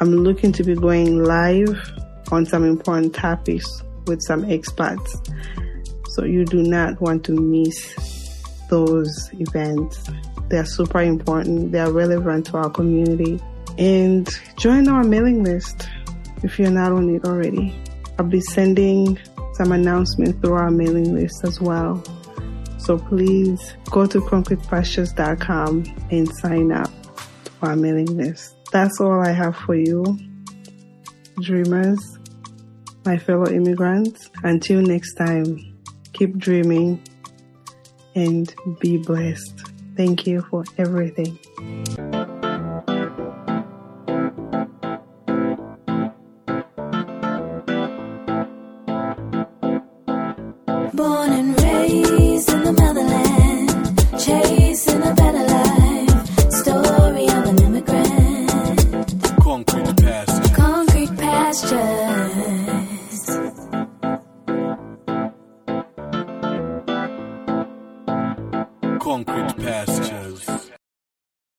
I'm 0.00 0.16
looking 0.16 0.52
to 0.52 0.64
be 0.64 0.74
going 0.74 1.22
live 1.22 1.78
on 2.32 2.46
some 2.46 2.64
important 2.64 3.14
topics 3.14 3.66
with 4.06 4.20
some 4.26 4.50
experts. 4.50 5.20
So 6.08 6.24
you 6.24 6.44
do 6.44 6.62
not 6.62 7.00
want 7.00 7.24
to 7.26 7.32
miss 7.32 8.42
those 8.68 9.30
events. 9.34 10.10
They're 10.48 10.66
super 10.66 11.02
important. 11.02 11.72
They're 11.72 11.92
relevant 11.92 12.46
to 12.46 12.56
our 12.56 12.70
community. 12.70 13.40
And 13.78 14.28
join 14.56 14.88
our 14.88 15.04
mailing 15.04 15.44
list 15.44 15.88
if 16.42 16.58
you're 16.58 16.70
not 16.70 16.92
on 16.92 17.14
it 17.14 17.24
already. 17.24 17.74
I'll 18.18 18.26
be 18.26 18.40
sending 18.40 19.18
some 19.54 19.72
announcements 19.72 20.38
through 20.40 20.54
our 20.54 20.70
mailing 20.70 21.14
list 21.14 21.44
as 21.44 21.60
well. 21.60 22.02
So 22.78 22.98
please 22.98 23.76
go 23.90 24.06
to 24.06 24.20
concretepastures.com 24.20 25.84
and 26.10 26.28
sign 26.36 26.72
up 26.72 26.90
to 27.44 27.52
our 27.62 27.76
mailing 27.76 28.16
list. 28.16 28.56
That's 28.72 29.00
all 29.00 29.20
I 29.20 29.30
have 29.30 29.56
for 29.56 29.74
you, 29.74 30.18
dreamers, 31.40 32.18
my 33.04 33.18
fellow 33.18 33.48
immigrants. 33.48 34.30
Until 34.42 34.82
next 34.82 35.14
time, 35.14 35.78
keep 36.12 36.36
dreaming 36.38 37.02
and 38.14 38.54
be 38.80 38.98
blessed. 38.98 39.60
Thank 39.96 40.26
you 40.26 40.42
for 40.42 40.64
everything. 40.78 41.38